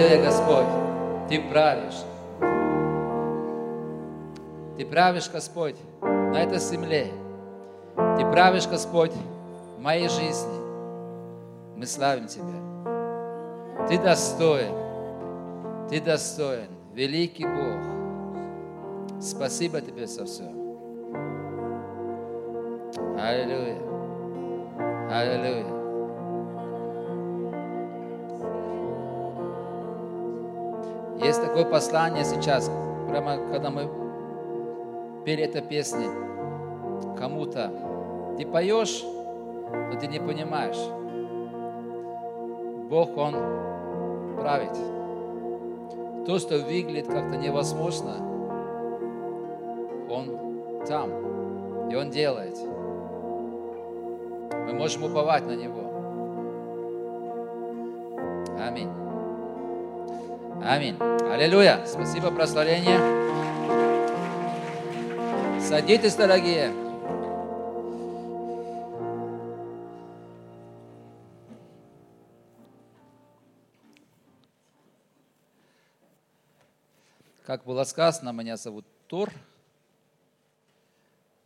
Аллилуйя, 0.00 0.24
Господь, 0.24 0.64
Ты 1.28 1.42
правишь. 1.50 2.04
Ты 4.78 4.86
правишь, 4.86 5.30
Господь, 5.30 5.76
на 6.00 6.42
этой 6.42 6.58
земле. 6.58 7.08
Ты 8.16 8.24
правишь, 8.30 8.66
Господь, 8.66 9.12
в 9.76 9.82
моей 9.82 10.08
жизни. 10.08 10.58
Мы 11.76 11.84
славим 11.84 12.28
Тебя. 12.28 13.88
Ты 13.88 13.98
достоин. 13.98 14.72
Ты 15.90 16.00
достоин. 16.00 16.70
Великий 16.94 17.44
Бог. 17.44 19.20
Спасибо 19.20 19.82
Тебе 19.82 20.06
за 20.06 20.24
все. 20.24 20.44
Аллилуйя. 23.18 23.76
Аллилуйя. 25.10 25.79
Есть 31.22 31.42
такое 31.42 31.66
послание 31.66 32.24
сейчас, 32.24 32.70
прямо 33.06 33.36
когда 33.50 33.70
мы 33.70 33.90
пели 35.26 35.44
эту 35.44 35.60
песню 35.60 36.10
кому-то. 37.18 37.70
Ты 38.38 38.46
поешь, 38.46 39.04
но 39.70 40.00
ты 40.00 40.06
не 40.06 40.18
понимаешь. 40.18 40.80
Бог, 42.88 43.16
Он 43.18 43.34
правит. 44.36 44.72
То, 46.26 46.38
что 46.38 46.58
выглядит 46.58 47.06
как-то 47.08 47.36
невозможно, 47.36 48.16
Он 50.08 50.84
там, 50.86 51.90
и 51.90 51.94
Он 51.96 52.08
делает. 52.08 52.58
Мы 54.66 54.72
можем 54.72 55.04
уповать 55.04 55.46
на 55.46 55.52
Него. 55.52 55.82
Аминь. 58.58 58.99
Аминь. 60.62 60.96
Аллилуйя. 61.00 61.86
Спасибо, 61.86 62.30
прославление. 62.30 62.98
Садитесь, 65.58 66.14
дорогие. 66.16 66.70
Как 77.46 77.64
было 77.64 77.84
сказано, 77.84 78.30
меня 78.30 78.58
зовут 78.58 78.84
Тор. 79.06 79.32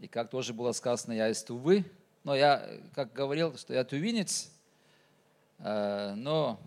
И 0.00 0.08
как 0.08 0.28
тоже 0.28 0.52
было 0.52 0.72
сказано, 0.72 1.12
я 1.12 1.28
из 1.28 1.40
Тувы. 1.44 1.84
Но 2.24 2.34
я, 2.34 2.68
как 2.94 3.12
говорил, 3.12 3.56
что 3.56 3.74
я 3.74 3.84
тувинец, 3.84 4.50
э, 5.60 6.14
но, 6.16 6.58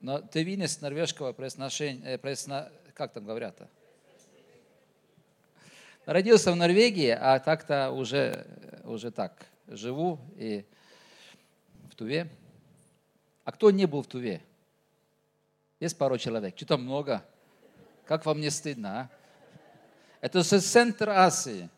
но 0.00 0.20
тувинец 0.20 0.80
норвежского 0.80 1.32
произношения, 1.32 2.16
э, 2.16 2.70
как 2.94 3.12
там 3.12 3.24
говорят-то? 3.24 3.68
Родился 6.04 6.52
в 6.52 6.56
Норвегии, 6.56 7.10
а 7.10 7.38
так-то 7.38 7.90
уже, 7.90 8.46
уже 8.84 9.10
так, 9.10 9.44
живу 9.66 10.18
и 10.36 10.64
в 11.90 11.94
Туве. 11.96 12.30
А 13.44 13.52
кто 13.52 13.70
не 13.70 13.86
был 13.86 14.02
в 14.02 14.06
Туве? 14.06 14.40
Есть 15.80 15.98
пару 15.98 16.16
человек. 16.16 16.56
Что-то 16.56 16.78
много. 16.78 17.22
Как 18.06 18.24
вам 18.24 18.40
не 18.40 18.50
стыдно, 18.50 19.00
а? 19.00 19.10
Это 20.20 20.42
же 20.42 20.60
центр 20.60 21.10
Азии. 21.10 21.68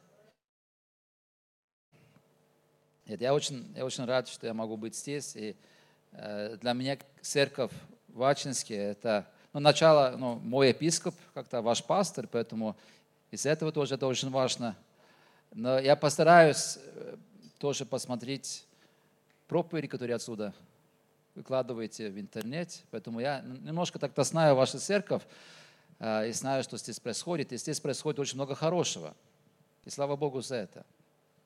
Нет, 3.07 3.21
я 3.21 3.35
очень, 3.35 3.75
я 3.75 3.85
очень 3.85 4.05
рад, 4.05 4.29
что 4.29 4.47
я 4.47 4.55
могу 4.55 4.77
быть 4.77 4.95
здесь. 4.95 5.35
И 5.35 5.57
э, 6.13 6.57
для 6.57 6.73
меня 6.73 6.97
церковь 7.21 7.73
в 8.15 8.23
Ачинске– 8.23 8.75
это 8.77 9.27
ну, 9.53 9.61
начало, 9.61 10.15
ну, 10.17 10.37
мой 10.37 10.69
епископ, 10.69 11.15
как-то 11.35 11.63
ваш 11.63 11.83
пастор, 11.83 12.27
поэтому 12.27 12.77
из 13.31 13.47
этого 13.47 13.73
тоже 13.73 13.95
это 13.95 14.07
очень 14.07 14.31
важно. 14.31 14.77
Но 15.53 15.79
я 15.79 15.97
постараюсь 15.97 16.79
э, 16.79 17.17
тоже 17.59 17.85
посмотреть 17.85 18.65
проповеди, 19.49 19.89
которые 19.89 20.17
отсюда 20.17 20.55
выкладываете 21.35 22.11
в 22.11 22.21
интернет. 22.21 22.83
Поэтому 22.91 23.21
я 23.21 23.41
немножко 23.41 23.99
так-то 23.99 24.23
знаю 24.23 24.55
вашу 24.55 24.79
церковь 24.79 25.23
э, 25.99 26.29
и 26.29 26.33
знаю, 26.33 26.63
что 26.63 26.77
здесь 26.77 27.01
происходит. 27.01 27.53
И 27.53 27.57
здесь 27.57 27.81
происходит 27.81 28.21
очень 28.21 28.37
много 28.37 28.55
хорошего. 28.55 29.15
И 29.85 29.91
слава 29.91 30.17
Богу 30.17 30.41
за 30.41 30.57
это. 30.57 30.85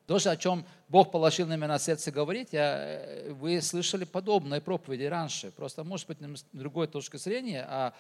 То 0.07 0.17
о 0.17 0.37
чем 0.37 0.67
Бог 0.89 1.11
положил 1.11 1.47
на 1.47 1.57
меня 1.57 1.79
сердце 1.79 2.13
говорить, 2.13 2.49
я, 2.53 2.77
э, 2.77 3.33
вы 3.33 3.63
слышали 3.63 4.05
подобные 4.05 4.61
проповеди 4.61 5.05
раньше. 5.05 5.51
Просто, 5.51 5.83
может 5.83 6.07
быть, 6.09 6.19
другой 6.53 6.89
точки 6.89 7.17
зрения, 7.17 7.67
а 7.67 7.95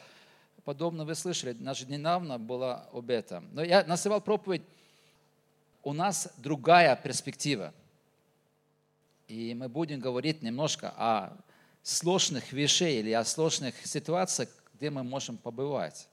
подобно 0.64 1.06
вы 1.06 1.14
слышали, 1.14 1.52
даже 1.52 1.86
недавно 1.86 2.38
было 2.38 2.88
об 2.92 3.08
этом. 3.08 3.48
Но 3.52 3.62
я 3.62 3.84
называл 3.84 4.20
проповедь 4.20 4.62
«У 5.82 5.94
нас 5.94 6.28
другая 6.36 6.94
перспектива». 6.96 7.72
И 9.26 9.54
мы 9.54 9.70
будем 9.70 10.00
говорить 10.00 10.42
немножко 10.42 10.92
о 10.96 11.32
сложных 11.82 12.52
вещах 12.52 12.88
или 12.88 13.12
о 13.12 13.24
сложных 13.24 13.74
ситуациях, 13.86 14.50
где 14.74 14.90
мы 14.90 15.02
можем 15.02 15.38
побывать. 15.38 16.06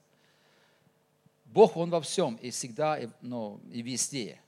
Бог, 1.44 1.76
Он 1.76 1.90
во 1.90 2.00
всем 2.00 2.36
и 2.36 2.50
всегда, 2.50 2.98
и, 2.98 3.08
ну, 3.20 3.60
и 3.70 3.82
везде. 3.82 4.40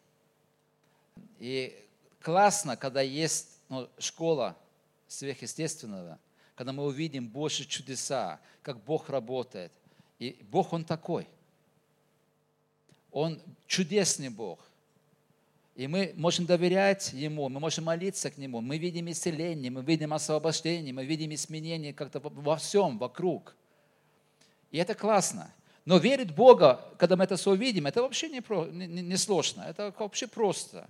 И 1.38 1.76
классно, 2.20 2.76
когда 2.76 3.00
есть 3.00 3.60
ну, 3.68 3.88
школа 3.98 4.56
сверхъестественного, 5.08 6.18
когда 6.54 6.72
мы 6.72 6.84
увидим 6.84 7.28
больше 7.28 7.64
чудеса, 7.64 8.40
как 8.62 8.78
Бог 8.84 9.08
работает– 9.08 9.72
и 10.18 10.38
Бог, 10.50 10.72
Он 10.72 10.84
такой. 10.84 11.26
Он 13.10 13.40
чудесный 13.66 14.28
Бог. 14.28 14.58
И 15.74 15.86
мы 15.86 16.12
можем 16.16 16.46
доверять 16.46 17.12
Ему, 17.12 17.48
мы 17.48 17.60
можем 17.60 17.84
молиться 17.84 18.30
к 18.30 18.38
Нему. 18.38 18.60
Мы 18.60 18.78
видим 18.78 19.10
исцеление, 19.10 19.70
мы 19.70 19.82
видим 19.82 20.12
освобождение, 20.12 20.92
мы 20.92 21.04
видим 21.04 21.32
изменения 21.34 21.92
как-то 21.92 22.20
во 22.20 22.56
всем 22.56 22.98
вокруг. 22.98 23.54
И 24.70 24.78
это 24.78 24.94
классно. 24.94 25.52
Но 25.84 25.98
верить 25.98 26.34
Бога, 26.34 26.80
когда 26.96 27.16
мы 27.16 27.24
это 27.24 27.36
все 27.36 27.50
увидим, 27.50 27.86
это 27.86 28.02
вообще 28.02 28.28
не, 28.28 28.42
не, 28.72 29.02
не 29.02 29.16
сложно. 29.16 29.62
Это 29.62 29.92
вообще 29.98 30.26
просто. 30.26 30.88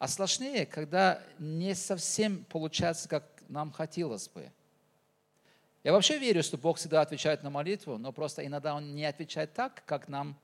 А 0.00 0.08
сложнее, 0.08 0.64
когда 0.64 1.22
не 1.38 1.74
совсем 1.74 2.46
получается, 2.46 3.06
как 3.06 3.22
нам 3.50 3.70
хотелось 3.70 4.30
бы. 4.30 4.50
Я 5.84 5.92
вообще 5.92 6.18
верю, 6.18 6.42
что 6.42 6.56
Бог 6.56 6.78
всегда 6.78 7.02
отвечает 7.02 7.42
на 7.42 7.50
молитву, 7.50 7.98
но 7.98 8.10
просто 8.10 8.44
иногда 8.46 8.74
Он 8.74 8.94
не 8.94 9.04
отвечает 9.04 9.52
так, 9.52 9.82
как 9.84 10.08
нам 10.08 10.38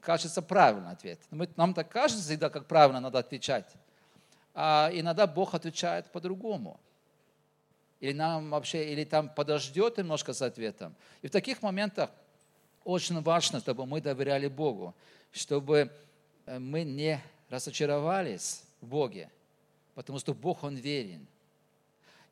кажется 0.00 0.42
правильный 0.42 0.90
ответ. 0.90 1.20
Нам 1.54 1.74
так 1.74 1.90
кажется 1.90 2.24
всегда, 2.24 2.50
как 2.50 2.66
правильно 2.66 2.98
надо 2.98 3.20
отвечать. 3.20 3.72
А 4.52 4.90
иногда 4.92 5.28
Бог 5.28 5.54
отвечает 5.54 6.10
по-другому. 6.10 6.80
Или 8.00 8.14
нам 8.14 8.50
вообще, 8.50 8.92
или 8.92 9.04
там 9.04 9.28
подождет 9.28 9.96
немножко 9.96 10.32
с 10.32 10.42
ответом. 10.42 10.96
И 11.22 11.28
в 11.28 11.30
таких 11.30 11.62
моментах 11.62 12.10
очень 12.82 13.20
важно, 13.22 13.60
чтобы 13.60 13.86
мы 13.86 14.00
доверяли 14.00 14.48
Богу, 14.48 14.92
чтобы 15.30 15.92
э, 16.46 16.58
мы 16.58 16.82
не 16.82 17.22
разочаровались 17.50 18.62
в 18.80 18.86
Боге, 18.86 19.30
потому 19.94 20.18
что 20.18 20.32
Бог, 20.32 20.64
Он 20.64 20.76
верен. 20.76 21.26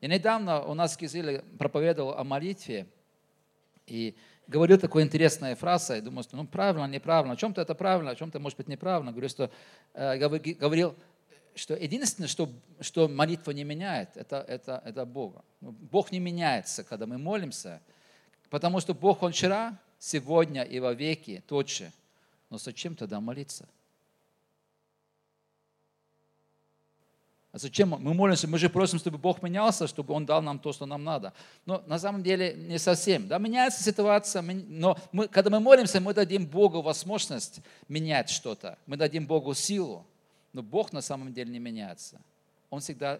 Я 0.01 0.07
недавно 0.07 0.63
у 0.63 0.73
нас 0.73 0.95
в 0.95 0.97
Кизиле 0.97 1.43
проповедовал 1.57 2.17
о 2.17 2.23
молитве 2.23 2.87
и 3.85 4.15
говорил 4.47 4.79
такую 4.79 5.03
интересную 5.03 5.55
фразу, 5.55 5.93
я 5.93 6.01
думаю, 6.01 6.23
что 6.23 6.37
ну 6.37 6.47
правильно, 6.47 6.87
неправильно, 6.87 7.33
о 7.33 7.37
чем-то 7.37 7.61
это 7.61 7.75
правильно, 7.75 8.11
о 8.11 8.15
чем-то 8.15 8.39
может 8.39 8.57
быть 8.57 8.69
неправильно. 8.69 9.11
Говорю, 9.11 9.29
что, 9.29 9.51
э, 9.93 10.17
говорил, 10.17 10.95
что 11.53 11.75
единственное, 11.75 12.27
что, 12.27 12.49
что 12.79 13.09
молитва 13.09 13.51
не 13.51 13.65
меняет, 13.65 14.15
это, 14.15 14.37
это, 14.47 14.81
это 14.85 15.05
Бога. 15.05 15.43
Ну, 15.59 15.71
Бог 15.71 16.11
не 16.11 16.19
меняется, 16.19 16.83
когда 16.83 17.05
мы 17.05 17.17
молимся, 17.17 17.81
потому 18.49 18.79
что 18.79 18.93
Бог, 18.93 19.21
Он 19.21 19.33
вчера, 19.33 19.77
сегодня 19.99 20.63
и 20.63 20.79
во 20.79 20.93
веки 20.93 21.43
тот 21.45 21.69
же. 21.69 21.91
Но 22.49 22.57
зачем 22.57 22.95
тогда 22.95 23.19
молиться? 23.19 23.67
А 27.51 27.57
зачем 27.57 27.89
мы 27.89 28.13
молимся? 28.13 28.47
Мы 28.47 28.59
же 28.59 28.69
просим, 28.69 28.99
чтобы 28.99 29.17
Бог 29.17 29.41
менялся, 29.41 29.87
чтобы 29.87 30.13
Он 30.13 30.25
дал 30.25 30.41
нам 30.41 30.59
то, 30.59 30.71
что 30.71 30.85
нам 30.85 31.03
надо. 31.03 31.33
Но 31.65 31.83
на 31.87 31.97
самом 31.97 32.21
деле 32.21 32.53
не 32.53 32.77
совсем. 32.77 33.27
Да, 33.27 33.39
меняется 33.39 33.83
ситуация, 33.83 34.43
но 34.43 34.97
мы, 35.11 35.27
когда 35.27 35.49
мы 35.49 35.59
молимся, 35.59 35.99
мы 35.99 36.13
дадим 36.13 36.45
Богу 36.45 36.81
возможность 36.81 37.61
менять 37.87 38.29
что-то. 38.29 38.77
Мы 38.85 38.97
дадим 38.97 39.25
Богу 39.25 39.55
силу. 39.55 40.05
Но 40.53 40.61
Бог 40.61 40.93
на 40.93 41.01
самом 41.01 41.33
деле 41.33 41.51
не 41.51 41.59
меняется. 41.59 42.21
Он 42.69 42.81
всегда 42.81 43.19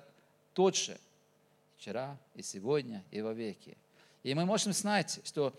тот 0.54 0.76
же. 0.76 0.98
Вчера 1.78 2.16
и 2.36 2.44
сегодня 2.44 3.04
и 3.10 3.22
во 3.22 3.34
веки. 3.34 3.78
И 4.22 4.34
мы 4.36 4.46
можем 4.46 4.74
знать, 4.74 5.22
что 5.24 5.54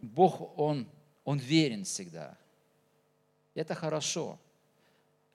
Бог, 0.00 0.56
Он, 0.56 0.86
Он 1.24 1.38
верен 1.38 1.84
всегда. 1.84 2.36
Это 3.54 3.74
хорошо. 3.74 4.38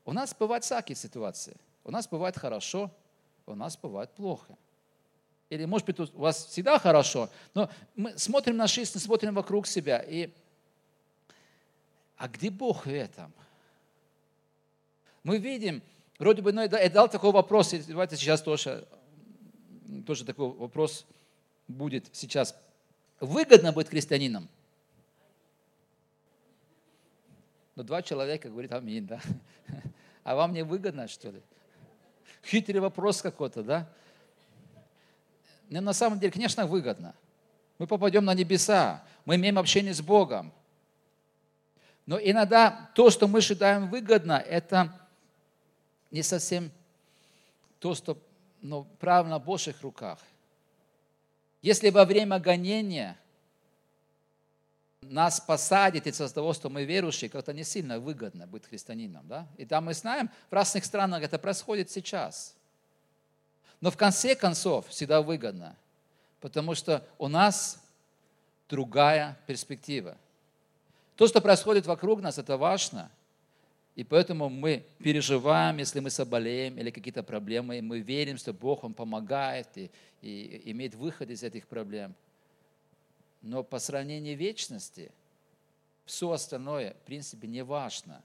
У 0.06 0.14
нас 0.14 0.34
бывают 0.34 0.64
всякие 0.64 0.96
ситуации– 0.96 1.58
у 1.84 1.92
нас 1.92 2.08
бывает 2.08 2.38
хорошо, 2.38 2.92
у 3.46 3.56
нас 3.56 3.78
бывает 3.78 4.12
плохо. 4.12 4.58
Или, 5.50 5.66
может 5.66 5.88
быть, 5.88 6.00
у 6.00 6.20
вас 6.20 6.46
всегда 6.46 6.78
хорошо, 6.78 7.30
но 7.56 7.70
мы 7.96 8.18
смотрим 8.18 8.58
на 8.58 8.68
жизнь, 8.68 9.00
смотрим 9.00 9.34
вокруг 9.34 9.66
себя. 9.66 9.98
И... 10.08 10.30
А 12.18 12.28
где 12.28 12.52
Бог 12.52 12.86
в 12.86 12.90
этом? 12.90 13.34
Мы 15.24 15.38
видим, 15.38 15.82
вроде 16.20 16.42
бы, 16.42 16.54
ну, 16.54 16.62
я 16.62 16.90
дал 16.90 17.10
такой 17.10 17.32
вопрос, 17.32 17.74
и 17.74 17.82
давайте 17.82 18.16
сейчас 18.16 18.42
тоже, 18.42 18.88
тоже 20.06 20.24
такой 20.24 20.50
вопрос 20.50 21.06
будет 21.68 22.10
сейчас. 22.12 22.56
Выгодно 23.20 23.72
быть 23.72 23.90
христианином? 23.90 24.48
Но 27.76 27.84
два 27.84 28.02
человека 28.02 28.50
говорят 28.50 28.74
аминь, 28.74 29.08
да? 29.08 29.22
А 30.24 30.36
вам 30.36 30.54
не 30.54 30.64
выгодно, 30.64 31.08
что 31.08 31.32
ли? 31.32 31.42
Хитрый 32.44 32.80
вопрос 32.80 33.22
какой-то, 33.22 33.64
да? 33.64 33.90
Но 35.70 35.82
на 35.82 35.94
самом 35.94 36.20
деле, 36.20 36.32
конечно, 36.32 36.66
выгодно. 36.66 37.14
Мы 37.78 37.88
попадем 37.88 38.26
на 38.26 38.34
небеса, 38.34 39.04
мы 39.26 39.36
имеем 39.36 39.60
общение 39.60 39.94
с 39.94 40.02
Богом. 40.02 40.52
Но 42.06 42.20
иногда 42.20 42.90
то, 42.96 43.10
что 43.10 43.28
мы 43.28 43.42
считаем 43.42 43.90
выгодно, 43.90 44.34
это 44.34 44.92
не 46.10 46.24
совсем 46.24 46.72
то, 47.80 47.94
что 47.94 48.18
ну, 48.62 48.86
правильно 49.00 49.38
в 49.40 49.46
Божьих 49.46 49.82
руках. 49.82 50.20
Если 51.62 51.90
во 51.90 52.06
время 52.06 52.40
гонения 52.40 53.18
нас 55.02 55.40
посадят 55.40 56.08
из-за 56.08 56.34
того, 56.34 56.54
что 56.54 56.70
мы 56.70 56.84
верующие, 56.84 57.30
как-то 57.30 57.54
не 57.54 57.64
сильно 57.64 58.00
выгодно 58.00 58.48
быть 58.48 58.66
христианином. 58.66 59.28
Да? 59.28 59.48
И 59.58 59.66
там 59.66 59.86
мы 59.86 59.94
знаем, 59.94 60.30
в 60.50 60.54
разных 60.54 60.86
странах 60.86 61.24
это 61.24 61.40
происходит 61.40 61.90
сейчас. 61.90 62.56
Но 63.82 63.92
в 63.92 63.98
конце 63.98 64.36
концов 64.36 64.88
всегда 64.90 65.22
выгодно, 65.22 65.76
потому 66.42 66.76
что 66.76 67.04
у 67.18 67.28
нас 67.28 67.82
другая 68.70 69.38
перспектива. 69.48 70.18
То, 71.16 71.28
что 71.28 71.42
происходит 71.42 71.86
вокруг 71.86 72.22
нас, 72.22 72.38
это 72.38 72.58
важно. 72.58 73.10
И 73.96 74.04
поэтому 74.04 74.48
мы 74.50 74.86
переживаем, 75.00 75.78
если 75.78 76.00
мы 76.00 76.10
соболеем 76.10 76.78
или 76.78 76.90
какие-то 76.90 77.24
проблемы, 77.24 77.80
и 77.80 77.82
мы 77.82 78.00
верим, 78.00 78.38
что 78.38 78.54
Бог, 78.54 78.84
Он 78.84 78.94
помогает 78.94 79.68
и, 79.76 79.90
и 80.22 80.72
имеет 80.72 80.96
выход 80.96 81.30
из 81.30 81.44
этих 81.44 81.68
проблем. 81.68 82.14
Но 83.42 83.64
по 83.64 83.80
сравнению 83.80 84.36
вечности, 84.38 85.12
все 86.06 86.32
остальное, 86.32 86.94
в 86.94 87.06
принципе, 87.06 87.48
не 87.48 87.64
важно. 87.64 88.22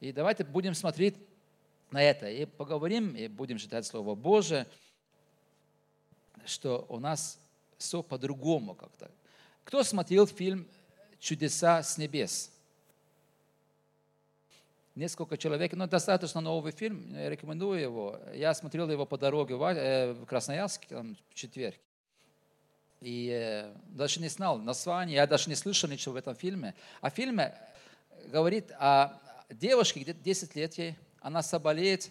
И 0.00 0.12
давайте 0.12 0.44
будем 0.44 0.74
смотреть 0.74 1.16
на 1.90 2.02
это 2.02 2.28
и 2.28 2.44
поговорим, 2.44 3.16
и 3.16 3.28
будем 3.28 3.58
читать 3.58 3.86
Слово 3.86 4.14
Божие, 4.14 4.66
что 6.44 6.86
у 6.88 6.98
нас 6.98 7.38
все 7.78 8.02
по-другому 8.02 8.74
как-то. 8.74 9.10
Кто 9.64 9.82
смотрел 9.82 10.26
фильм 10.26 10.66
«Чудеса 11.18 11.82
с 11.82 11.98
небес»? 11.98 12.50
Несколько 14.94 15.36
человек, 15.36 15.72
но 15.74 15.86
достаточно 15.86 16.40
новый 16.40 16.72
фильм, 16.72 17.14
я 17.14 17.30
рекомендую 17.30 17.80
его. 17.80 18.20
Я 18.34 18.52
смотрел 18.52 18.90
его 18.90 19.06
по 19.06 19.16
дороге 19.16 19.54
в 19.54 19.62
э, 19.62 20.14
Красноярск 20.26 20.90
в 20.90 21.34
четверг. 21.34 21.78
И 23.00 23.30
э, 23.32 23.72
даже 23.88 24.20
не 24.20 24.28
знал 24.28 24.58
название, 24.58 25.16
я 25.16 25.26
даже 25.26 25.48
не 25.48 25.54
слышал 25.54 25.88
ничего 25.88 26.14
в 26.14 26.16
этом 26.16 26.34
фильме. 26.34 26.74
А 27.00 27.10
фильме 27.10 27.54
говорит 28.26 28.72
о 28.72 29.20
девушке, 29.50 30.00
где-то 30.00 30.20
10 30.20 30.56
лет 30.56 30.74
ей, 30.74 30.96
она 31.20 31.42
соболеет, 31.42 32.10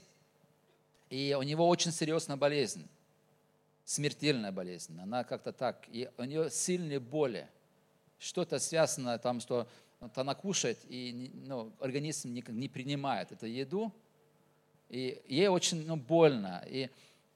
и 1.09 1.35
у 1.37 1.43
него 1.43 1.67
очень 1.67 1.91
серьезная 1.91 2.37
болезнь, 2.37 2.87
смертельная 3.85 4.51
болезнь. 4.51 4.97
Она 4.99 5.23
как-то 5.23 5.51
так, 5.51 5.85
и 5.89 6.09
у 6.17 6.23
нее 6.23 6.49
сильные 6.49 6.99
боли. 6.99 7.47
Что-то 8.19 8.59
связано 8.59 9.17
там, 9.19 9.39
что 9.39 9.67
вот 9.99 10.17
она 10.17 10.35
кушает, 10.35 10.79
и 10.87 11.31
ну, 11.45 11.71
организм 11.79 12.33
не, 12.33 12.43
не 12.47 12.69
принимает 12.69 13.31
эту 13.31 13.45
еду, 13.45 13.93
и 14.89 15.21
ей 15.27 15.47
очень 15.47 15.85
ну, 15.85 15.95
больно. 15.95 16.63
И, 16.67 16.89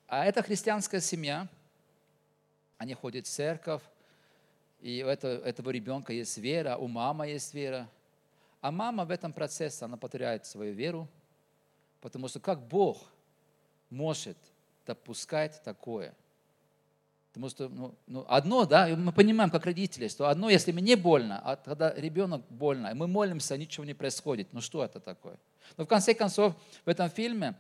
а 0.08 0.26
это 0.26 0.42
христианская 0.42 1.02
семья, 1.02 1.48
они 2.82 2.96
ходят 2.96 3.28
в 3.28 3.30
церковь, 3.30 3.84
и 4.80 5.04
у 5.04 5.08
этого, 5.08 5.46
этого 5.46 5.70
ребенка 5.70 6.14
есть 6.14 6.40
вера, 6.40 6.78
у 6.78 6.88
мамы 6.88 7.28
есть 7.28 7.54
вера. 7.54 7.88
А 8.60 8.72
мама 8.72 9.06
в 9.06 9.12
этом 9.12 9.34
процессе, 9.34 9.86
она 9.86 9.98
потеряет 9.98 10.48
свою 10.48 10.74
веру, 10.74 11.08
потому 12.02 12.28
что 12.28 12.40
как 12.40 12.60
Бог 12.68 12.98
может 13.92 14.36
допускать 14.88 15.62
такое? 15.64 16.16
Потому 17.30 17.50
что 17.50 17.70
ну, 17.70 17.94
ну, 18.08 18.26
одно, 18.28 18.66
да, 18.66 18.88
мы 18.88 19.12
понимаем, 19.12 19.52
как 19.52 19.66
родители, 19.66 20.08
что 20.08 20.28
одно, 20.28 20.50
если 20.50 20.72
мне 20.72 20.96
больно, 20.96 21.40
а 21.44 21.58
когда 21.58 21.94
ребенок 21.94 22.42
больно, 22.50 22.88
и 22.88 22.94
мы 22.96 23.08
молимся, 23.08 23.60
ничего 23.60 23.86
не 23.86 23.94
происходит. 23.94 24.48
Ну 24.54 24.60
что 24.60 24.84
это 24.84 25.00
такое? 25.00 25.38
Но 25.78 25.86
в 25.86 25.88
конце 25.88 26.16
концов, 26.16 26.56
в 26.84 26.90
этом 26.90 27.12
фильме 27.12 27.54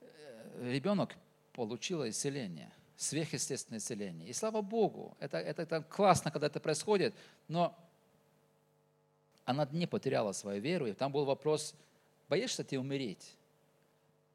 э, 0.00 0.72
ребенок 0.72 1.14
получил 1.52 2.08
исцеление 2.08 2.72
сверхъестественное 2.98 3.78
исцеление. 3.78 4.28
И 4.28 4.32
слава 4.32 4.60
Богу, 4.60 5.16
это, 5.20 5.38
это, 5.38 5.62
это 5.62 5.82
классно, 5.82 6.32
когда 6.32 6.48
это 6.48 6.58
происходит, 6.58 7.14
но 7.46 7.78
она 9.44 9.66
не 9.70 9.86
потеряла 9.86 10.32
свою 10.32 10.60
веру, 10.60 10.86
и 10.86 10.92
там 10.92 11.12
был 11.12 11.24
вопрос, 11.24 11.74
боишься 12.28 12.64
ты 12.64 12.78
умереть? 12.78 13.36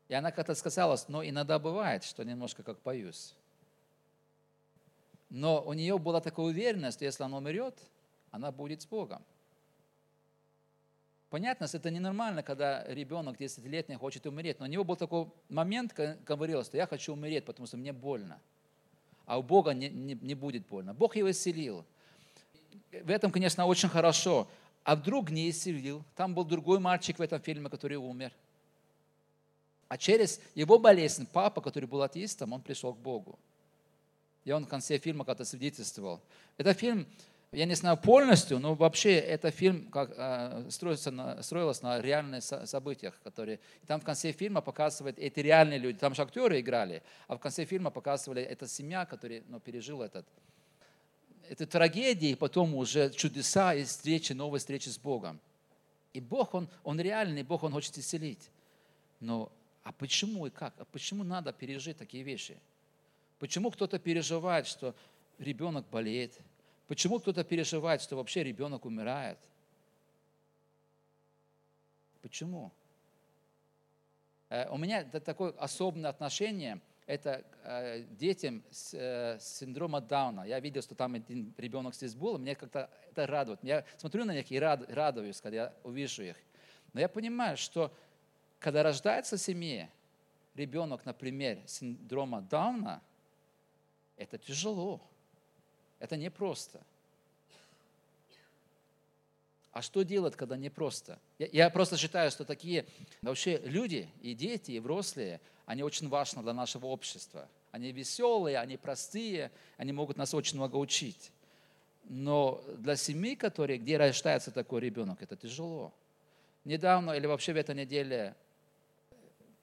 И 0.07 0.13
она 0.13 0.31
как-то 0.31 0.55
сказала, 0.55 0.97
но 1.09 1.23
иногда 1.25 1.59
бывает, 1.59 2.05
что 2.05 2.23
немножко 2.23 2.63
как 2.63 2.81
боюсь. 2.83 3.35
Но 5.29 5.61
у 5.61 5.73
нее 5.73 5.97
была 5.99 6.21
такая 6.21 6.45
уверенность, 6.45 6.97
что 6.97 7.05
если 7.05 7.23
она 7.23 7.37
умрет, 7.37 7.77
она 8.31 8.51
будет 8.53 8.81
с 8.81 8.85
Богом. 8.85 9.23
Понятно, 11.29 11.65
это 11.65 11.91
ненормально, 11.91 12.43
когда 12.43 12.85
ребенок 12.85 13.41
10-летний 13.41 13.95
хочет 13.95 14.25
умереть. 14.25 14.59
Но 14.59 14.65
у 14.65 14.69
него 14.69 14.83
был 14.83 14.95
такой 14.95 15.27
момент, 15.49 15.91
когда 15.91 16.15
говорил, 16.23 16.63
что 16.63 16.77
я 16.77 16.87
хочу 16.87 17.13
умереть, 17.13 17.43
потому 17.45 17.67
что 17.67 17.75
мне 17.75 17.91
больно 17.91 18.39
а 19.25 19.37
у 19.37 19.43
Бога 19.43 19.73
не, 19.73 19.89
не, 19.89 20.15
не 20.15 20.35
будет 20.35 20.65
больно. 20.67 20.93
Бог 20.93 21.15
его 21.15 21.31
исцелил. 21.31 21.85
В 22.91 23.09
этом, 23.09 23.31
конечно, 23.31 23.65
очень 23.65 23.89
хорошо. 23.89 24.47
А 24.83 24.95
вдруг 24.95 25.31
не 25.31 25.49
исцелил? 25.49 26.03
Там 26.15 26.33
был 26.33 26.43
другой 26.43 26.79
мальчик 26.79 27.17
в 27.19 27.21
этом 27.21 27.39
фильме, 27.41 27.69
который 27.69 27.97
умер. 27.97 28.31
А 29.87 29.97
через 29.97 30.41
его 30.55 30.79
болезнь 30.79 31.27
папа, 31.31 31.61
который 31.61 31.85
был 31.85 32.01
атеистом, 32.01 32.53
он 32.53 32.61
пришел 32.61 32.93
к 32.93 32.97
Богу. 32.97 33.37
И 34.43 34.51
он 34.51 34.65
в 34.65 34.67
конце 34.67 34.97
фильма 34.97 35.23
как-то 35.23 35.45
свидетельствовал. 35.45 36.19
Это 36.57 36.73
фильм 36.73 37.07
я 37.53 37.65
не 37.65 37.75
знаю 37.75 37.97
полностью, 37.97 38.59
но 38.59 38.73
вообще 38.73 39.13
это 39.13 39.51
фильм 39.51 39.89
как, 39.91 40.11
э, 40.17 41.11
на, 41.11 41.41
строилось 41.43 41.81
на 41.81 42.01
реальных 42.01 42.43
событиях, 42.43 43.19
которые... 43.23 43.59
Там 43.85 43.99
в 44.01 44.03
конце 44.03 44.31
фильма 44.31 44.61
показывают, 44.61 45.19
эти 45.19 45.39
реальные 45.39 45.79
люди, 45.79 45.99
там 45.99 46.15
же 46.15 46.21
актеры 46.23 46.59
играли, 46.59 47.03
а 47.27 47.35
в 47.35 47.39
конце 47.39 47.65
фильма 47.65 47.91
показывали, 47.91 48.41
эта 48.41 48.67
семья, 48.67 49.05
которая 49.05 49.43
ну, 49.47 49.59
пережила 49.59 50.05
этот, 50.05 50.25
это 51.49 51.67
трагедии, 51.67 52.29
и 52.29 52.35
потом 52.35 52.73
уже 52.75 53.11
чудеса 53.11 53.73
и 53.73 53.83
встречи, 53.83 54.33
новые 54.33 54.59
встречи 54.59 54.89
с 54.89 54.97
Богом. 54.97 55.39
И 56.13 56.19
Бог, 56.19 56.53
Он, 56.53 56.67
он 56.83 56.99
реальный, 56.99 57.43
Бог, 57.43 57.63
Он 57.63 57.71
хочет 57.71 57.97
исцелить. 57.97 58.49
Но 59.19 59.51
а 59.83 59.91
почему 59.91 60.47
и 60.47 60.49
как? 60.49 60.73
А 60.79 60.85
почему 60.85 61.23
надо 61.23 61.53
пережить 61.53 61.97
такие 61.97 62.23
вещи? 62.23 62.57
Почему 63.39 63.71
кто-то 63.71 63.99
переживает, 63.99 64.67
что 64.67 64.95
ребенок 65.37 65.85
болеет, 65.89 66.39
Почему 66.87 67.19
кто-то 67.19 67.43
переживает, 67.43 68.01
что 68.01 68.15
вообще 68.15 68.43
ребенок 68.43 68.85
умирает? 68.85 69.39
Почему? 72.21 72.71
Э, 74.49 74.69
у 74.69 74.77
меня 74.77 75.03
такое 75.03 75.51
особенное 75.51 76.09
отношение 76.09 76.81
это 77.05 77.43
э, 77.63 78.03
детям 78.11 78.63
с 78.71 78.93
э, 78.93 79.37
синдрома 79.39 79.99
Дауна. 79.99 80.45
Я 80.45 80.59
видел, 80.59 80.81
что 80.81 80.95
там 80.95 81.15
один 81.15 81.53
ребенок 81.57 81.95
здесь 81.95 82.15
был, 82.15 82.37
мне 82.37 82.55
как-то 82.55 82.89
это 83.11 83.27
радует. 83.27 83.59
Я 83.63 83.85
смотрю 83.97 84.25
на 84.25 84.33
них 84.33 84.49
и 84.51 84.59
радуюсь, 84.59 85.41
когда 85.41 85.55
я 85.55 85.73
увижу 85.83 86.23
их. 86.23 86.37
Но 86.93 86.99
я 86.99 87.09
понимаю, 87.09 87.57
что 87.57 87.93
когда 88.59 88.83
рождается 88.83 89.35
в 89.35 89.41
семье 89.41 89.89
ребенок, 90.55 91.05
например, 91.05 91.59
синдрома 91.65 92.41
Дауна, 92.41 93.01
это 94.15 94.37
тяжело. 94.37 95.01
Это 96.03 96.17
непросто. 96.17 96.81
А 99.71 99.81
что 99.81 100.03
делать, 100.03 100.35
когда 100.35 100.57
непросто? 100.57 101.17
Я, 101.39 101.47
я 101.53 101.69
просто 101.69 101.95
считаю, 101.95 102.29
что 102.29 102.43
такие 102.43 102.85
вообще 103.21 103.59
люди, 103.59 104.09
и 104.21 104.33
дети, 104.33 104.71
и 104.71 104.79
взрослые, 104.81 105.39
они 105.65 105.81
очень 105.81 106.09
важны 106.09 106.43
для 106.43 106.51
нашего 106.51 106.87
общества. 106.87 107.47
Они 107.71 107.93
веселые, 107.93 108.57
они 108.57 108.75
простые, 108.75 109.49
они 109.77 109.93
могут 109.93 110.17
нас 110.17 110.33
очень 110.33 110.57
много 110.57 110.75
учить. 110.75 111.31
Но 112.03 112.61
для 112.79 112.97
семьи, 112.97 113.35
которые, 113.35 113.79
где 113.79 113.95
рождается 113.95 114.51
такой 114.51 114.81
ребенок, 114.81 115.21
это 115.21 115.37
тяжело. 115.37 115.93
Недавно 116.65 117.11
или 117.11 117.27
вообще 117.27 117.53
в 117.53 117.57
этой 117.57 117.75
неделе, 117.75 118.35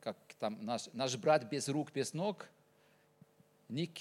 как 0.00 0.16
там 0.38 0.56
наш, 0.64 0.86
наш 0.94 1.14
брат 1.18 1.50
без 1.50 1.68
рук, 1.68 1.92
без 1.92 2.14
ног, 2.14 2.48
Ник 3.68 4.00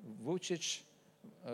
Вучич 0.00 0.82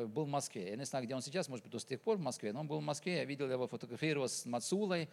был 0.09 0.25
в 0.25 0.29
Москве. 0.29 0.71
Я 0.71 0.77
не 0.77 0.85
знаю, 0.85 1.05
где 1.05 1.15
он 1.15 1.23
сейчас, 1.23 1.49
может 1.49 1.65
быть, 1.65 1.73
до 1.73 1.79
сих 1.79 2.01
пор 2.01 2.17
в 2.17 2.21
Москве, 2.21 2.53
но 2.53 2.61
он 2.61 2.67
был 2.67 2.79
в 2.79 2.83
Москве, 2.83 3.17
я 3.19 3.25
видел 3.25 3.51
его, 3.51 3.67
фотографировал 3.67 4.29
с 4.29 4.47
Мацулой, 4.47 5.09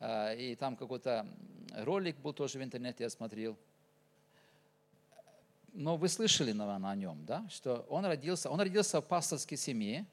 э, 0.00 0.36
и 0.36 0.54
там 0.56 0.76
какой-то 0.76 1.26
ролик 1.76 2.16
был 2.18 2.32
тоже 2.32 2.58
в 2.58 2.62
интернете, 2.62 3.04
я 3.04 3.10
смотрел. 3.10 3.56
Но 5.72 5.96
вы 5.96 6.08
слышали, 6.08 6.52
наверное, 6.52 6.90
о 6.90 6.96
нем, 6.96 7.24
да, 7.24 7.46
что 7.50 7.86
он 7.88 8.04
родился, 8.04 8.50
он 8.50 8.60
родился 8.60 9.00
в 9.00 9.06
пасторской 9.06 9.56
семье, 9.56 10.06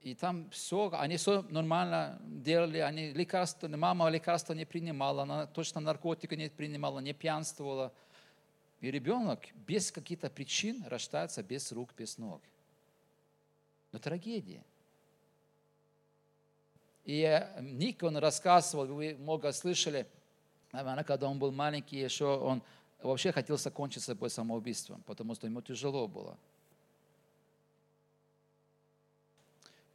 и 0.00 0.14
там 0.14 0.48
все, 0.50 0.88
они 0.92 1.16
все 1.16 1.42
нормально 1.50 2.20
делали, 2.22 2.78
они 2.78 3.10
лекарства, 3.10 3.66
мама 3.66 4.08
лекарства 4.08 4.52
не 4.52 4.64
принимала, 4.64 5.22
она 5.22 5.46
точно 5.46 5.80
наркотики 5.80 6.34
не 6.34 6.48
принимала, 6.48 7.00
не 7.00 7.12
пьянствовала. 7.12 7.92
И 8.86 8.90
ребенок 8.92 9.40
без 9.66 9.90
каких-то 9.90 10.30
причин 10.30 10.84
рождается 10.86 11.42
без 11.42 11.72
рук, 11.72 11.90
без 11.98 12.18
ног. 12.18 12.40
Но 13.90 13.98
трагедия. 13.98 14.62
И 17.04 17.22
э, 17.22 17.60
Ник, 17.62 18.04
он 18.04 18.16
рассказывал, 18.16 18.86
вы 18.86 19.16
много 19.16 19.50
слышали, 19.50 20.06
наверное, 20.70 21.02
когда 21.02 21.28
он 21.28 21.40
был 21.40 21.50
маленький, 21.50 21.98
еще 21.98 22.26
он 22.26 22.62
вообще 23.02 23.32
хотел 23.32 23.58
закончить 23.58 24.04
с 24.04 24.06
собой 24.06 24.30
самоубийством, 24.30 25.02
потому 25.02 25.34
что 25.34 25.48
ему 25.48 25.62
тяжело 25.62 26.06
было. 26.06 26.38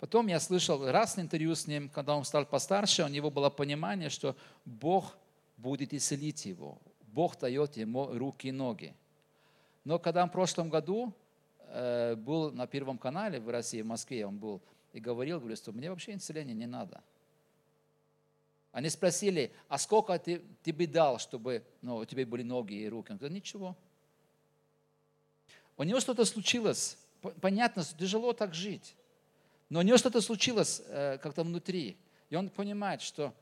Потом 0.01 0.27
я 0.27 0.41
слышал 0.41 0.91
раз 0.91 1.17
интервью 1.17 1.55
с 1.55 1.65
ним, 1.65 1.87
когда 1.87 2.13
он 2.13 2.25
стал 2.25 2.45
постарше, 2.45 3.05
у 3.05 3.07
него 3.07 3.31
было 3.31 3.49
понимание, 3.49 4.09
что 4.09 4.35
Бог 4.65 5.15
будет 5.55 5.93
исцелить 5.93 6.45
его. 6.45 6.77
Бог 7.11 7.37
дает 7.37 7.77
ему 7.77 8.07
руки 8.07 8.47
и 8.47 8.51
ноги. 8.51 8.95
Но 9.83 9.99
когда 9.99 10.23
он 10.23 10.29
в 10.29 10.31
прошлом 10.31 10.69
году 10.69 11.13
э, 11.67 12.15
был 12.15 12.51
на 12.51 12.67
Первом 12.67 12.97
канале 12.97 13.39
в 13.39 13.49
России, 13.49 13.81
в 13.81 13.87
Москве, 13.87 14.25
он 14.25 14.37
был 14.37 14.61
и 14.93 14.99
говорил, 14.99 15.39
говорит, 15.39 15.57
что 15.57 15.71
мне 15.71 15.89
вообще 15.89 16.15
исцеления 16.15 16.53
не 16.53 16.67
надо. 16.67 17.03
Они 18.71 18.89
спросили, 18.89 19.51
а 19.67 19.77
сколько 19.77 20.17
ты, 20.17 20.41
ты 20.63 20.71
бы 20.71 20.87
дал, 20.87 21.19
чтобы 21.19 21.65
ну, 21.81 21.97
у 21.97 22.05
тебя 22.05 22.25
были 22.25 22.43
ноги 22.43 22.75
и 22.75 22.87
руки? 22.87 23.11
Он 23.11 23.17
говорит, 23.17 23.35
ничего. 23.35 23.75
У 25.75 25.83
него 25.83 25.99
что-то 25.99 26.23
случилось. 26.25 26.97
Понятно, 27.41 27.83
тяжело 27.83 28.33
так 28.33 28.53
жить. 28.53 28.95
Но 29.69 29.79
у 29.79 29.81
него 29.81 29.97
что-то 29.97 30.21
случилось 30.21 30.81
э, 30.85 31.17
как-то 31.17 31.43
внутри. 31.43 31.97
И 32.29 32.35
он 32.35 32.49
понимает, 32.49 33.01
что 33.01 33.33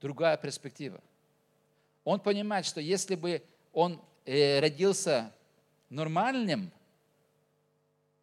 другая 0.00 0.36
перспектива. 0.36 1.00
Он 2.08 2.20
понимает, 2.20 2.64
что 2.64 2.80
если 2.80 3.16
бы 3.16 3.42
он 3.70 4.00
э, 4.24 4.60
родился 4.60 5.30
нормальным, 5.90 6.72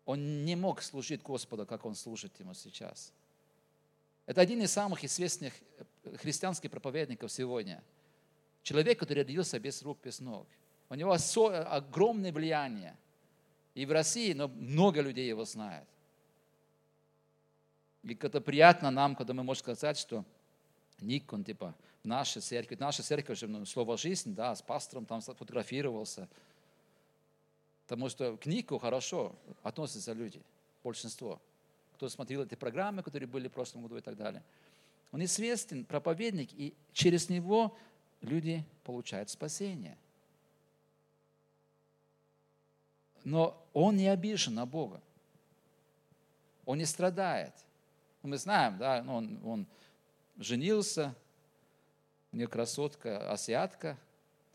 он 0.05 0.43
не 0.43 0.55
мог 0.55 0.81
служить 0.81 1.21
Господу, 1.21 1.67
как 1.67 1.85
он 1.85 1.93
служит 1.93 2.39
ему 2.39 2.55
сейчас. 2.55 3.13
Это 4.25 4.41
один 4.41 4.59
из 4.63 4.71
самых 4.71 5.03
известных 5.03 5.53
э, 6.03 6.17
христианских 6.17 6.71
проповедников 6.71 7.31
сегодня. 7.31 7.83
Человек, 8.63 8.97
который 8.97 9.19
родился 9.19 9.59
без 9.59 9.83
рук, 9.83 9.99
без 10.03 10.19
ног. 10.19 10.47
У 10.89 10.95
него 10.95 11.15
огромное 11.45 12.31
влияние. 12.31 12.97
И 13.75 13.85
в 13.85 13.91
России, 13.91 14.33
но 14.33 14.47
много 14.47 14.99
людей 14.99 15.27
его 15.27 15.45
знают. 15.45 15.87
И 18.01 18.15
это 18.19 18.41
приятно 18.41 18.89
нам, 18.89 19.15
когда 19.15 19.35
мы 19.35 19.43
можем 19.43 19.59
сказать, 19.59 19.99
что 19.99 20.25
Ник, 21.01 21.31
он 21.31 21.43
типа 21.43 21.75
в 22.05 22.07
нашей 22.07 22.39
церкви, 22.39 22.77
наша 22.79 23.01
церковь 23.01 23.39
же, 23.39 23.47
ну, 23.47 23.65
слово 23.65 23.97
жизнь, 23.97 24.35
да, 24.35 24.55
с 24.55 24.61
пастором 24.61 25.07
там 25.07 25.21
фотографировался. 25.21 26.29
Потому 27.85 28.09
что 28.09 28.37
к 28.37 28.45
Нику 28.45 28.77
хорошо 28.77 29.35
относятся 29.63 30.13
люди, 30.13 30.39
большинство. 30.83 31.41
Кто 31.95 32.07
смотрел 32.07 32.43
эти 32.43 32.53
программы, 32.53 33.01
которые 33.01 33.27
были 33.27 33.47
в 33.47 33.51
прошлом 33.51 33.81
году 33.81 33.97
и 33.97 34.01
так 34.01 34.15
далее. 34.17 34.43
Он 35.11 35.23
известен, 35.23 35.83
проповедник, 35.83 36.53
и 36.53 36.75
через 36.93 37.27
него 37.27 37.75
люди 38.21 38.63
получают 38.83 39.31
спасение. 39.31 39.97
Но 43.23 43.59
он 43.73 43.97
не 43.97 44.09
обижен 44.09 44.53
на 44.53 44.67
Бога. 44.67 45.01
Он 46.65 46.77
не 46.77 46.85
страдает. 46.85 47.53
Мы 48.21 48.37
знаем, 48.37 48.77
да, 48.77 49.01
ну, 49.01 49.15
он, 49.15 49.39
он 49.43 49.67
женился, 50.37 51.15
него 52.37 52.49
красотка, 52.49 53.31
азиатка. 53.31 53.97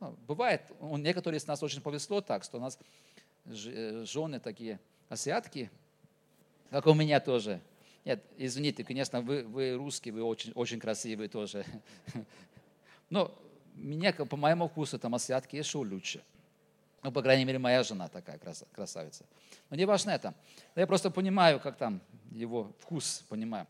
Ну, 0.00 0.16
бывает, 0.26 0.62
у 0.80 0.96
некоторых 0.96 1.40
из 1.40 1.46
нас 1.46 1.62
очень 1.62 1.80
повезло 1.80 2.20
так, 2.20 2.44
что 2.44 2.58
у 2.58 2.60
нас 2.60 2.78
э, 3.46 4.04
жены 4.06 4.40
такие 4.40 4.80
азиатки, 5.08 5.70
как 6.70 6.86
у 6.86 6.94
меня 6.94 7.20
тоже. 7.20 7.60
Нет, 8.04 8.24
извините, 8.36 8.84
конечно, 8.84 9.20
вы, 9.20 9.44
вы 9.44 9.74
русские, 9.74 10.14
вы 10.14 10.22
очень, 10.22 10.52
очень 10.52 10.78
красивые 10.78 11.28
тоже. 11.28 11.64
Но 13.10 13.34
меня, 13.74 14.12
по 14.12 14.36
моему 14.36 14.68
вкусу, 14.68 14.98
там 14.98 15.14
азиатки 15.14 15.56
еще 15.56 15.78
лучше. 15.78 16.22
Ну, 17.02 17.12
по 17.12 17.22
крайней 17.22 17.44
мере, 17.44 17.58
моя 17.58 17.82
жена 17.82 18.08
такая 18.08 18.38
красавица. 18.72 19.24
Но 19.70 19.76
не 19.76 19.86
важно 19.86 20.10
это. 20.10 20.34
Я 20.74 20.86
просто 20.86 21.10
понимаю, 21.10 21.60
как 21.60 21.76
там 21.76 22.00
его 22.30 22.72
вкус, 22.78 23.24
понимаю. 23.28 23.66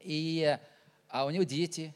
И, 0.00 0.58
а 1.08 1.26
у 1.26 1.30
него 1.30 1.44
дети, 1.44 1.94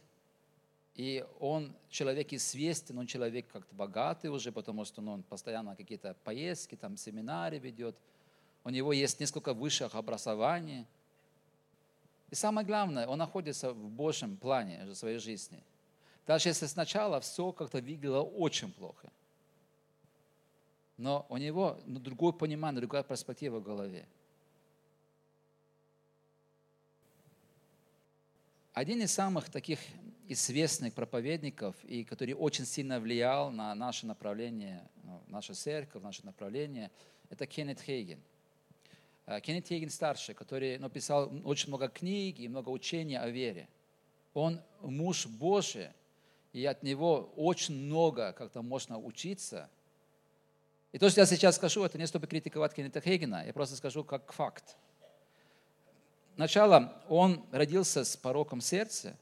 и 0.98 1.24
он 1.38 1.72
человек 1.90 2.32
известен, 2.32 2.98
он 2.98 3.06
человек 3.06 3.46
как-то 3.52 3.72
богатый 3.72 4.26
уже, 4.26 4.50
потому 4.50 4.84
что 4.84 5.00
ну, 5.00 5.12
он 5.12 5.22
постоянно 5.22 5.76
какие-то 5.76 6.16
поездки, 6.24 6.74
там 6.74 6.96
семинары 6.96 7.58
ведет. 7.58 7.96
У 8.64 8.70
него 8.70 8.92
есть 8.92 9.20
несколько 9.20 9.54
высших 9.54 9.94
образований. 9.94 10.86
И 12.30 12.34
самое 12.34 12.66
главное, 12.66 13.06
он 13.06 13.18
находится 13.18 13.72
в 13.72 13.90
Божьем 13.90 14.36
плане 14.36 14.92
своей 14.92 15.18
жизни. 15.18 15.62
Даже 16.26 16.48
если 16.48 16.66
сначала 16.66 17.20
все 17.20 17.52
как-то 17.52 17.78
выглядело 17.78 18.22
очень 18.22 18.72
плохо. 18.72 19.08
Но 20.96 21.26
у 21.28 21.36
него 21.36 21.78
ну, 21.86 22.00
другое 22.00 22.32
понимание, 22.32 22.80
другая 22.80 23.04
перспектива 23.04 23.60
в 23.60 23.62
голове. 23.62 24.04
Один 28.74 29.00
из 29.00 29.12
самых 29.12 29.48
таких 29.48 29.78
известных 30.28 30.94
проповедников, 30.94 31.76
и 31.84 32.04
который 32.04 32.34
очень 32.34 32.64
сильно 32.64 33.00
влиял 33.00 33.50
на 33.50 33.74
наше 33.74 34.06
направление, 34.06 34.88
ну, 35.02 35.22
наша 35.26 35.54
церковь, 35.54 36.02
наше 36.02 36.24
направление, 36.24 36.90
это 37.30 37.46
Кеннет 37.46 37.80
Хейген. 37.80 38.20
Э, 39.26 39.40
Кеннет 39.40 39.66
Хейген 39.66 39.90
старший, 39.90 40.34
который 40.34 40.78
написал 40.78 41.32
очень 41.44 41.68
много 41.68 41.88
книг 41.88 42.38
и 42.38 42.48
много 42.48 42.68
учений 42.68 43.16
о 43.16 43.28
вере. 43.28 43.68
Он 44.34 44.60
муж 44.80 45.26
Божий, 45.26 45.88
и 46.52 46.64
от 46.64 46.82
него 46.82 47.32
очень 47.36 47.74
много 47.74 48.32
как-то 48.32 48.62
можно 48.62 48.98
учиться. 48.98 49.70
И 50.92 50.98
то, 50.98 51.10
что 51.10 51.20
я 51.20 51.26
сейчас 51.26 51.56
скажу, 51.56 51.84
это 51.84 51.98
не 51.98 52.06
чтобы 52.06 52.26
критиковать 52.26 52.74
Кеннета 52.74 53.00
Хейгена, 53.00 53.44
я 53.46 53.52
просто 53.52 53.76
скажу 53.76 54.04
как 54.04 54.32
факт 54.32 54.76
Сначала 56.38 57.02
он 57.08 57.44
родился 57.50 58.04
с 58.04 58.16
пороком 58.16 58.60
сердца. 58.60 59.16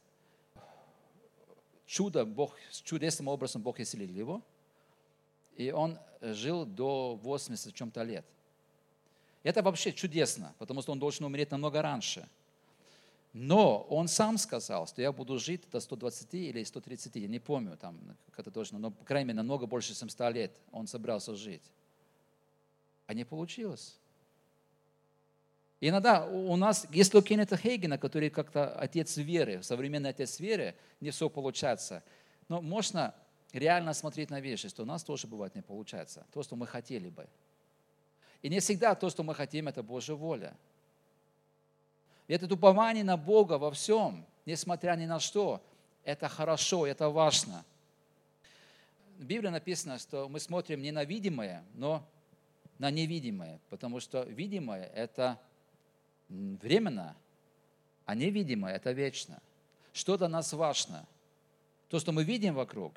Чудо, 1.87 2.25
Бог, 2.25 2.57
чудесным 2.85 3.29
образом 3.29 3.63
Бог 3.63 3.81
исцелил 3.81 4.11
его. 4.11 4.43
И 5.57 5.71
он 5.71 5.99
жил 6.21 6.67
до 6.67 7.15
80 7.23 7.75
чем-то 7.75 8.03
лет. 8.03 8.27
Это 9.43 9.63
вообще 9.63 9.93
чудесно, 9.93 10.55
потому 10.59 10.83
что 10.83 10.93
он 10.93 10.99
должен 10.99 11.25
умереть 11.25 11.53
намного 11.53 11.81
раньше. 11.81 12.29
Но 13.33 13.83
он 13.83 14.09
сам 14.09 14.39
сказал, 14.39 14.87
что 14.87 15.03
я 15.03 15.13
буду 15.13 15.39
жить 15.39 15.63
до 15.71 15.79
120 15.79 16.35
или 16.35 16.65
130, 16.65 17.17
я 17.17 17.29
не 17.29 17.39
помню, 17.39 17.77
там, 17.77 17.99
как 18.31 18.41
это 18.41 18.51
точно, 18.51 18.79
но, 18.79 18.91
по 18.91 19.05
крайней 19.05 19.29
мере, 19.29 19.37
намного 19.37 19.67
больше, 19.67 19.95
чем 19.95 20.09
100 20.09 20.31
лет 20.31 20.61
он 20.73 20.87
собрался 20.87 21.35
жить. 21.37 21.63
А 23.07 23.15
не 23.15 23.25
получилось. 23.25 23.99
Иногда 25.81 26.27
у 26.27 26.57
нас, 26.57 26.87
если 26.91 27.19
у 27.19 27.23
Кеннета 27.23 27.57
Хейгена, 27.57 27.99
который 27.99 28.31
как-то 28.31 28.75
отец 28.75 29.17
веры, 29.19 29.63
современный 29.63 30.11
отец 30.11 30.41
веры, 30.41 30.75
не 31.01 31.11
все 31.11 31.29
получается, 31.29 32.03
но 32.49 32.63
можно 32.63 33.15
реально 33.53 33.93
смотреть 33.93 34.31
на 34.31 34.41
вещи, 34.41 34.69
что 34.69 34.85
у 34.85 34.87
нас 34.87 35.05
тоже 35.05 35.27
бывает 35.27 35.55
не 35.55 35.63
получается, 35.63 36.27
то, 36.33 36.43
что 36.43 36.57
мы 36.57 36.67
хотели 36.67 37.11
бы. 37.11 37.29
И 38.43 38.49
не 38.49 38.61
всегда 38.61 38.95
то, 38.95 39.11
что 39.11 39.23
мы 39.23 39.35
хотим, 39.35 39.69
это 39.69 39.83
Божья 39.83 40.15
воля. 40.15 40.55
И 42.27 42.33
это 42.33 42.53
упование 42.53 43.05
на 43.05 43.17
Бога 43.17 43.59
во 43.59 43.71
всем, 43.71 44.25
несмотря 44.47 44.95
ни 44.97 45.05
на 45.05 45.21
что, 45.21 45.63
это 46.05 46.29
хорошо, 46.29 46.87
это 46.87 47.11
важно. 47.11 47.65
В 49.19 49.25
Библии 49.25 49.49
написано, 49.49 49.99
что 49.99 50.29
мы 50.29 50.41
смотрим 50.41 50.81
не 50.81 50.93
на 50.93 51.05
видимое, 51.05 51.65
но 51.75 52.07
на 52.79 52.91
невидимое, 52.91 53.61
потому 53.71 54.01
что 54.01 54.23
видимое– 54.23 54.87
это 54.95 55.39
временно, 56.29 57.17
а 58.05 58.15
невидимое– 58.15 58.75
это 58.77 58.93
вечно. 58.93 59.41
Что 59.93 60.17
для 60.17 60.29
нас 60.29 60.53
важно? 60.53 61.07
То, 61.89 61.99
что 61.99 62.13
мы 62.13 62.25
видим 62.25 62.55
вокруг, 62.55 62.95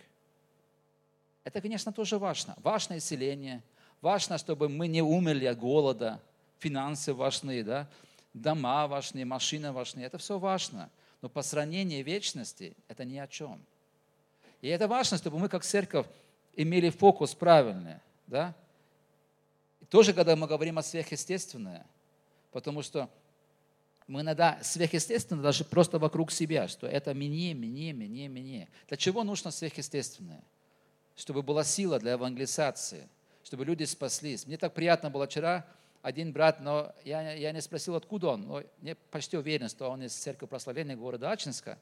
это, 1.44 1.62
конечно, 1.62 1.92
тоже 1.92 2.18
важно. 2.18 2.56
Важно 2.62 2.98
исцеление, 2.98 3.64
Важно, 4.02 4.38
чтобы 4.38 4.70
мы 4.70 4.88
не 4.88 5.02
умерли 5.02 5.46
от 5.46 5.58
голода. 5.58 6.22
Финансы 6.60 7.14
важны, 7.14 7.64
да? 7.64 7.90
дома 8.34 8.88
важны, 8.88 9.26
машины 9.26 9.72
важны. 9.72 10.02
Это 10.02 10.18
все 10.18 10.40
важно. 10.40 10.90
Но 11.22 11.28
по 11.28 11.42
сравнению 11.42 12.04
вечности 12.04 12.76
это 12.88 13.04
ни 13.04 13.18
о 13.18 13.28
чем. 13.28 13.62
И 14.62 14.68
это 14.70 14.88
важно, 14.88 15.18
чтобы 15.18 15.40
мы 15.40 15.50
как 15.50 15.64
церковь 15.64 16.08
имели 16.56 16.90
фокус 16.90 17.36
правильный. 17.36 17.96
Да? 18.28 18.56
И 19.82 19.86
тоже, 19.86 20.14
когда 20.14 20.36
мы 20.36 20.48
говорим 20.48 20.78
о 20.78 20.84
сверхъестественное, 20.84 21.86
потому 22.52 22.82
что 22.82 23.10
мы 24.10 24.22
иногда 24.22 24.58
сверхъестественно 24.64 25.40
даже 25.40 25.64
просто 25.64 26.00
вокруг 26.00 26.32
себя, 26.32 26.68
что 26.68 26.88
это 26.88 27.14
мне, 27.14 27.54
мне, 27.54 27.94
мне, 27.94 28.28
мне. 28.28 28.68
Для 28.88 28.98
чего 28.98 29.24
нужно 29.24 29.52
сверхъестественное? 29.52 30.44
Чтобы 31.16 31.44
была 31.44 31.64
сила 31.64 32.00
для 32.00 32.14
евангелизации, 32.14 33.08
чтобы 33.44 33.66
люди 33.66 33.84
спаслись. 33.84 34.48
Мне 34.48 34.58
так 34.58 34.74
приятно 34.74 35.12
было 35.12 35.28
вчера, 35.28 35.64
один 36.02 36.34
брат, 36.34 36.60
но 36.60 36.92
я, 37.06 37.34
я 37.34 37.52
не 37.52 37.62
спросил, 37.62 37.96
откуда 37.96 38.30
он, 38.30 38.48
но 38.48 38.64
я 38.82 38.96
почти 39.12 39.38
уверен, 39.38 39.70
что 39.70 39.88
он 39.90 40.02
из 40.02 40.14
церкви 40.16 40.48
прославления 40.48 40.96
города 40.96 41.30
Ачинска. 41.30 41.78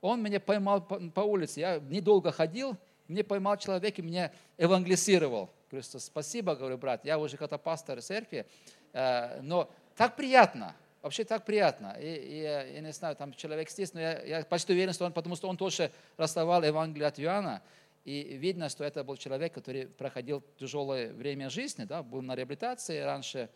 Он 0.00 0.22
меня 0.22 0.38
поймал 0.38 0.82
по, 0.82 1.00
по 1.10 1.20
улице, 1.22 1.60
я 1.60 1.80
недолго 1.80 2.30
ходил, 2.30 2.76
мне 3.08 3.24
поймал 3.24 3.56
человек 3.56 3.98
и 3.98 4.02
меня 4.02 4.30
евангелизировал. 4.56 5.50
Говорю, 5.68 5.84
спасибо, 5.98 6.54
говорю, 6.54 6.78
брат, 6.78 7.04
я 7.04 7.18
уже 7.18 7.36
как-то 7.36 7.58
пастор 7.58 8.00
церкви, 8.02 8.46
э, 8.92 9.40
но 9.40 9.68
так 9.96 10.14
приятно, 10.14 10.76
Вообще 11.02 11.24
так 11.24 11.44
приятно. 11.44 11.96
И, 12.00 12.06
и 12.06 12.36
я 12.42 12.80
не 12.80 12.92
знаю, 12.92 13.16
там 13.16 13.34
человек 13.34 13.68
здесь, 13.68 13.92
но 13.92 14.00
я, 14.00 14.22
я 14.22 14.44
почти 14.44 14.72
уверен, 14.72 14.92
что 14.92 15.04
он, 15.04 15.12
потому 15.12 15.34
что 15.34 15.48
он 15.48 15.56
тоже 15.56 15.90
расставал 16.16 16.62
Евангелие 16.62 17.08
от 17.08 17.18
Иоанна. 17.18 17.60
И 18.04 18.36
видно, 18.36 18.68
что 18.68 18.84
это 18.84 19.02
был 19.02 19.16
человек, 19.16 19.52
который 19.52 19.88
проходил 19.88 20.44
тяжелое 20.58 21.12
время 21.12 21.50
жизни, 21.50 21.84
да, 21.84 22.04
был 22.04 22.22
на 22.22 22.36
реабилитации 22.36 23.00
раньше. 23.00 23.48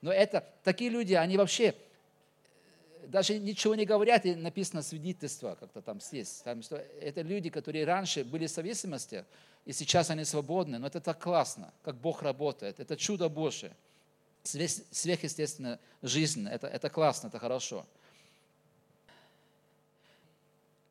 Но 0.00 0.12
это, 0.12 0.44
такие 0.64 0.90
люди, 0.90 1.14
они 1.14 1.36
вообще 1.36 1.74
э, 3.02 3.06
даже 3.06 3.38
ничего 3.38 3.76
не 3.76 3.84
говорят, 3.84 4.26
и 4.26 4.34
написано 4.34 4.82
свидетельство 4.82 5.56
как-то 5.58 5.80
там 5.80 6.00
здесь. 6.00 6.42
Там, 6.44 6.62
что 6.62 6.76
это 7.00 7.22
люди, 7.22 7.48
которые 7.48 7.84
раньше 7.84 8.24
были 8.24 8.48
в 8.48 8.50
зависимости, 8.50 9.24
и 9.64 9.72
сейчас 9.72 10.10
они 10.10 10.24
свободны. 10.24 10.78
Но 10.78 10.88
это 10.88 11.00
так 11.00 11.20
классно, 11.20 11.72
как 11.84 11.94
Бог 11.96 12.22
работает. 12.22 12.80
Это 12.80 12.96
чудо 12.96 13.28
Божие 13.28 13.72
сверхъестественная 14.48 15.78
жизнь. 16.02 16.48
Это, 16.48 16.66
это 16.66 16.88
классно, 16.88 17.28
это 17.28 17.38
хорошо. 17.38 17.86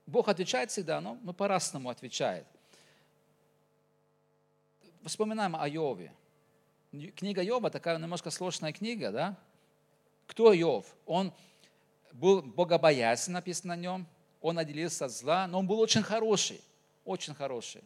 Бог 0.06 0.30
отвечает 0.30 0.72
всегда, 0.72 1.02
но, 1.02 1.18
но 1.24 1.34
по-разному 1.34 1.90
отвечает. 1.90 2.46
Вспоминаем 5.06 5.56
о 5.56 5.68
Йове. 5.68 6.14
Книга 7.16 7.42
Йова 7.42 7.70
такая 7.70 7.98
немножко 7.98 8.30
сложная 8.30 8.72
книга, 8.72 9.12
да? 9.12 9.36
Кто 10.28 10.54
Йов? 10.54 10.86
Он 11.06 11.34
был 12.14 12.42
богобоязнен, 12.42 13.34
написано 13.34 13.74
о 13.74 13.78
нем. 13.78 14.08
Он 14.42 14.58
отделился 14.58 15.06
от 15.06 15.12
зла, 15.12 15.48
но 15.48 15.60
он 15.60 15.68
был 15.68 15.80
очень 15.80 16.04
хороший, 16.04 16.62
очень 17.04 17.34
хороший. 17.34 17.84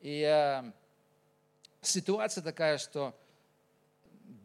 И 0.00 0.22
э, 0.22 0.70
ситуация 1.80 2.42
такая, 2.42 2.78
что 2.78 3.14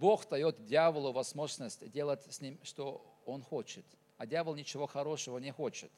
Бог 0.03 0.27
дает 0.27 0.65
дьяволу 0.65 1.13
возможность 1.13 1.89
делать 1.89 2.21
с 2.29 2.41
ним, 2.41 2.59
что 2.61 3.01
он 3.25 3.41
хочет. 3.41 3.85
А 4.17 4.25
дьявол 4.25 4.53
ничего 4.53 4.85
хорошего 4.85 5.37
не 5.37 5.53
хочет. 5.53 5.89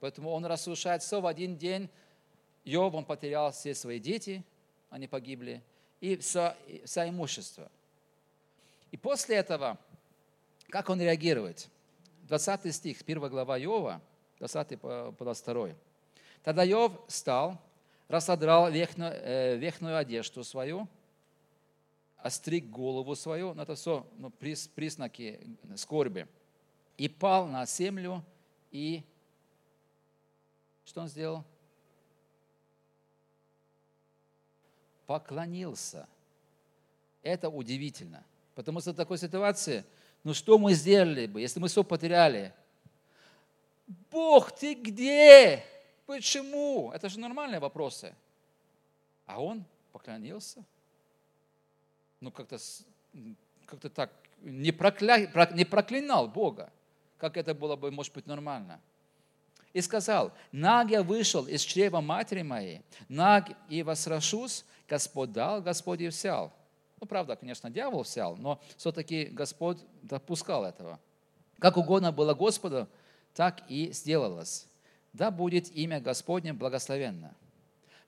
Поэтому 0.00 0.32
он 0.32 0.44
разрушает 0.44 1.02
все 1.02 1.18
в 1.18 1.26
один 1.26 1.56
день. 1.56 1.88
Йов, 2.66 2.92
он 2.92 3.06
потерял 3.06 3.52
все 3.52 3.74
свои 3.74 3.98
дети, 3.98 4.44
они 4.90 5.08
погибли, 5.08 5.62
и 6.02 6.18
все, 6.18 6.54
все 6.84 7.08
имущество. 7.08 7.72
И 8.90 8.98
после 8.98 9.36
этого, 9.36 9.78
как 10.68 10.90
он 10.90 11.00
реагирует? 11.00 11.70
20 12.24 12.74
стих, 12.74 13.00
1 13.00 13.30
глава 13.30 13.56
Йова, 13.56 14.02
20 14.40 14.78
по 14.78 15.14
22. 15.18 15.70
Тогда 16.42 16.64
Йов 16.64 16.92
встал, 17.08 17.56
рассодрал 18.08 18.70
верхнюю, 18.70 19.12
э, 19.14 19.56
верхнюю 19.56 19.96
одежду 19.96 20.44
свою, 20.44 20.86
остриг 22.24 22.70
голову 22.70 23.14
свою, 23.14 23.52
но 23.52 23.64
это 23.64 23.74
все 23.74 24.06
ну, 24.16 24.30
признаки 24.30 25.46
скорби, 25.76 26.26
и 26.96 27.06
пал 27.06 27.46
на 27.46 27.66
землю, 27.66 28.24
и 28.70 29.04
что 30.86 31.02
он 31.02 31.08
сделал? 31.08 31.44
Поклонился. 35.06 36.08
Это 37.22 37.50
удивительно. 37.50 38.24
Потому 38.54 38.80
что 38.80 38.92
в 38.92 38.96
такой 38.96 39.18
ситуации, 39.18 39.84
ну 40.22 40.32
что 40.32 40.56
мы 40.56 40.72
сделали 40.72 41.26
бы, 41.26 41.42
если 41.42 41.60
мы 41.60 41.68
все 41.68 41.84
потеряли? 41.84 42.54
Бог, 44.10 44.50
ты 44.50 44.72
где? 44.72 45.62
Почему? 46.06 46.90
Это 46.90 47.10
же 47.10 47.20
нормальные 47.20 47.60
вопросы. 47.60 48.14
А 49.26 49.42
он 49.42 49.62
поклонился– 49.92 50.64
ну 52.24 52.30
как-то 52.30 52.58
как 53.66 53.80
так 53.92 54.10
не, 54.40 54.72
прокля... 54.72 55.30
не 55.52 55.64
проклинал 55.64 56.26
Бога, 56.28 56.72
как 57.18 57.36
это 57.36 57.54
было 57.54 57.76
бы, 57.76 57.90
может 57.90 58.14
быть, 58.14 58.26
нормально. 58.26 58.80
И 59.74 59.80
сказал, 59.80 60.32
наг 60.52 60.90
я 60.90 61.02
вышел 61.02 61.46
из 61.46 61.60
чрева 61.62 62.00
матери 62.00 62.42
моей, 62.42 62.80
наг 63.08 63.50
и 63.68 63.82
возвращусь, 63.82 64.64
Господь 64.88 65.32
дал, 65.32 65.60
Господь 65.60 66.00
и 66.00 66.08
взял. 66.08 66.52
Ну, 67.00 67.06
правда, 67.06 67.36
конечно, 67.36 67.70
дьявол 67.70 68.02
взял, 68.02 68.36
но 68.36 68.60
все-таки 68.76 69.26
Господь 69.26 69.78
допускал 70.02 70.64
этого. 70.64 70.98
Как 71.58 71.76
угодно 71.76 72.10
было 72.12 72.34
Господу, 72.34 72.88
так 73.34 73.62
и 73.68 73.92
сделалось. 73.92 74.66
Да 75.12 75.30
будет 75.30 75.70
имя 75.76 76.00
Господне 76.00 76.52
благословенно. 76.52 77.34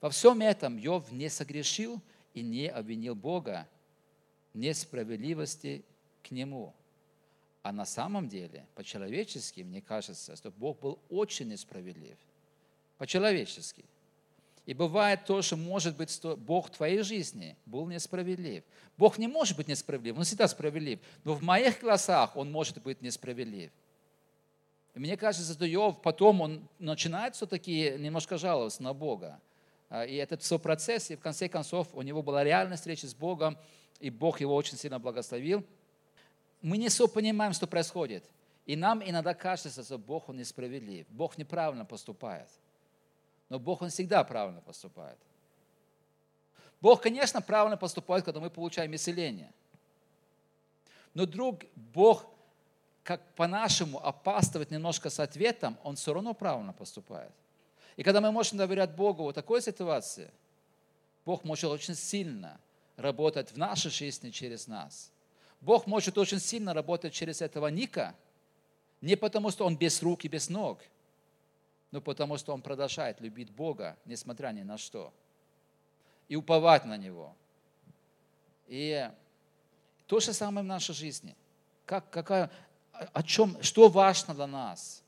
Во 0.01 0.09
всем 0.09 0.41
этом 0.41 0.79
Йов 0.79 1.11
не 1.13 1.29
согрешил 1.29 2.01
и 2.33 2.43
не 2.43 2.69
обвинил 2.69 3.15
Бога, 3.15 3.67
несправедливости 4.57 5.85
к 6.23 6.31
нему. 6.31 6.75
А 7.63 7.73
на 7.73 7.85
самом 7.85 8.29
деле, 8.29 8.67
по-человечески, 8.75 9.61
мне 9.61 9.81
кажется, 9.81 10.37
что 10.37 10.51
Бог 10.51 10.81
был 10.81 10.99
очень 11.09 11.49
несправедлив. 11.49 12.17
По-человечески. 12.99 13.85
И 14.67 14.75
бывает 14.75 15.25
то, 15.25 15.43
что 15.43 15.57
может 15.57 15.97
быть, 15.97 16.11
что 16.11 16.37
Бог 16.37 16.69
в 16.69 16.71
твоей 16.71 17.03
жизни 17.03 17.57
был 17.67 17.87
несправедлив. 17.87 18.65
Бог 18.97 19.19
не 19.19 19.29
может 19.29 19.57
быть 19.57 19.69
несправедлив, 19.69 20.17
Он 20.17 20.25
всегда 20.25 20.49
справедлив. 20.49 20.99
Но 21.25 21.35
в 21.35 21.43
моих 21.43 21.81
глазах 21.81 22.37
Он 22.37 22.51
может 22.51 22.83
быть 22.83 23.01
несправедлив. 23.03 23.71
И 24.97 24.99
мне 24.99 25.17
кажется, 25.17 25.53
что 25.53 25.67
Йов 25.67 26.01
потом 26.01 26.41
он 26.41 26.69
начинает 26.79 27.35
все-таки 27.35 27.97
немножко 27.99 28.39
жаловаться 28.39 28.83
на 28.83 28.95
Бога. 28.95 29.39
А, 29.91 30.07
и 30.07 30.17
этот 30.17 30.43
все 30.43 30.59
процесс, 30.59 31.11
и 31.11 31.17
в 31.17 31.21
конце 31.21 31.51
концов 31.51 31.89
у 31.93 32.01
него 32.01 32.23
была 32.23 32.43
реальная 32.43 32.79
встреча 32.79 33.07
с 33.07 33.15
Богом, 33.15 33.59
и 34.01 34.11
Бог 34.11 34.41
его 34.41 34.55
очень 34.55 34.77
сильно 34.77 34.99
благословил. 34.99 35.65
Мы 36.63 36.79
не 36.79 36.89
все 36.89 37.09
понимаем, 37.09 37.53
что 37.53 37.67
происходит. 37.67 38.25
И 38.67 38.75
нам 38.75 39.03
иногда 39.03 39.35
кажется, 39.35 39.83
что 39.83 39.99
Бог, 39.99 40.29
Он 40.29 40.37
несправедлив. 40.37 41.07
Бог 41.09 41.39
неправильно 41.39 41.85
поступает. 41.85 42.49
Но 43.49 43.59
Бог, 43.59 43.83
Он 43.83 43.91
всегда 43.91 44.25
правильно 44.25 44.61
поступает. 44.61 45.19
Бог, 46.81 47.03
конечно, 47.03 47.41
правильно 47.41 47.77
поступает, 47.77 48.25
когда 48.25 48.41
мы 48.41 48.51
получаем 48.51 48.95
исцеление. 48.95 49.53
Но 51.15 51.27
друг, 51.27 51.61
Бог, 51.75 52.27
как 53.03 53.23
по-нашему 53.35 54.05
опаздывает 54.05 54.71
немножко 54.71 55.09
с 55.11 55.21
ответом, 55.21 55.79
Он 55.85 55.97
все 55.97 56.13
равно 56.13 56.35
правильно 56.35 56.73
поступает. 56.73 57.33
И 57.97 58.03
когда 58.03 58.21
мы 58.21 58.31
можем 58.31 58.59
доверять 58.59 58.95
Богу 58.95 59.29
в 59.29 59.33
такой 59.33 59.63
ситуации, 59.63 60.31
Бог 61.25 61.45
может 61.45 61.71
очень 61.71 61.95
сильно 61.95 62.61
работать 62.97 63.53
в 63.53 63.57
нашей 63.57 63.91
жизни 63.91 64.31
через 64.31 64.67
нас. 64.67 65.13
Бог 65.61 65.87
может 65.87 66.19
очень 66.19 66.41
сильно 66.41 66.75
работать 66.75 67.13
через 67.13 67.43
этого 67.43 67.69
Ника, 67.69 68.15
не 69.01 69.17
потому 69.17 69.51
что 69.51 69.67
он 69.67 69.77
без 69.77 70.03
рук 70.03 70.25
и 70.25 70.29
без 70.29 70.49
ног, 70.49 70.81
но 71.91 72.01
потому 72.01 72.37
что 72.39 72.53
он 72.53 72.63
продолжает 72.63 73.21
любить 73.21 73.51
Бога, 73.51 73.97
несмотря 74.05 74.49
ни 74.49 74.63
на 74.63 74.79
что, 74.79 75.13
и 76.29 76.37
уповать 76.37 76.85
на 76.85 76.97
Него. 76.97 77.35
И 78.67 79.09
то 80.07 80.21
же 80.21 80.33
самое 80.33 80.65
в 80.65 80.69
нашей 80.69 80.95
жизни. 80.95 81.37
Как, 81.85 82.11
какая, 82.11 82.51
о 82.93 83.23
чем, 83.23 83.63
что 83.63 83.89
важно 83.89 84.35
для 84.35 84.47
нас? 84.47 85.03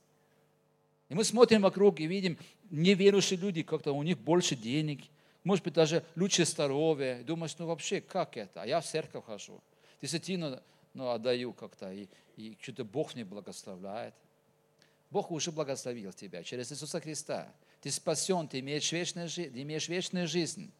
И 1.08 1.14
мы 1.14 1.24
смотрим 1.24 1.62
вокруг 1.62 2.00
и 2.00 2.06
видим 2.06 2.38
неверующие 2.70 3.38
люди, 3.38 3.62
как-то 3.62 3.92
у 3.92 4.02
них 4.02 4.18
больше 4.18 4.54
денег– 4.54 5.04
может 5.48 5.64
быть, 5.64 5.72
даже 5.72 6.04
лучше 6.14 6.44
здоровье. 6.44 7.22
Думаешь, 7.24 7.56
ну 7.56 7.66
вообще, 7.66 8.02
как 8.02 8.36
это? 8.36 8.60
А 8.60 8.66
я 8.66 8.82
в 8.82 8.86
церковь 8.86 9.24
хожу. 9.24 9.62
Десятину 10.02 10.60
ну, 10.92 11.08
отдаю 11.08 11.54
как-то, 11.54 11.90
и, 11.90 12.06
и 12.36 12.58
что-то 12.60 12.84
Бог 12.84 13.14
мне 13.14 13.24
благословляет. 13.24 14.14
Бог 15.10 15.30
уже 15.30 15.50
благословил 15.50 16.12
тебя 16.12 16.42
через 16.42 16.70
Иисуса 16.70 17.00
Христа. 17.00 17.50
Ты 17.80 17.90
спасен, 17.90 18.46
ты 18.46 18.60
имеешь 18.60 18.92
вечную, 18.92 19.30
ты 19.30 19.62
имеешь 19.62 19.88
вечную 19.88 20.28
жизнь. 20.28 20.70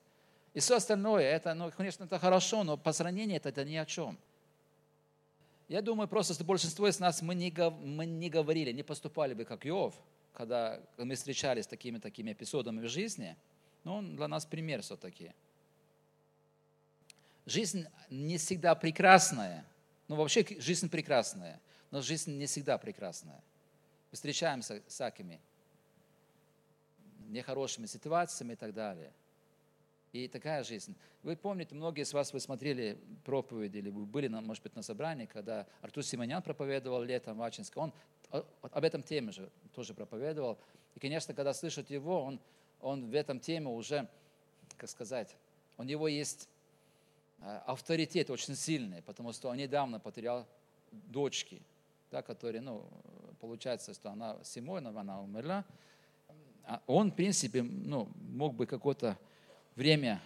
И 0.52 0.60
все 0.60 0.76
остальное, 0.76 1.22
это, 1.22 1.54
ну, 1.54 1.70
конечно, 1.74 2.04
это 2.04 2.18
хорошо, 2.18 2.62
но 2.62 2.76
по 2.76 2.92
сравнению 2.92 3.38
это, 3.38 3.48
это 3.48 3.64
ни 3.64 3.76
о 3.76 3.86
чем. 3.86 4.18
Я 5.68 5.80
думаю, 5.80 6.08
просто 6.08 6.34
что 6.34 6.44
большинство 6.44 6.86
из 6.86 6.98
нас, 6.98 7.22
мы 7.22 7.34
не, 7.34 7.50
мы 7.70 8.04
не 8.04 8.28
говорили, 8.28 8.72
не 8.72 8.82
поступали 8.82 9.32
бы 9.32 9.46
как 9.46 9.66
Иов, 9.66 9.94
когда 10.34 10.78
мы 10.98 11.14
встречались 11.14 11.64
с 11.64 11.68
такими-такими 11.68 12.32
эпизодами 12.32 12.86
в 12.86 12.88
жизни. 12.90 13.34
Но 13.84 13.96
он 13.96 14.16
для 14.16 14.28
нас 14.28 14.44
пример 14.46 14.82
все-таки. 14.82 15.32
Жизнь 17.46 17.86
не 18.10 18.36
всегда 18.36 18.74
прекрасная. 18.74 19.64
Ну, 20.08 20.16
вообще 20.16 20.44
жизнь 20.58 20.88
прекрасная, 20.88 21.60
но 21.90 22.02
жизнь 22.02 22.36
не 22.36 22.46
всегда 22.46 22.78
прекрасная. 22.78 23.42
Мы 24.10 24.16
встречаемся 24.16 24.82
с 24.86 24.92
всякими 24.92 25.40
нехорошими 27.28 27.86
ситуациями 27.86 28.54
и 28.54 28.56
так 28.56 28.72
далее. 28.72 29.12
И 30.12 30.26
такая 30.28 30.64
жизнь. 30.64 30.96
Вы 31.22 31.36
помните, 31.36 31.74
многие 31.74 32.02
из 32.02 32.12
вас, 32.14 32.32
вы 32.32 32.40
смотрели 32.40 32.98
проповеди, 33.24 33.78
или 33.78 33.90
вы 33.90 34.06
были, 34.06 34.28
может 34.28 34.62
быть, 34.62 34.74
на 34.74 34.82
собрании, 34.82 35.26
когда 35.26 35.66
Артур 35.82 36.02
Симонян 36.02 36.42
проповедовал 36.42 37.02
летом 37.02 37.36
в 37.36 37.42
Ачинске, 37.42 37.78
он 37.78 37.92
об 38.30 38.84
этом 38.84 39.02
теме 39.02 39.32
же 39.32 39.50
тоже 39.74 39.92
проповедовал. 39.92 40.58
И, 40.94 41.00
конечно, 41.00 41.34
когда 41.34 41.52
слышат 41.52 41.90
его, 41.90 42.22
он, 42.22 42.40
он 42.80 43.10
в 43.10 43.14
этом 43.14 43.40
теме 43.40 43.68
уже, 43.68 44.08
как 44.76 44.88
сказать, 44.88 45.36
у 45.76 45.82
него 45.82 46.08
есть 46.08 46.48
э, 47.40 47.60
авторитет 47.66 48.30
очень 48.30 48.54
сильный, 48.54 49.02
потому 49.02 49.32
что 49.32 49.48
он 49.48 49.56
недавно 49.56 50.00
потерял 50.00 50.46
дочки, 50.90 51.62
да, 52.10 52.22
которые, 52.22 52.60
ну, 52.60 52.84
получается, 53.40 53.94
что 53.94 54.10
она 54.10 54.42
Симонова, 54.42 55.00
она 55.00 55.20
умерла. 55.20 55.64
А 56.64 56.82
он, 56.86 57.10
в 57.10 57.14
принципе, 57.14 57.62
ну, 57.62 58.08
мог 58.16 58.54
бы 58.54 58.66
какое-то 58.66 59.16
время 59.74 60.20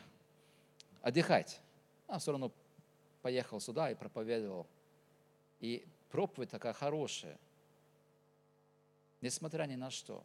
отдыхать. 1.03 1.61
А 2.09 2.19
все 2.19 2.33
равно 2.33 2.51
поехал 3.23 3.61
сюда 3.61 3.91
и 3.91 3.95
проповедовал. 3.95 4.67
И 5.61 5.87
проповедь 6.11 6.51
такая 6.51 6.73
хорошая, 6.73 7.39
несмотря 9.21 9.65
ни 9.65 9.77
на 9.77 9.91
что. 9.91 10.25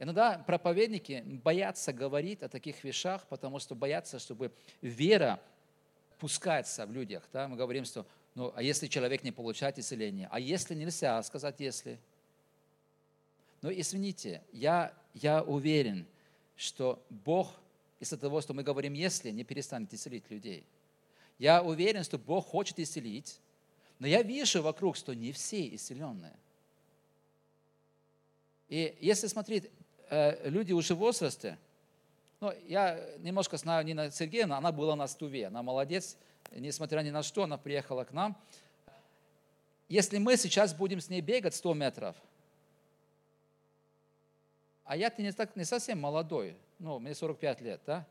Иногда 0.00 0.38
проповедники 0.38 1.22
боятся 1.26 1.92
говорить 1.92 2.42
о 2.42 2.48
таких 2.48 2.82
вещах, 2.82 3.26
потому 3.28 3.58
что 3.58 3.74
боятся, 3.74 4.18
чтобы 4.18 4.50
вера 4.80 5.38
пускается 6.18 6.86
в 6.86 6.92
людях. 6.92 7.28
Да? 7.34 7.46
Мы 7.46 7.56
говорим, 7.56 7.84
что 7.84 8.06
ну, 8.34 8.50
а 8.56 8.62
если 8.62 8.86
человек 8.86 9.22
не 9.22 9.30
получает 9.30 9.78
исцеление? 9.78 10.26
А 10.32 10.40
если 10.40 10.74
нельзя 10.74 11.22
сказать 11.22 11.60
если? 11.60 12.00
Но 13.60 13.70
извините, 13.70 14.42
я, 14.52 14.94
я 15.12 15.42
уверен, 15.42 16.06
что 16.56 17.04
Бог 17.10 17.52
из-за 17.98 18.16
того, 18.16 18.40
что 18.40 18.54
мы 18.54 18.62
говорим 18.62 18.94
«если», 18.94 19.30
не 19.30 19.44
перестанет 19.44 19.92
исцелить 19.92 20.30
людей. 20.30 20.64
Я 21.38 21.62
уверен, 21.62 22.04
что 22.04 22.16
Бог 22.16 22.46
хочет 22.46 22.78
исцелить, 22.78 23.38
но 23.98 24.06
я 24.06 24.22
вижу 24.22 24.62
вокруг, 24.62 24.96
что 24.96 25.14
не 25.14 25.32
все 25.32 25.74
исцеленные. 25.74 26.36
И 28.70 28.96
если 29.00 29.26
смотреть, 29.26 29.70
люди 30.10 30.72
уже 30.72 30.94
в 30.94 30.98
возрасте, 30.98 31.58
ну, 32.40 32.52
я 32.66 32.98
немножко 33.18 33.56
знаю 33.56 33.84
Нина 33.84 34.10
Сергеевна, 34.10 34.58
она 34.58 34.72
была 34.72 34.96
на 34.96 35.06
Стуве, 35.06 35.46
она 35.46 35.62
молодец, 35.62 36.16
несмотря 36.52 37.00
ни 37.02 37.10
на 37.10 37.22
что, 37.22 37.44
она 37.44 37.58
приехала 37.58 38.04
к 38.04 38.12
нам. 38.12 38.36
Если 39.88 40.18
мы 40.18 40.36
сейчас 40.36 40.72
будем 40.72 41.00
с 41.00 41.10
ней 41.10 41.20
бегать 41.20 41.54
100 41.54 41.74
метров, 41.74 42.16
а 44.84 44.96
я-то 44.96 45.22
не, 45.22 45.32
так, 45.32 45.54
не 45.54 45.64
совсем 45.64 46.00
молодой, 46.00 46.56
ну, 46.78 46.98
мне 46.98 47.14
45 47.14 47.60
лет, 47.60 47.80
да? 47.86 48.06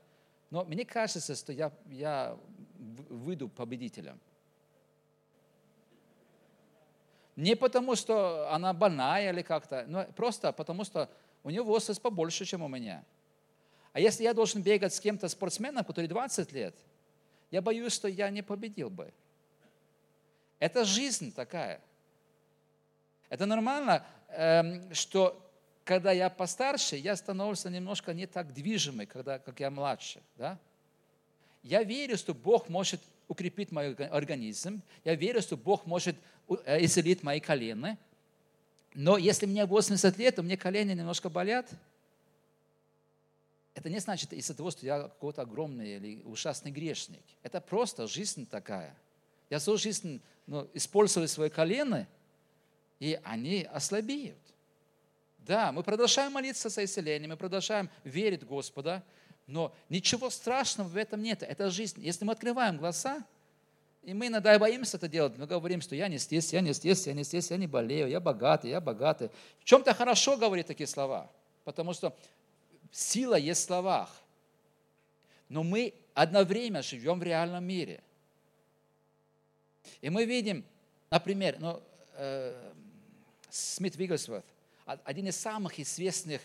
Но 0.50 0.64
мне 0.64 0.86
кажется, 0.86 1.36
что 1.36 1.52
я, 1.52 1.72
я 1.88 2.38
выйду 3.10 3.50
победителем. 3.50 4.20
Не 7.36 7.56
потому, 7.56 7.96
что 7.96 8.52
она 8.52 8.74
больная 8.74 9.32
или 9.32 9.42
как-то, 9.42 9.86
но 9.88 10.06
просто 10.16 10.52
потому, 10.52 10.84
что 10.84 11.10
у 11.44 11.50
нее 11.50 11.64
возраст 11.64 12.02
побольше, 12.02 12.46
чем 12.46 12.62
у 12.62 12.68
меня. 12.68 13.04
А 13.94 14.00
если 14.00 14.24
я 14.24 14.34
должен 14.34 14.62
бегать 14.62 14.94
с 14.94 15.00
кем-то 15.00 15.28
спортсменом, 15.28 15.84
который 15.84 16.08
20 16.08 16.52
лет, 16.52 16.76
я 17.52 17.62
боюсь, 17.62 17.94
что 17.94 18.08
я 18.08 18.30
не 18.30 18.44
победил 18.44 18.90
бы. 18.90 19.12
Это 20.60 20.86
жизнь 20.86 21.34
такая. 21.34 21.82
Это 23.30 23.46
нормально, 23.46 24.06
эм, 24.30 24.94
что 24.94 25.46
когда 25.84 26.12
я 26.12 26.30
постарше, 26.30 26.98
я 26.98 27.16
становлюсь 27.16 27.66
немножко 27.66 28.14
не 28.14 28.28
так 28.28 28.54
движимый, 28.54 29.06
когда, 29.06 29.40
как 29.40 29.60
я 29.60 29.72
младше. 29.72 30.22
Да? 30.36 30.60
Я 31.64 31.84
верю, 31.84 32.18
что 32.18 32.34
Бог 32.34 32.70
может 32.70 33.02
укрепить 33.28 33.72
мой 33.72 33.94
организм. 33.94 34.82
Я 35.04 35.16
верю, 35.16 35.42
что 35.42 35.58
Бог 35.58 35.86
может 35.86 36.16
э, 36.66 36.86
исцелить 36.86 37.24
мои 37.24 37.40
колени. 37.40 37.98
Но 38.94 39.18
если 39.18 39.46
мне 39.46 39.66
80 39.66 40.18
лет, 40.18 40.36
то 40.36 40.44
мне 40.44 40.58
колени 40.58 40.94
немножко 40.94 41.30
болят, 41.30 41.70
это 43.76 43.90
не 43.90 44.00
значит 44.00 44.34
из-за 44.34 44.54
того, 44.54 44.72
что 44.72 44.86
я 44.86 45.04
какой-то 45.04 45.44
огромный 45.44 45.96
или 45.96 46.22
ужасный 46.24 46.72
грешник. 46.72 47.24
Это 47.44 47.62
просто 47.62 48.08
жизнь 48.08 48.46
такая. 48.46 48.96
Я 49.50 49.60
всю 49.60 49.78
жизнь 49.78 50.22
ну, 50.48 50.70
использую 50.74 51.28
свои 51.28 51.50
колени, 51.50 52.08
и 53.00 53.20
они 53.24 53.64
ослабеют. 53.72 54.38
Да, 55.40 55.72
мы 55.72 55.84
продолжаем 55.84 56.34
молиться 56.34 56.70
за 56.70 56.84
исцеление, 56.84 57.30
мы 57.30 57.38
продолжаем 57.38 57.90
верить 58.04 58.44
в 58.44 58.48
Господа, 58.48 59.04
но 59.48 59.74
ничего 59.88 60.30
страшного 60.30 60.88
в 60.90 60.98
этом 60.98 61.24
нет. 61.24 61.42
Это 61.42 61.72
жизнь. 61.72 62.02
Если 62.02 62.26
мы 62.26 62.34
открываем 62.34 62.78
глаза, 62.78 63.26
и 64.10 64.14
мы 64.14 64.26
иногда 64.26 64.58
боимся 64.58 64.98
это 64.98 65.08
делать, 65.08 65.38
мы 65.38 65.46
говорим, 65.46 65.82
что 65.82 65.96
я 65.96 66.08
не 66.08 66.18
здесь, 66.18 66.52
я 66.52 66.62
не 66.62 66.74
здесь, 66.74 67.06
я 67.06 67.14
не 67.14 67.24
здесь, 67.24 67.52
я 67.52 67.58
не 67.58 67.68
болею, 67.68 68.10
я 68.10 68.20
богатый, 68.20 68.72
я 68.72 68.82
богатый. 68.82 69.30
В 69.60 69.66
чем-то 69.66 69.94
хорошо 69.94 70.36
говорить 70.36 70.66
такие 70.66 70.88
слова, 70.88 71.30
потому 71.64 71.94
что 71.94 72.18
сила 72.92 73.36
есть 73.36 73.62
в 73.62 73.66
словах. 73.66 74.10
Но 75.48 75.62
мы 75.62 75.94
одновременно 76.16 76.82
живем 76.82 77.20
в 77.20 77.24
реальном 77.24 77.64
мире. 77.64 78.02
И 80.02 80.10
мы 80.10 80.26
видим, 80.26 80.66
например, 81.12 81.58
ну, 81.60 81.80
э, 82.16 82.72
Смит 83.52 83.96
Вигглсворт– 83.96 84.46
один 85.04 85.28
из 85.28 85.38
самых 85.38 85.80
известных 85.80 86.42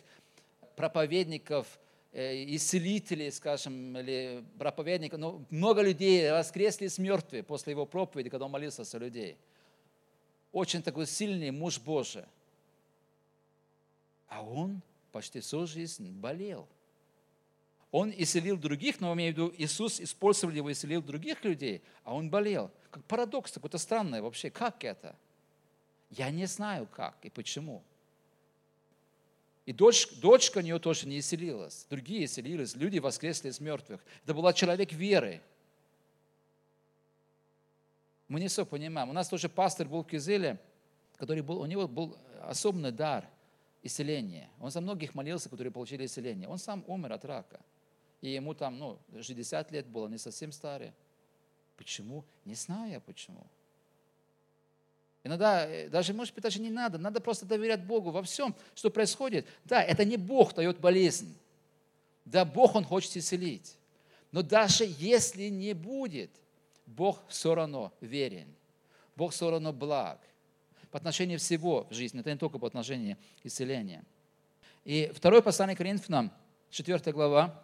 проповедников, 0.77 1.79
исцелителей, 2.15 3.33
скажем, 3.33 3.99
или 3.99 4.45
проповедников. 4.59 5.19
Но 5.19 5.45
много 5.51 5.83
людей 5.83 6.31
воскресли 6.31 6.87
с 6.87 6.99
мертвых 6.99 7.45
после 7.45 7.73
его 7.73 7.87
проповеди, 7.87 8.31
когда 8.31 8.47
он 8.47 8.53
молился 8.53 8.85
за 8.85 8.99
людей. 8.99 9.37
Очень 10.53 10.83
такой 10.83 11.07
сильный 11.07 11.51
муж 11.51 11.81
Божий. 11.81 12.25
А 14.29 14.43
он 14.43 14.81
почти 15.11 15.41
всю 15.41 15.67
жизнь 15.67 16.11
болел. 16.13 16.69
Он 17.91 18.13
исцелил 18.17 18.57
других, 18.57 19.01
но 19.01 19.13
имею 19.15 19.33
в 19.33 19.37
виду, 19.37 19.55
Иисус 19.57 20.01
использовал 20.01 20.53
его, 20.53 20.71
исцелил 20.71 21.03
других 21.03 21.45
людей, 21.45 21.83
а 22.03 22.15
он 22.15 22.31
болел. 22.31 22.71
Как 22.91 23.05
парадокс 23.05 23.53
какой-то 23.53 23.79
странный 23.79 24.21
вообще. 24.21 24.51
Как 24.51 24.83
это? 24.85 25.17
Я 26.11 26.31
не 26.31 26.47
знаю 26.47 26.87
как 26.87 27.17
и 27.23 27.31
почему. 27.31 27.83
И 29.67 29.73
дочь, 29.73 30.09
дочка 30.21 30.59
у 30.59 30.61
нее 30.61 30.79
тоже 30.79 31.09
не 31.09 31.19
исцелилась. 31.19 31.87
Другие 31.89 32.27
исцелились, 32.27 32.77
люди 32.77 32.99
воскресли 32.99 33.49
из 33.49 33.61
мертвых. 33.61 34.05
Это 34.23 34.35
была 34.35 34.53
человек 34.53 34.93
веры. 34.93 35.41
Мы 38.29 38.41
не 38.41 38.49
все 38.49 38.67
понимаем. 38.67 39.09
У 39.09 39.13
нас 39.13 39.29
тоже 39.29 39.49
пастор 39.49 39.89
был 39.89 40.03
в 40.03 40.07
Кизеле, 40.07 40.61
который 41.17 41.43
был, 41.43 41.61
у 41.61 41.67
него 41.67 41.89
был 41.89 42.17
особенный 42.43 42.93
дар 42.93 43.27
исцеления. 43.83 44.51
Он 44.61 44.71
за 44.71 44.81
многих 44.81 45.15
молился, 45.15 45.49
которые 45.49 45.73
получили 45.73 46.05
исцеление. 46.05 46.49
Он 46.49 46.59
сам 46.59 46.85
умер 46.87 47.13
от 47.13 47.25
рака. 47.25 47.61
И 48.21 48.31
ему 48.31 48.55
там, 48.55 48.79
ну, 48.79 48.99
60 49.19 49.71
лет 49.71 49.87
было, 49.87 50.09
не 50.09 50.19
совсем 50.19 50.53
старый. 50.53 50.93
Почему? 51.77 52.25
Не 52.45 52.55
знаю 52.55 52.93
я 52.93 53.01
почему. 53.01 53.47
Иногда 55.25 55.67
э, 55.67 55.89
даже, 55.89 56.13
может 56.13 56.35
быть, 56.35 56.45
даже 56.45 56.61
не 56.61 56.71
надо. 56.71 56.99
Надо 56.99 57.19
просто 57.21 57.47
доверять 57.47 57.83
Богу 57.83 58.11
во 58.11 58.23
всем, 58.23 58.55
что 58.75 58.91
происходит. 58.91 59.47
Да, 59.65 59.83
это 59.83 60.05
не 60.05 60.19
Бог 60.19 60.55
дает 60.55 60.79
болезнь. 60.79 61.35
Да, 62.27 62.45
Бог, 62.45 62.75
Он 62.75 62.85
хочет 62.85 63.17
исцелить. 63.17 63.77
Но 64.31 64.43
даже 64.43 64.85
если 64.87 65.49
не 65.49 65.73
будет, 65.73 66.31
Бог 66.87 67.23
все 67.29 67.55
равно 67.55 67.93
верен. 68.01 68.55
Бог 69.17 69.33
все 69.33 69.51
равно 69.51 69.73
благ. 69.73 70.21
По 70.91 70.99
отношению 70.99 71.39
всего 71.39 71.87
в 71.89 71.95
жизни. 71.95 72.21
Это 72.21 72.31
не 72.31 72.39
только 72.39 72.59
по 72.59 72.67
отношению 72.67 73.17
исцеления. 73.43 74.05
И 74.85 75.11
второе 75.15 75.41
послание 75.41 75.75
Коринфянам, 75.75 76.31
4 76.71 77.13
глава, 77.13 77.63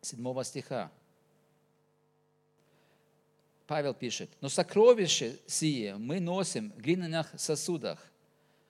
7 0.00 0.42
стиха. 0.42 0.90
Павел 3.72 3.94
пишет, 3.94 4.28
но 4.42 4.50
сокровище 4.50 5.38
сие 5.46 5.96
мы 5.96 6.20
носим 6.20 6.72
в 6.72 6.82
глиняных 6.82 7.32
сосудах, 7.38 8.12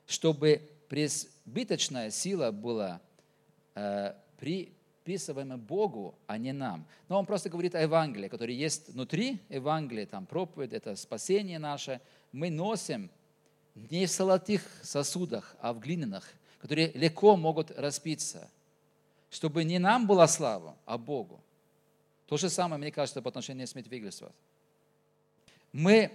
чтобы 0.06 0.62
пресбыточная 0.88 2.12
сила 2.12 2.52
была 2.52 3.00
э, 3.74 4.14
при 4.38 4.72
приписываемое 5.02 5.56
Богу, 5.56 6.14
а 6.28 6.38
не 6.38 6.52
нам. 6.52 6.86
Но 7.08 7.18
он 7.18 7.26
просто 7.26 7.50
говорит 7.50 7.74
о 7.74 7.82
Евангелии, 7.82 8.28
которое 8.28 8.54
есть 8.54 8.90
внутри 8.90 9.40
Евангелия, 9.48 10.06
там 10.06 10.24
проповедь, 10.24 10.72
это 10.72 10.94
спасение 10.94 11.58
наше. 11.58 12.00
Мы 12.30 12.48
носим 12.48 13.10
не 13.74 14.06
в 14.06 14.08
золотых 14.08 14.62
сосудах, 14.84 15.56
а 15.58 15.72
в 15.72 15.80
глиняных, 15.80 16.32
которые 16.60 16.92
легко 16.92 17.36
могут 17.36 17.72
распиться, 17.72 18.48
чтобы 19.30 19.64
не 19.64 19.80
нам 19.80 20.06
была 20.06 20.28
слава, 20.28 20.76
а 20.86 20.96
Богу. 20.96 21.42
То 22.28 22.36
же 22.36 22.48
самое, 22.48 22.80
мне 22.80 22.92
кажется, 22.92 23.20
по 23.20 23.30
отношению 23.30 23.66
с 23.66 23.74
Медвигельством. 23.74 24.30
Мы 25.72 26.12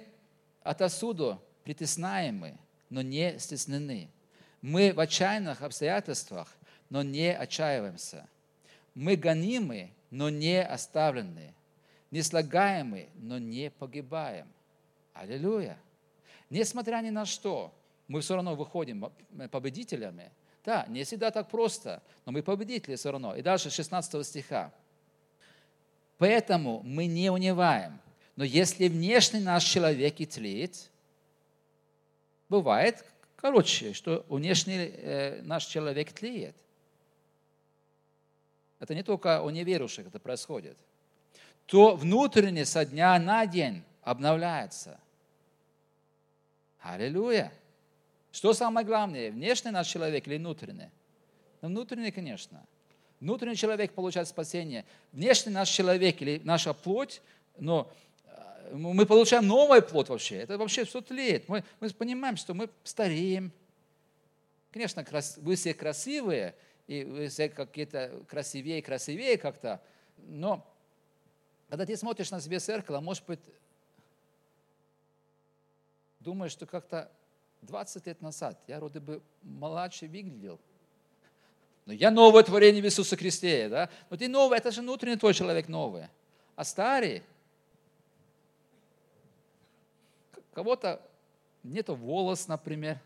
отосюда 0.63 1.39
притеснаемы, 1.63 2.57
но 2.89 3.01
не 3.01 3.37
стеснены. 3.39 4.09
Мы 4.61 4.93
в 4.93 4.99
отчаянных 4.99 5.61
обстоятельствах, 5.61 6.55
но 6.89 7.03
не 7.03 7.35
отчаиваемся. 7.35 8.27
Мы 8.93 9.15
гонимы, 9.15 9.91
но 10.09 10.29
не 10.29 10.63
оставлены. 10.63 11.53
Не 12.11 12.21
слагаемы, 12.21 13.09
но 13.15 13.37
не 13.37 13.69
погибаем. 13.69 14.47
Аллилуйя. 15.13 15.77
Несмотря 16.49 17.01
ни 17.01 17.09
на 17.09 17.25
что, 17.25 17.73
мы 18.07 18.21
все 18.21 18.35
равно 18.35 18.55
выходим 18.55 19.11
победителями. 19.51 20.31
Да, 20.63 20.85
не 20.87 21.03
всегда 21.03 21.31
так 21.31 21.49
просто, 21.49 22.01
но 22.25 22.31
мы 22.31 22.41
победители 22.43 22.95
все 22.95 23.11
равно. 23.11 23.35
И 23.35 23.41
дальше 23.41 23.69
16 23.69 24.25
стиха. 24.25 24.71
Поэтому 26.17 26.81
мы 26.83 27.05
не 27.05 27.29
унываем. 27.29 27.99
Но 28.37 28.43
если 28.43 28.87
внешний 28.87 29.39
наш 29.39 29.63
человек 29.63 30.19
и 30.19 30.25
тлеет, 30.27 30.91
бывает, 32.49 33.03
короче, 33.35 33.93
что 33.93 34.25
внешний 34.29 34.77
э, 34.77 35.41
наш 35.41 35.65
человек 35.65 36.13
тлеет. 36.13 36.55
Это 38.79 38.93
не 38.93 39.01
только 39.01 39.41
у 39.41 39.49
неверующих 39.49 40.05
это 40.05 40.19
происходит. 40.19 40.77
То 41.65 41.95
внутренне 41.95 42.63
со 42.63 42.85
дня 42.85 43.17
на 43.17 43.47
день 43.47 43.83
обновляется. 44.03 44.99
Аллилуйя. 46.79 47.51
Что 48.31 48.53
самое 48.53 48.85
главное, 48.85 49.31
внешний 49.31 49.71
наш 49.71 49.87
человек 49.87 50.27
или 50.27 50.37
внутренний? 50.37 50.91
Ну, 51.61 51.69
внутренний, 51.69 52.11
конечно. 52.11 52.63
Внутренний 53.19 53.55
человек 53.55 53.93
получает 53.93 54.27
спасение. 54.27 54.85
Внешний 55.11 55.51
наш 55.51 55.69
человек 55.69 56.21
или 56.21 56.39
наша 56.43 56.75
плоть, 56.75 57.19
но 57.57 57.91
мы 58.71 59.05
получаем 59.05 59.47
новый 59.47 59.81
плод 59.81 60.09
вообще. 60.09 60.37
Это 60.37 60.57
вообще 60.57 60.85
все 60.85 61.01
тлеет. 61.01 61.47
Мы, 61.47 61.63
мы 61.79 61.89
понимаем, 61.89 62.37
что 62.37 62.53
мы 62.53 62.69
стареем. 62.83 63.51
Конечно, 64.71 65.05
вы 65.37 65.55
все 65.55 65.73
красивые, 65.73 66.55
и 66.87 67.03
вы 67.03 67.27
все 67.27 67.49
какие-то 67.49 68.23
красивее, 68.27 68.81
красивее 68.81 69.37
как-то, 69.37 69.81
но 70.17 70.65
когда 71.69 71.85
ты 71.85 71.97
смотришь 71.97 72.31
на 72.31 72.39
себе 72.39 72.59
зеркало, 72.59 73.01
может 73.01 73.25
быть, 73.25 73.39
думаешь, 76.19 76.51
что 76.51 76.65
как-то 76.65 77.11
20 77.63 78.07
лет 78.07 78.21
назад 78.21 78.57
я 78.67 78.77
вроде 78.77 78.99
бы 78.99 79.21
младше 79.43 80.07
выглядел. 80.07 80.59
Но 81.85 81.93
я 81.93 82.11
новое 82.11 82.43
творение 82.43 82.81
в 82.81 82.85
Иисусе 82.85 83.15
Христе, 83.15 83.69
да? 83.69 83.89
Но 84.09 84.17
ты 84.17 84.27
новый, 84.27 84.57
это 84.57 84.71
же 84.71 84.81
внутренний 84.81 85.17
твой 85.17 85.33
человек 85.33 85.67
новый. 85.67 86.07
А 86.55 86.63
старый, 86.63 87.23
кого-то 90.57 90.99
нету 91.61 91.93
волос, 91.93 92.47
например. 92.47 92.99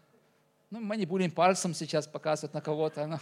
Ну, 0.70 0.80
мы 0.80 0.96
не 0.96 1.06
будем 1.06 1.30
пальцем 1.30 1.74
сейчас 1.74 2.08
показывать 2.08 2.54
на 2.54 2.62
кого-то. 2.62 3.06
Но... 3.08 3.20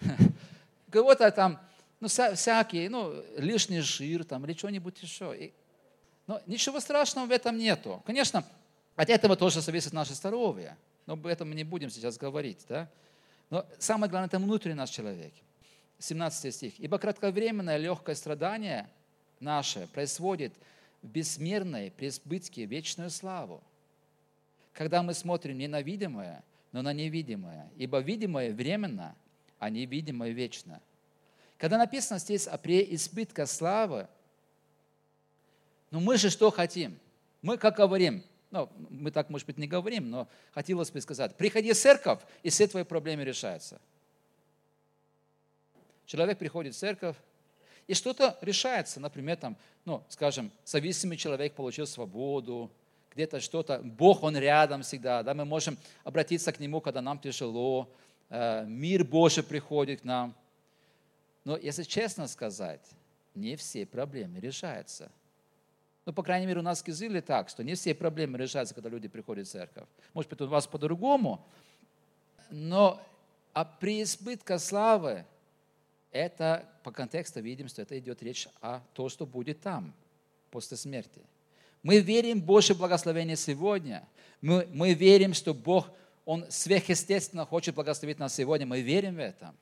Кого-то 0.90 1.30
там, 1.30 1.60
ну, 2.00 2.08
всякие, 2.08 2.90
ну, 2.90 3.22
лишний 3.36 3.78
жир 3.78 4.24
там 4.24 4.44
или 4.44 4.52
что-нибудь 4.54 5.00
еще. 5.00 5.32
И... 5.38 5.52
Но 6.26 6.40
ничего 6.46 6.80
страшного 6.80 7.26
в 7.26 7.30
этом 7.30 7.56
нету. 7.56 8.02
Конечно, 8.04 8.44
от 8.96 9.10
этого 9.10 9.36
тоже 9.36 9.60
зависит 9.60 9.92
наше 9.92 10.14
здоровье. 10.14 10.76
Но 11.06 11.12
об 11.12 11.24
этом 11.28 11.48
мы 11.48 11.54
не 11.54 11.62
будем 11.62 11.88
сейчас 11.88 12.18
говорить. 12.18 12.66
Да? 12.68 12.90
Но 13.48 13.64
самое 13.78 14.10
главное, 14.10 14.26
это 14.26 14.40
внутренний 14.40 14.74
наш 14.74 14.90
человек. 14.90 15.34
17 16.00 16.52
стих. 16.52 16.80
«Ибо 16.80 16.98
кратковременное 16.98 17.76
легкое 17.76 18.16
страдание 18.16 18.90
наше 19.38 19.86
происходит 19.94 20.52
в 21.00 21.06
бессмерной 21.06 21.92
преизбытке 21.92 22.64
вечную 22.64 23.10
славу. 23.10 23.62
Когда 24.78 25.02
мы 25.02 25.12
смотрим 25.12 25.58
не 25.58 25.66
на 25.66 25.82
видимое, 25.82 26.44
но 26.70 26.82
на 26.82 26.92
невидимое. 26.92 27.68
Ибо 27.76 27.98
видимое 27.98 28.54
временно, 28.54 29.16
а 29.58 29.70
невидимое 29.70 30.30
вечно». 30.30 30.80
Когда 31.56 31.78
написано 31.78 32.20
здесь 32.20 32.46
о 32.46 32.58
преизбытке 32.58 33.44
славы, 33.46 34.06
ну 35.90 35.98
мы 35.98 36.16
же 36.16 36.30
что 36.30 36.52
хотим? 36.52 36.96
Мы 37.42 37.58
как 37.58 37.74
говорим, 37.74 38.22
ну, 38.52 38.70
мы 38.88 39.10
так, 39.10 39.30
может 39.30 39.48
быть, 39.48 39.58
не 39.58 39.66
говорим, 39.66 40.10
но 40.10 40.28
хотелось 40.52 40.92
бы 40.92 41.00
сказать, 41.00 41.34
приходи 41.34 41.72
в 41.72 41.76
церковь, 41.76 42.20
и 42.44 42.48
все 42.48 42.68
твои 42.68 42.84
проблемы 42.84 43.24
решаются. 43.24 43.80
Человек 46.06 46.38
приходит 46.38 46.76
в 46.76 46.78
церковь, 46.78 47.16
и 47.88 47.94
что-то 47.94 48.38
решается, 48.42 49.00
например, 49.00 49.38
там, 49.38 49.56
ну, 49.84 50.04
скажем, 50.08 50.52
зависимый 50.64 51.16
человек 51.16 51.54
получил 51.54 51.88
свободу, 51.88 52.70
где-то 53.18 53.40
что-то, 53.40 53.80
Бог, 53.82 54.22
Он 54.22 54.36
рядом 54.36 54.82
всегда, 54.82 55.24
да, 55.24 55.34
мы 55.34 55.44
можем 55.44 55.76
обратиться 56.04 56.52
к 56.52 56.60
Нему, 56.60 56.80
когда 56.80 57.02
нам 57.02 57.18
тяжело, 57.18 57.92
э, 58.30 58.64
мир 58.64 59.04
Божий 59.04 59.42
приходит 59.42 60.02
к 60.02 60.04
нам. 60.04 60.36
Но 61.42 61.56
если 61.56 61.82
честно 61.82 62.28
сказать, 62.28 62.88
не 63.34 63.56
все 63.56 63.84
проблемы 63.86 64.38
решаются. 64.38 65.10
Ну, 66.06 66.12
по 66.12 66.22
крайней 66.22 66.46
мере, 66.46 66.60
у 66.60 66.62
нас 66.62 66.80
в 66.80 66.84
Кизыле 66.84 67.20
так, 67.20 67.48
что 67.48 67.64
не 67.64 67.74
все 67.74 67.92
проблемы 67.92 68.38
решаются, 68.38 68.72
когда 68.72 68.88
люди 68.88 69.08
приходят 69.08 69.48
в 69.48 69.50
церковь. 69.50 69.88
Может 70.14 70.30
быть, 70.30 70.40
у 70.40 70.46
вас 70.46 70.68
по-другому, 70.68 71.44
но 72.50 73.02
а 73.52 73.64
преизбытка 73.64 74.60
славы, 74.60 75.24
это 76.12 76.64
по 76.84 76.92
контексту 76.92 77.40
видим, 77.40 77.66
что 77.66 77.82
это 77.82 77.98
идет 77.98 78.22
речь 78.22 78.46
о 78.60 78.78
том, 78.94 79.08
что 79.08 79.26
будет 79.26 79.60
там, 79.60 79.92
после 80.52 80.76
смерти. 80.76 81.20
Мы 81.88 82.00
верим 82.00 82.42
в 82.42 82.44
Божье 82.44 82.74
благословение 82.74 83.34
сегодня. 83.34 84.06
Мы, 84.42 84.68
мы 84.74 84.92
верим, 84.92 85.32
что 85.32 85.54
Бог, 85.54 85.88
Он 86.26 86.44
сверхъестественно 86.50 87.46
хочет 87.46 87.74
благословить 87.74 88.18
нас 88.18 88.34
сегодня. 88.34 88.66
Мы 88.66 88.82
верим 88.82 89.14
в 89.14 89.20
это. 89.20 89.54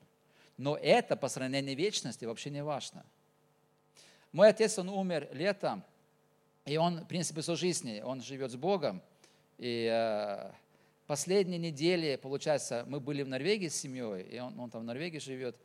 Но 0.57 0.75
это 0.75 1.15
по 1.15 1.29
сравнению 1.29 1.77
вечности 1.77 2.25
вообще 2.25 2.49
не 2.49 2.61
важно. 2.61 3.05
Мой 4.33 4.49
отец, 4.49 4.77
он 4.77 4.89
умер 4.89 5.29
летом 5.31 5.85
и 6.65 6.75
он, 6.75 7.05
в 7.05 7.07
принципе, 7.07 7.39
всю 7.39 7.55
жизнь, 7.55 8.01
он 8.01 8.21
живет 8.21 8.51
с 8.51 8.57
Богом. 8.57 9.01
И 9.57 9.89
э, 9.89 10.51
последние 11.05 11.59
недели, 11.59 12.17
получается, 12.17 12.83
мы 12.89 12.99
были 12.99 13.23
в 13.23 13.29
Норвегии 13.29 13.69
с 13.69 13.75
семьей, 13.77 14.23
и 14.23 14.39
он, 14.39 14.59
он 14.59 14.69
там 14.69 14.81
в 14.81 14.83
Норвегии 14.83 15.19
живет, 15.19 15.55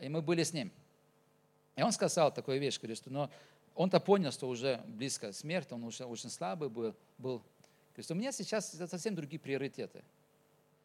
и 0.00 0.08
мы 0.08 0.22
были 0.22 0.44
с 0.44 0.52
ним. 0.52 0.70
И 1.74 1.82
он 1.82 1.90
сказал 1.90 2.32
такую 2.32 2.60
вещь, 2.60 2.78
говорит, 2.78 2.98
что 2.98 3.10
но 3.10 3.28
он-то 3.80 3.98
понял, 3.98 4.30
что 4.30 4.46
уже 4.46 4.82
близко 4.88 5.32
смерть, 5.32 5.72
он 5.72 5.84
уже 5.84 6.04
очень 6.04 6.28
слабый 6.28 6.68
был. 6.68 6.94
был. 7.16 7.42
Говорит, 7.94 8.10
у 8.10 8.14
меня 8.14 8.30
сейчас 8.30 8.72
совсем 8.72 9.14
другие 9.14 9.40
приоритеты. 9.40 10.04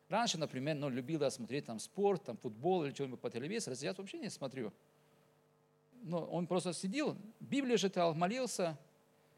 Раньше, 0.08 0.38
например, 0.38 0.78
ну, 0.78 0.88
любил 0.88 1.30
смотреть 1.30 1.66
там 1.66 1.78
спорт, 1.80 2.24
там 2.24 2.38
футбол 2.38 2.86
или 2.86 2.94
что-нибудь 2.94 3.20
по 3.20 3.30
телевизору, 3.30 3.76
сейчас 3.76 3.98
вообще 3.98 4.18
не 4.18 4.30
смотрю. 4.30 4.72
Но 6.04 6.24
он 6.24 6.48
просто 6.48 6.72
сидел, 6.72 7.18
Библию 7.42 7.78
читал, 7.78 8.16
молился, 8.16 8.78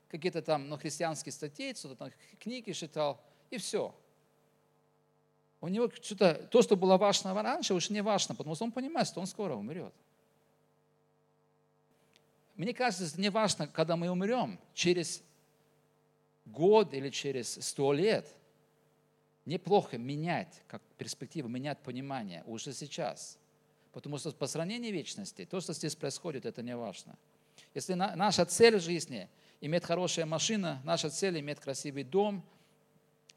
какие-то 0.08 0.44
там 0.44 0.70
ну, 0.70 0.78
христианские 0.78 1.34
статьи, 1.34 1.74
что-то 1.74 1.96
там 1.96 2.12
книги 2.40 2.74
читал, 2.74 3.20
и 3.50 3.58
все. 3.58 3.92
У 5.62 5.68
него 5.68 5.90
что-то, 5.90 6.48
то, 6.52 6.62
что 6.62 6.76
было 6.76 6.98
важно 6.98 7.34
раньше, 7.34 7.74
уже 7.74 7.92
не 7.92 8.02
важно, 8.04 8.36
потому 8.36 8.54
что 8.54 8.66
он 8.66 8.72
понимает, 8.72 9.08
что 9.08 9.20
он 9.20 9.26
скоро 9.26 9.56
умрет. 9.56 9.96
Мне 12.58 12.74
кажется, 12.74 13.20
не 13.22 13.30
важно, 13.30 13.68
когда 13.68 13.96
мы 13.96 14.10
умрем, 14.10 14.60
через 14.74 15.24
год 16.46 16.94
или 16.94 17.10
через 17.10 17.54
сто 17.64 17.94
лет. 17.94 18.28
Неплохо 19.46 19.98
менять, 19.98 20.62
как 20.68 20.82
перспективу, 20.98 21.48
менять 21.48 21.80
понимание 21.80 22.44
уже 22.46 22.74
сейчас. 22.74 23.38
Потому 23.94 24.18
что 24.18 24.32
по 24.32 24.48
сравнению 24.48 24.92
вечности, 24.92 25.46
то, 25.46 25.62
что 25.62 25.74
здесь 25.74 25.96
происходит, 25.96 26.46
это 26.46 26.62
не 26.62 26.76
важно. 26.76 27.18
Если 27.74 27.94
наша 27.94 28.46
цель 28.46 28.80
жизни– 28.80 29.30
иметь 29.62 29.84
хорошая 29.84 30.26
машина, 30.26 30.82
наша 30.84 31.10
цель 31.10 31.40
иметь 31.40 31.60
красивый 31.60 32.04
дом, 32.04 32.44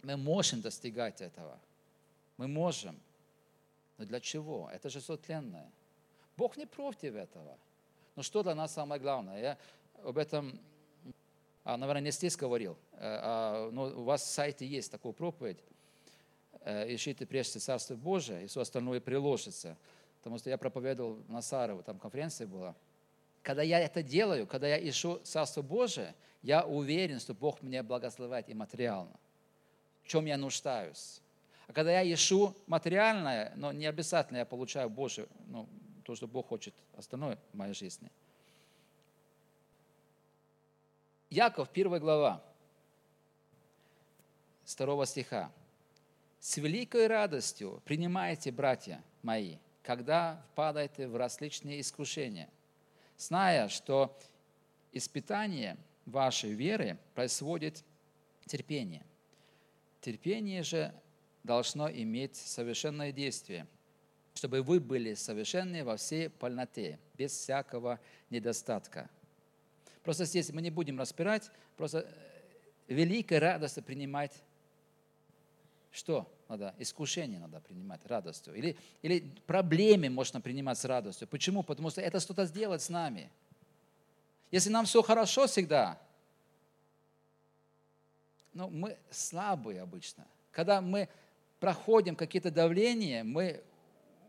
мы 0.03 0.17
можем 0.17 0.61
достигать 0.61 1.21
этого. 1.21 1.59
Мы 2.37 2.49
можем. 2.49 2.99
Но 3.99 4.05
для 4.05 4.21
чего? 4.21 4.71
Это 4.73 4.89
же 4.89 5.01
все 5.01 5.17
тленное. 5.17 5.71
Бог 6.37 6.57
не 6.57 6.67
против 6.67 7.15
этого. 7.15 7.59
Но 8.17 8.23
что 8.23 8.43
для 8.43 8.55
нас 8.55 8.73
самое 8.73 9.01
главное? 9.01 9.41
Я 9.41 9.59
об 10.03 10.19
этом, 10.19 10.59
а, 11.65 11.77
наверное, 11.77 12.03
не 12.03 12.11
здесь 12.11 12.37
говорил, 12.37 12.77
э, 12.93 12.97
а, 13.01 13.71
но 13.71 13.85
у 13.85 14.05
вас 14.05 14.23
в 14.23 14.27
сайте 14.27 14.67
есть 14.67 14.91
такая 14.91 15.13
проповедь. 15.13 15.59
Э, 16.63 16.93
Ищите 16.95 17.27
прежде 17.27 17.59
Царство 17.59 17.95
Божие, 17.95 18.45
и 18.45 18.47
все 18.47 18.61
остальное 18.61 19.01
приложится. 19.01 19.77
потому 20.19 20.39
что 20.39 20.51
я 20.51 20.59
проповедовал 20.59 21.19
на 21.29 21.41
Сарову, 21.41 21.83
там 21.83 21.99
конференция 21.99 22.47
была. 22.47 22.75
Когда 23.43 23.63
я 23.63 23.81
это 23.81 24.03
делаю, 24.03 24.47
когда 24.47 24.69
я 24.69 24.77
ищу 24.77 25.19
Царство 25.25 25.63
Божие, 25.63 26.15
я 26.43 26.65
уверен, 26.65 27.21
что 27.21 27.33
Бог 27.33 27.63
меня 27.63 27.83
благословляет 27.83 28.49
и 28.51 28.55
материально. 28.55 29.19
В 30.03 30.09
чем 30.09 30.27
я 30.27 30.37
нуждаюсь. 30.37 31.23
А 31.67 31.73
когда 31.73 32.01
я 32.01 32.15
ищу 32.15 32.55
материальное, 32.67 33.53
но 33.57 33.73
не 33.73 33.87
обязательно 33.87 34.39
я 34.39 34.45
получаю 34.45 34.91
Божие, 34.91 35.27
ну, 35.47 35.69
то, 36.11 36.17
что 36.17 36.27
Бог 36.27 36.49
хочет 36.49 36.75
остальное 36.97 37.39
в 37.53 37.57
моей 37.57 37.73
жизни. 37.73 38.11
Яков, 41.29 41.71
первая 41.71 42.01
глава, 42.01 42.43
второго 44.65 45.07
стиха. 45.07 45.53
«С 46.41 46.57
великой 46.57 47.07
радостью 47.07 47.81
принимайте, 47.85 48.51
братья 48.51 49.05
мои, 49.23 49.59
когда 49.85 50.45
впадаете 50.51 51.07
в 51.07 51.15
различные 51.15 51.81
искушения, 51.81 52.51
зная, 53.17 53.69
что 53.69 54.19
испытание 54.91 55.77
вашей 56.07 56.51
веры 56.51 56.99
производит 57.15 57.85
терпение. 58.47 59.07
Терпение 60.01 60.65
же 60.65 60.93
должно 61.45 61.89
иметь 61.89 62.35
совершенное 62.35 63.13
действие, 63.13 63.69
чтобы 64.35 64.63
вы 64.63 64.81
были 64.81 65.15
совершенны 65.15 65.85
во 65.85 65.97
всей 65.97 66.29
полноте, 66.29 66.99
без 67.17 67.33
всякого 67.33 68.01
недостатка. 68.31 69.09
Просто 70.03 70.25
здесь 70.25 70.51
мы 70.51 70.63
не 70.63 70.71
будем 70.71 70.99
распирать, 70.99 71.51
просто 71.77 72.01
э, 72.89 72.95
великая 72.95 73.41
радость 73.41 73.85
принимать 73.85 74.33
что 75.93 76.33
надо? 76.49 76.75
Искушение 76.79 77.41
надо 77.41 77.61
принимать 77.61 78.05
радостью. 78.07 78.55
Или, 78.55 78.77
или 79.03 79.21
проблемы 79.47 80.09
можно 80.09 80.41
принимать 80.41 80.79
с 80.79 80.85
радостью. 80.85 81.27
Почему? 81.29 81.63
Потому 81.63 81.91
что 81.91 82.01
это 82.01 82.21
что-то 82.21 82.45
сделать 82.47 82.83
с 82.83 82.89
нами. 82.89 83.31
Если 84.51 84.71
нам 84.71 84.85
все 84.85 85.03
хорошо 85.03 85.47
всегда, 85.47 86.01
ну, 88.53 88.69
мы 88.69 88.97
слабые 89.11 89.83
обычно. 89.83 90.27
Когда 90.51 90.81
мы 90.81 91.09
проходим 91.61 92.17
какие-то 92.17 92.51
давления, 92.51 93.23
мы 93.23 93.63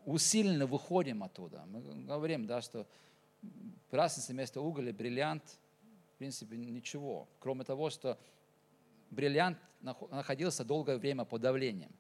усиленно 0.06 0.66
выходим 0.66 1.24
оттуда. 1.24 1.64
Мы 1.68 1.82
говорим, 1.82 2.46
да, 2.46 2.62
что 2.62 2.88
красный 3.90 4.34
вместо 4.34 4.62
угля, 4.62 4.94
бриллиант, 4.94 5.44
в 6.16 6.18
принципе, 6.18 6.58
ничего. 6.58 7.28
Кроме 7.40 7.64
того, 7.64 7.90
что 7.90 8.18
бриллиант 9.10 9.58
находился 9.82 10.64
долгое 10.64 10.98
время 10.98 11.26
под 11.26 11.42
давлением. 11.42 11.92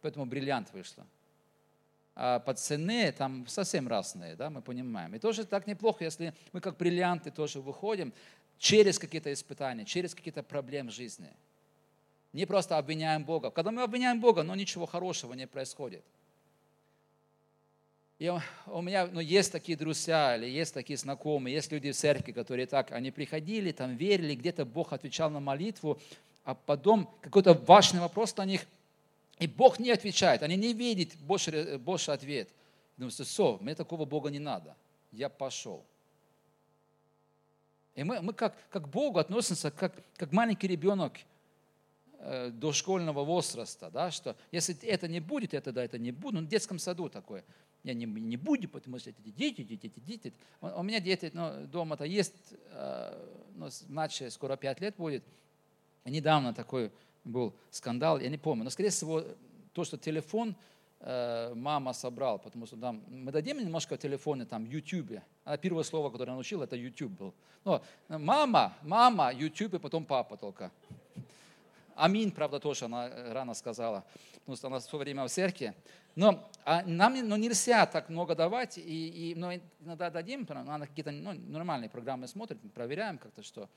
Поэтому 0.00 0.26
бриллиант 0.26 0.72
вышло. 0.72 1.06
А 2.14 2.40
по 2.40 2.54
цене 2.54 3.12
там 3.12 3.46
совсем 3.46 3.86
разные, 3.86 4.34
да, 4.34 4.50
мы 4.50 4.60
понимаем. 4.60 5.14
И 5.14 5.18
тоже 5.18 5.44
так 5.44 5.66
неплохо, 5.66 6.04
если 6.04 6.34
мы 6.52 6.60
как 6.60 6.76
бриллианты 6.76 7.30
тоже 7.30 7.60
выходим 7.60 8.12
через 8.58 8.98
какие-то 8.98 9.32
испытания, 9.32 9.84
через 9.84 10.14
какие-то 10.14 10.42
проблемы 10.42 10.90
жизни– 10.90 11.32
не 12.32 12.46
просто 12.46 12.76
обвиняем 12.76 13.24
Бога. 13.24 13.50
Когда 13.50 13.70
мы 13.70 13.82
обвиняем 13.82 14.20
Бога, 14.20 14.42
но 14.42 14.54
ничего 14.54 14.86
хорошего 14.86 15.34
не 15.34 15.46
происходит. 15.46 16.04
И 18.18 18.28
у 18.66 18.82
меня 18.82 19.06
ну, 19.06 19.20
есть 19.20 19.52
такие 19.52 19.78
друзья, 19.78 20.36
или 20.36 20.46
есть 20.46 20.74
такие 20.74 20.96
знакомые, 20.96 21.54
есть 21.54 21.70
люди 21.70 21.92
в 21.92 21.96
церкви, 21.96 22.32
которые 22.32 22.66
так, 22.66 22.90
они 22.90 23.12
приходили, 23.12 23.70
там 23.70 23.96
верили, 23.96 24.34
где-то 24.34 24.64
Бог 24.64 24.92
отвечал 24.92 25.30
на 25.30 25.38
молитву, 25.38 26.00
а 26.44 26.54
потом 26.54 27.08
какой-то 27.20 27.54
важный 27.54 28.00
вопрос 28.00 28.36
на 28.36 28.44
них, 28.44 28.66
и 29.38 29.46
Бог 29.46 29.78
не 29.78 29.92
отвечает, 29.92 30.42
они 30.42 30.56
не 30.56 30.72
видят 30.72 31.16
больше, 31.20 31.78
больше 31.78 32.10
ответ. 32.10 32.48
Думаю, 32.96 33.12
все, 33.12 33.56
мне 33.60 33.76
такого 33.76 34.04
Бога 34.04 34.30
не 34.30 34.40
надо, 34.40 34.74
я 35.12 35.28
пошел. 35.28 35.84
И 37.94 38.02
мы, 38.02 38.20
мы 38.20 38.32
как, 38.32 38.56
как 38.70 38.84
к 38.84 38.88
Богу 38.88 39.20
относимся, 39.20 39.70
как, 39.70 39.94
как 40.16 40.32
маленький 40.32 40.66
ребенок– 40.66 41.12
Э, 42.20 42.50
дошкольного 42.50 43.22
возраста, 43.22 43.90
да, 43.92 44.10
что 44.10 44.34
если 44.50 44.74
это 44.82 45.06
не 45.06 45.20
будет, 45.20 45.54
это 45.54 45.70
да, 45.70 45.84
это 45.84 45.98
не 45.98 46.10
будет. 46.10 46.34
Ну, 46.34 46.40
в 46.40 46.48
детском 46.48 46.80
саду 46.80 47.08
такое. 47.08 47.44
Я 47.84 47.94
не, 47.94 48.06
не 48.06 48.36
буду, 48.36 48.68
потому 48.68 48.98
что 48.98 49.10
это 49.10 49.22
дети, 49.22 49.62
дети, 49.62 49.86
дети, 49.86 50.00
дети. 50.00 50.32
У 50.60 50.82
меня 50.82 51.00
дети 51.00 51.30
ну, 51.32 51.66
дома-то 51.66 52.04
есть, 52.04 52.54
э, 52.70 53.44
ну, 53.54 53.68
младше 53.88 54.30
скоро 54.30 54.56
5 54.56 54.80
лет 54.80 54.94
будет. 54.96 55.24
Недавно 56.04 56.52
такой 56.52 56.90
был 57.24 57.54
скандал, 57.70 58.18
я 58.18 58.28
не 58.28 58.38
помню. 58.38 58.64
Но, 58.64 58.70
скорее 58.70 58.90
всего, 58.90 59.22
то, 59.72 59.84
что 59.84 59.96
телефон 59.96 60.56
э, 61.00 61.52
мама 61.54 61.92
собрал, 61.92 62.38
потому 62.38 62.66
что 62.66 62.76
там, 62.76 63.02
мы 63.08 63.30
дадим 63.30 63.58
немножко 63.58 63.96
телефоны 63.96 64.44
там 64.44 64.64
YouTube. 64.64 65.20
А 65.44 65.56
первое 65.56 65.84
слово, 65.84 66.10
которое 66.10 66.32
она 66.32 66.40
учила, 66.40 66.64
это 66.64 66.76
YouTube 66.76 67.12
был. 67.12 67.34
Но 67.64 67.82
мама, 68.08 68.76
мама, 68.82 69.32
YouTube, 69.32 69.74
и 69.74 69.78
потом 69.78 70.04
папа 70.04 70.36
только. 70.36 70.72
Аминь, 71.98 72.30
правда, 72.30 72.60
тоже 72.60 72.84
она 72.84 73.08
э, 73.08 73.32
рано 73.32 73.54
сказала, 73.54 74.04
потому 74.34 74.56
что 74.56 74.68
она 74.68 74.78
все 74.78 74.96
время 74.96 75.24
в 75.24 75.30
церкви. 75.30 75.74
Но 76.14 76.48
а 76.64 76.82
нам 76.84 77.14
но 77.28 77.36
нельзя 77.36 77.86
так 77.86 78.08
много 78.08 78.36
давать, 78.36 78.78
и, 78.78 79.30
и, 79.30 79.34
но 79.34 79.52
иногда 79.80 80.08
дадим, 80.08 80.46
надо 80.48 80.86
какие-то 80.86 81.10
ну, 81.10 81.32
нормальные 81.32 81.90
программы 81.90 82.28
смотрим, 82.28 82.58
проверяем 82.72 83.18
как-то 83.18 83.42
что. 83.42 83.68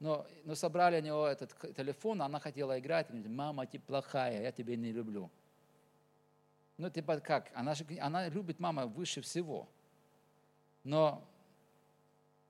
Но, 0.00 0.26
но 0.44 0.54
собрали 0.54 1.00
у 1.00 1.04
него 1.04 1.26
этот 1.26 1.54
телефон, 1.76 2.22
она 2.22 2.40
хотела 2.40 2.78
играть, 2.78 3.08
и 3.10 3.12
говорит, 3.12 3.30
мама, 3.30 3.66
ты 3.66 3.78
плохая, 3.78 4.42
я 4.42 4.52
тебя 4.52 4.74
не 4.76 4.92
люблю. 4.92 5.30
Ну, 6.78 6.88
типа 6.90 7.20
как? 7.20 7.50
Она, 7.54 7.74
же, 7.74 7.84
она 8.00 8.28
любит 8.28 8.58
мама 8.58 8.86
выше 8.86 9.20
всего. 9.20 9.68
Но 10.82 11.22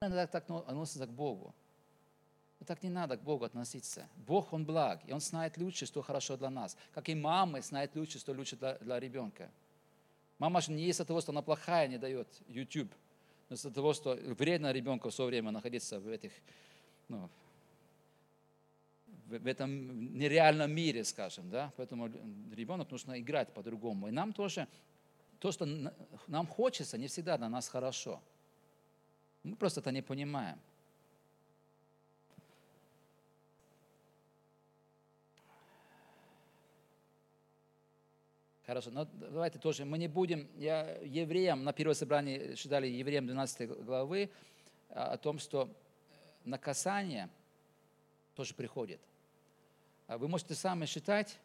она 0.01 0.27
так 0.27 0.49
относится 0.49 1.07
к 1.07 1.11
Богу. 1.11 1.53
Но 2.59 2.67
так 2.67 2.83
не 2.83 2.89
надо 2.89 3.17
к 3.17 3.23
Богу 3.23 3.45
относиться. 3.45 4.09
Бог, 4.17 4.53
Он 4.53 4.65
благ, 4.65 5.01
и 5.07 5.13
Он 5.13 5.21
знает 5.21 5.59
лучше, 5.59 5.87
что 5.87 6.03
хорошо 6.03 6.37
для 6.37 6.51
нас. 6.51 6.77
Как 6.95 7.09
и 7.09 7.15
мамы 7.15 7.63
знают 7.63 7.95
лучше, 7.95 8.19
что 8.19 8.33
лучше 8.33 8.57
для, 8.57 8.79
для 8.79 8.99
ребенка. 8.99 9.51
Мама 10.39 10.61
же 10.61 10.73
не 10.73 10.87
из-за 10.89 11.05
того, 11.05 11.21
что 11.21 11.33
она 11.33 11.43
плохая, 11.43 11.89
не 11.89 11.99
дает 11.99 12.29
YouTube, 12.49 12.93
но 13.49 13.55
из-за 13.55 13.71
того, 13.71 13.95
что 13.95 14.15
вредно 14.15 14.73
ребенку 14.73 15.09
все 15.11 15.25
время 15.25 15.51
находиться 15.51 15.99
в 15.99 16.09
этих, 16.09 16.33
ну, 17.09 17.31
в 19.27 19.47
этом 19.47 20.17
нереальном 20.17 20.71
мире, 20.71 21.05
скажем, 21.05 21.51
да, 21.51 21.73
поэтому 21.77 22.09
ребенок 22.55 22.91
нужно 22.91 23.19
играть 23.19 23.53
по-другому. 23.53 24.09
И 24.09 24.11
нам 24.11 24.33
тоже, 24.33 24.69
то, 25.41 25.53
что 25.53 25.67
нам 26.27 26.47
хочется, 26.47 26.97
не 26.97 27.09
всегда 27.09 27.37
для 27.37 27.49
нас 27.49 27.69
хорошо. 27.69 28.21
Мы 29.43 29.57
просто 29.57 29.81
это 29.81 29.91
не 29.91 30.03
понимаем. 30.03 30.59
Хорошо, 38.67 38.91
но 38.91 39.05
давайте 39.05 39.61
тоже, 39.61 39.85
мы 39.85 39.97
не 39.97 40.09
будем, 40.09 40.49
я 40.57 40.97
евреям, 41.03 41.63
на 41.63 41.73
первое 41.73 41.95
собрание 41.95 42.57
читали 42.57 42.89
евреям 42.89 43.25
12 43.25 43.85
главы 43.85 44.29
а, 44.91 45.13
о 45.13 45.19
том, 45.19 45.39
что 45.39 45.73
наказание 46.45 47.29
тоже 48.35 48.55
приходит. 48.55 49.01
А 50.09 50.19
вы 50.19 50.27
можете 50.27 50.57
сами 50.57 50.85
считать, 50.87 51.39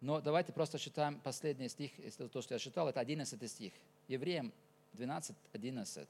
но 0.00 0.22
давайте 0.22 0.54
просто 0.54 0.78
читаем 0.78 1.20
последний 1.20 1.68
стих, 1.68 1.90
это 2.00 2.26
то, 2.30 2.40
что 2.40 2.54
я 2.54 2.58
читал, 2.58 2.88
это 2.88 3.00
11 3.00 3.50
стих. 3.50 3.74
Евреям 4.08 4.54
12, 4.94 5.36
11. 5.52 6.08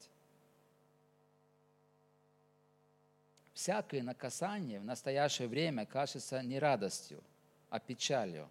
Всякое 3.53 4.03
наказание 4.03 4.79
в 4.79 4.85
настоящее 4.85 5.49
время 5.49 5.85
кажется 5.85 6.41
не 6.43 6.59
радостью, 6.59 7.21
а 7.69 7.77
печалью. 7.81 8.49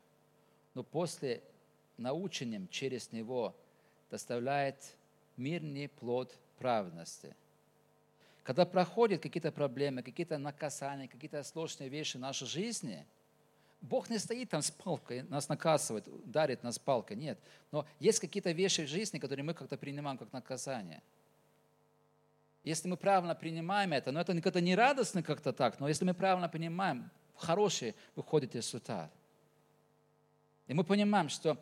Но 0.74 0.82
после 0.82 1.42
научением 1.96 2.68
через 2.68 3.12
него 3.12 3.54
доставляет 4.10 4.96
мирный 5.36 5.88
плод 5.88 6.36
праведности. 6.58 7.34
Когда 8.42 8.66
проходят 8.66 9.22
какие-то 9.22 9.52
проблемы, 9.52 10.02
какие-то 10.02 10.38
наказания, 10.38 11.08
какие-то 11.08 11.42
сложные 11.42 11.88
вещи 11.88 12.16
в 12.16 12.20
нашей 12.20 12.46
жизни, 12.46 13.06
Бог 13.80 14.08
не 14.10 14.18
стоит 14.18 14.50
там 14.50 14.62
с 14.62 14.70
палкой, 14.70 15.22
нас 15.22 15.48
наказывает, 15.48 16.06
дарит 16.30 16.62
нас 16.62 16.78
палкой, 16.78 17.16
нет. 17.16 17.38
Но 17.72 17.86
есть 17.98 18.20
какие-то 18.20 18.52
вещи 18.52 18.84
в 18.84 18.88
жизни, 18.88 19.18
которые 19.18 19.44
мы 19.44 19.54
как-то 19.54 19.76
принимаем 19.76 20.18
как 20.18 20.32
наказание. 20.32 21.02
Если 22.64 22.88
мы 22.88 22.96
правильно 22.96 23.34
принимаем 23.34 23.92
это, 23.92 24.12
но 24.12 24.20
это 24.20 24.34
никогда 24.34 24.60
не 24.60 24.76
радостно 24.76 25.22
как-то 25.22 25.52
так, 25.52 25.80
но 25.80 25.88
если 25.88 26.04
мы 26.04 26.14
правильно 26.14 26.48
понимаем, 26.48 27.10
хороший 27.34 27.96
выходит 28.14 28.54
результат. 28.54 29.10
И 30.68 30.74
мы 30.74 30.84
понимаем, 30.84 31.28
что 31.28 31.58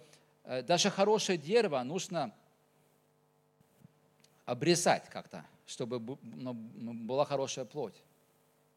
даже 0.62 0.90
хорошее 0.90 1.38
дерево 1.38 1.82
нужно 1.82 2.34
обрезать 4.46 5.08
как-то, 5.08 5.44
чтобы 5.66 6.18
ну, 6.22 6.54
была 7.04 7.24
хорошая 7.24 7.64
плоть. 7.64 8.02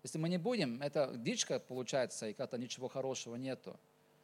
Если 0.03 0.19
мы 0.19 0.29
не 0.29 0.37
будем, 0.37 0.81
это 0.81 1.11
дичка 1.15 1.59
получается, 1.59 2.27
и 2.27 2.33
как-то 2.33 2.57
ничего 2.57 2.89
хорошего 2.89 3.35
нету. 3.35 3.79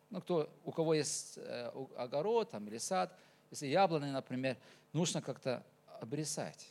Ну, 0.10 0.22
кто, 0.22 0.50
у 0.66 0.72
кого 0.72 0.93
есть 0.93 1.38
э, 1.38 1.72
огород 1.97 2.52
там, 2.52 2.68
или 2.68 2.78
сад, 2.78 3.18
если 3.50 3.68
яблони, 3.68 4.12
например, 4.12 4.58
нужно 4.93 5.22
как-то 5.22 5.64
обрезать. 6.02 6.68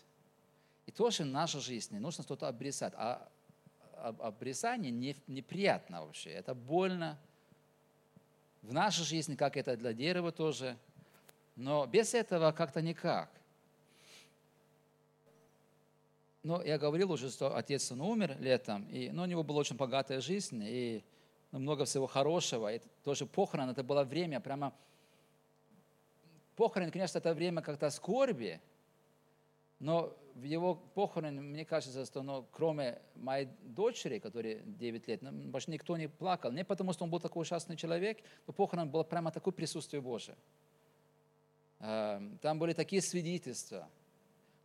И 0.86 0.92
тоже 0.92 1.24
в 1.24 1.26
нашей 1.26 1.60
жизни 1.60 1.98
нужно 1.98 2.22
что-то 2.22 2.48
обрезать. 2.48 2.92
А 2.96 3.28
обрезание 4.00 4.92
не, 4.92 5.16
неприятно 5.26 6.04
вообще, 6.04 6.30
это 6.30 6.54
больно. 6.54 7.18
В 8.68 8.72
нашей 8.74 9.02
жизни, 9.06 9.34
как 9.34 9.56
это 9.56 9.78
для 9.78 9.94
дерева 9.94 10.30
тоже. 10.30 10.76
Но 11.56 11.86
без 11.86 12.12
этого 12.12 12.52
как-то 12.52 12.82
никак. 12.82 13.30
Но 16.42 16.62
я 16.62 16.76
говорил 16.76 17.10
уже, 17.10 17.30
что 17.30 17.56
отец 17.56 17.90
он 17.92 18.02
умер 18.02 18.36
летом, 18.40 18.86
и 18.90 19.08
ну, 19.10 19.22
у 19.22 19.24
него 19.24 19.42
была 19.42 19.60
очень 19.60 19.76
богатая 19.76 20.20
жизнь, 20.20 20.62
и 20.62 21.02
ну, 21.50 21.60
много 21.60 21.86
всего 21.86 22.06
хорошего. 22.06 22.74
И 22.74 22.82
тоже 23.04 23.24
похорон, 23.24 23.70
это 23.70 23.82
было 23.82 24.04
время 24.04 24.38
прямо... 24.38 24.74
Похорон, 26.54 26.90
конечно, 26.90 27.16
это 27.16 27.32
время 27.32 27.62
как-то 27.62 27.88
скорби, 27.88 28.60
но 29.78 30.14
в 30.38 30.44
его 30.44 30.76
похороне, 30.76 31.40
мне 31.40 31.64
кажется, 31.64 32.04
что 32.04 32.22
ну, 32.22 32.46
кроме 32.52 33.00
моей 33.16 33.48
дочери, 33.62 34.20
которой 34.20 34.62
9 34.64 35.08
лет, 35.08 35.22
ну, 35.22 35.32
больше 35.32 35.70
никто 35.70 35.96
не 35.96 36.08
плакал. 36.08 36.52
Не 36.52 36.64
потому, 36.64 36.92
что 36.92 37.04
он 37.04 37.10
был 37.10 37.18
такой 37.18 37.42
ужасный 37.42 37.76
человек, 37.76 38.18
но 38.46 38.52
похорон 38.52 38.88
было 38.88 39.02
прямо 39.02 39.32
такое 39.32 39.52
присутствие 39.52 40.00
Божие. 40.00 40.36
Эм, 41.80 42.38
там 42.38 42.58
были 42.58 42.72
такие 42.72 43.02
свидетельства. 43.02 43.88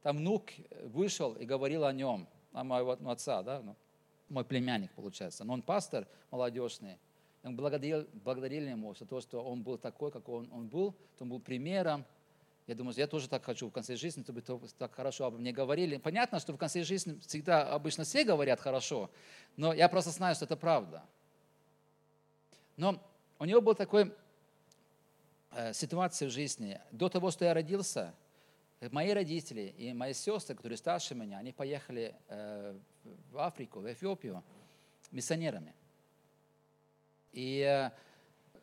Там 0.04 0.18
внук 0.18 0.52
вышел 0.84 1.34
и 1.34 1.46
говорил 1.46 1.86
о 1.86 1.94
нем, 1.94 2.28
о 2.52 2.64
моего 2.64 2.92
отца, 3.10 3.42
да, 3.42 3.62
ну, 3.62 3.76
мой 4.30 4.46
племянник, 4.46 4.92
получается. 4.92 5.44
Но 5.44 5.54
он 5.54 5.64
пастор 5.64 6.08
молодежный. 6.30 7.00
Он 7.44 7.56
благодарил, 7.56 8.08
благодарил 8.14 8.68
ему 8.68 8.94
за 8.94 9.06
то, 9.06 9.22
что 9.22 9.44
он 9.44 9.64
был 9.64 9.78
такой, 9.78 10.12
какой 10.12 10.40
он, 10.40 10.50
он 10.52 10.68
был, 10.68 10.96
что 11.16 11.24
он 11.24 11.30
был 11.30 11.40
примером, 11.40 12.06
я 12.66 12.76
думаю, 12.76 12.96
я 12.96 13.08
тоже 13.08 13.28
так 13.28 13.44
хочу 13.44 13.68
в 13.68 13.72
конце 13.72 13.96
жизни, 13.98 14.24
чтобы 14.24 14.42
так 14.42 14.96
хорошо 14.96 15.26
обо 15.26 15.38
мне 15.38 15.52
говорили. 15.52 15.98
Понятно, 15.98 16.40
что 16.40 16.54
в 16.54 16.58
конце 16.58 16.84
жизни 16.84 17.20
всегда 17.20 17.74
обычно 17.74 18.06
все 18.06 18.24
говорят 18.24 18.62
хорошо, 18.62 19.12
но 19.58 19.74
я 19.74 19.90
просто 19.90 20.12
знаю, 20.12 20.36
что 20.36 20.46
это 20.46 20.56
правда. 20.56 21.04
Но 22.78 23.04
у 23.40 23.46
него 23.46 23.60
была 23.60 23.76
такая 23.76 24.12
э, 25.52 25.74
ситуация 25.74 26.30
в 26.30 26.32
жизни. 26.32 26.80
До 26.92 27.10
того, 27.10 27.32
что 27.32 27.44
я 27.44 27.54
родился, 27.54 28.14
мои 28.92 29.12
родители 29.12 29.74
и 29.78 29.92
мои 29.92 30.14
сестры, 30.14 30.56
которые 30.56 30.78
старше 30.78 31.16
меня, 31.16 31.40
они 31.40 31.52
поехали 31.52 32.16
э, 32.30 32.80
в 33.32 33.40
Африку, 33.40 33.82
в 33.82 33.92
Эфиопию 33.92 34.42
миссионерами. 35.12 35.76
И 37.34 37.60
э, 37.60 37.92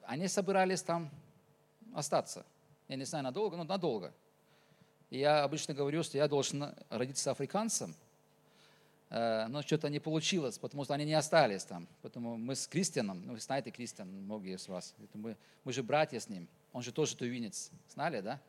они 0.05 0.27
собирались 0.27 0.83
там 0.83 1.11
остаться– 1.93 2.47
я 2.91 2.97
не 2.97 3.05
знаю, 3.05 3.23
надолго, 3.23 3.57
но 3.57 3.63
надолго. 3.63 4.13
И 5.11 5.19
я 5.19 5.45
обычно 5.45 5.75
говорю, 5.75 6.03
что 6.03 6.19
я 6.19 6.27
должен 6.27 6.75
родиться 6.89 7.31
африканцем, 7.31 7.95
э, 9.11 9.47
но 9.47 9.63
что-то 9.63 9.89
не 9.89 10.01
получилось, 10.01 10.59
потому 10.59 10.83
что 10.83 10.95
они 10.95 11.05
не 11.05 11.15
остались 11.15 11.63
там. 11.63 11.87
Поэтому 12.03 12.37
мы 12.37 12.57
с 12.57 12.67
Кристианом, 12.67 13.25
ну, 13.25 13.35
вы 13.35 13.41
знаете 13.41 13.71
Кристиан, 13.71 14.09
многие 14.09 14.57
из 14.57 14.67
вас, 14.67 14.93
мы, 15.15 15.37
мы 15.63 15.73
же 15.73 15.85
братья 15.85 16.19
с 16.19 16.29
ним, 16.29 16.49
он 16.73 16.83
же 16.83 16.91
тоже 16.91 17.15
тувинец, 17.15 17.71
знали, 17.95 18.23
да? 18.23 18.41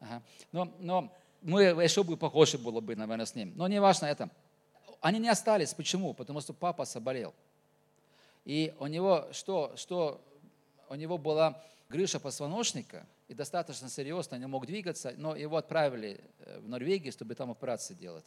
Ага. 0.00 0.22
Но, 0.50 0.72
но 0.80 1.12
мы 1.40 1.62
еще 1.62 2.02
бы 2.02 2.16
похожи 2.16 2.58
было 2.58 2.80
бы, 2.80 2.96
наверное, 2.96 3.24
с 3.24 3.36
ним. 3.36 3.52
Но 3.54 3.68
не 3.68 3.80
важно 3.80 4.06
это. 4.06 4.30
Они 5.00 5.20
не 5.20 5.28
остались. 5.28 5.74
Почему? 5.74 6.12
Потому 6.12 6.40
что 6.40 6.52
папа 6.54 6.84
заболел. 6.84 7.32
И 8.44 8.74
у 8.80 8.88
него 8.88 9.28
что? 9.30 9.76
Что? 9.76 10.20
У 10.88 10.96
него 10.96 11.18
была 11.18 11.62
грыжа 11.88 12.18
позвоночника– 12.18 13.06
и 13.28 13.34
достаточно 13.34 13.88
серьезно, 13.90 14.36
не 14.36 14.46
мог 14.46 14.66
двигаться, 14.66 15.12
но 15.16 15.36
его 15.36 15.58
отправили 15.58 16.20
э, 16.38 16.60
в 16.60 16.68
Норвегию, 16.68 17.12
чтобы 17.12 17.34
там 17.34 17.50
операции 17.50 17.94
делать. 17.94 18.24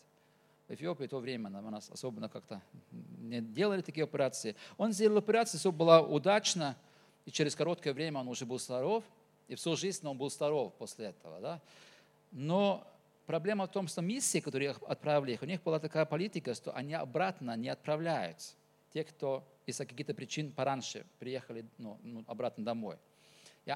В 0.67 0.73
Эфиопии 0.73 1.07
то 1.07 1.19
время 1.19 1.49
у 1.49 1.69
нас 1.69 1.89
особенно 1.89 2.29
как-то 2.29 2.61
не 2.91 3.41
делали 3.41 3.81
такие 3.81 4.03
операции. 4.03 4.55
Он 4.77 4.93
сделал 4.93 5.17
операцию, 5.17 5.59
все 5.59 5.71
было 5.71 5.99
удачно, 6.01 6.77
и 7.25 7.31
через 7.31 7.55
короткое 7.55 7.93
время 7.93 8.19
он 8.19 8.27
уже 8.27 8.45
был 8.45 8.59
здоров, 8.59 9.03
и 9.47 9.55
всю 9.55 9.75
жизнь 9.75 10.07
он 10.07 10.17
был 10.17 10.29
здоров 10.29 10.73
после 10.75 11.07
этого. 11.07 11.41
Да? 11.41 11.61
Но 12.31 12.87
проблема 13.25 13.65
в 13.65 13.71
том, 13.71 13.87
что 13.87 14.01
миссии, 14.01 14.39
которые 14.39 14.75
отправили 14.87 15.33
их, 15.33 15.41
у 15.41 15.45
них 15.45 15.63
была 15.63 15.79
такая 15.79 16.05
политика, 16.05 16.53
что 16.53 16.73
они 16.75 16.93
обратно 16.93 17.57
не 17.57 17.69
отправляют 17.69 18.37
те, 18.93 19.03
кто 19.03 19.43
из-за 19.65 19.85
каких-то 19.85 20.13
причин 20.13 20.51
пораньше 20.51 21.05
приехали 21.17 21.65
ну, 21.77 21.97
ну 22.03 22.23
обратно 22.27 22.63
домой 22.63 22.97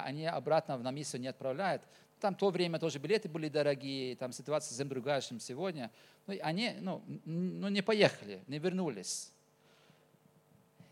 они 0.02 0.26
обратно 0.26 0.78
на 0.78 0.90
миссию 0.90 1.20
не 1.20 1.28
отправляют. 1.28 1.82
Там 2.20 2.34
в 2.34 2.38
то 2.38 2.50
время 2.50 2.78
тоже 2.78 2.98
билеты 2.98 3.28
были 3.28 3.48
дорогие, 3.48 4.16
там 4.16 4.32
ситуация 4.32 4.70
совсем 4.70 4.88
другая, 4.88 5.20
чем 5.20 5.38
сегодня. 5.38 5.90
Ну, 6.26 6.34
они 6.40 6.74
ну, 6.80 7.02
ну, 7.24 7.68
не 7.68 7.82
поехали, 7.82 8.42
не 8.46 8.58
вернулись. 8.58 9.32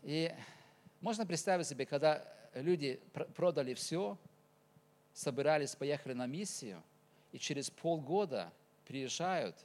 И 0.03 0.31
можно 1.01 1.25
представить 1.25 1.67
себе, 1.67 1.85
когда 1.85 2.23
люди 2.53 2.99
продали 3.35 3.73
все, 3.73 4.17
собирались, 5.13 5.75
поехали 5.75 6.13
на 6.13 6.27
миссию, 6.27 6.81
и 7.31 7.39
через 7.39 7.69
полгода 7.69 8.51
приезжают 8.85 9.55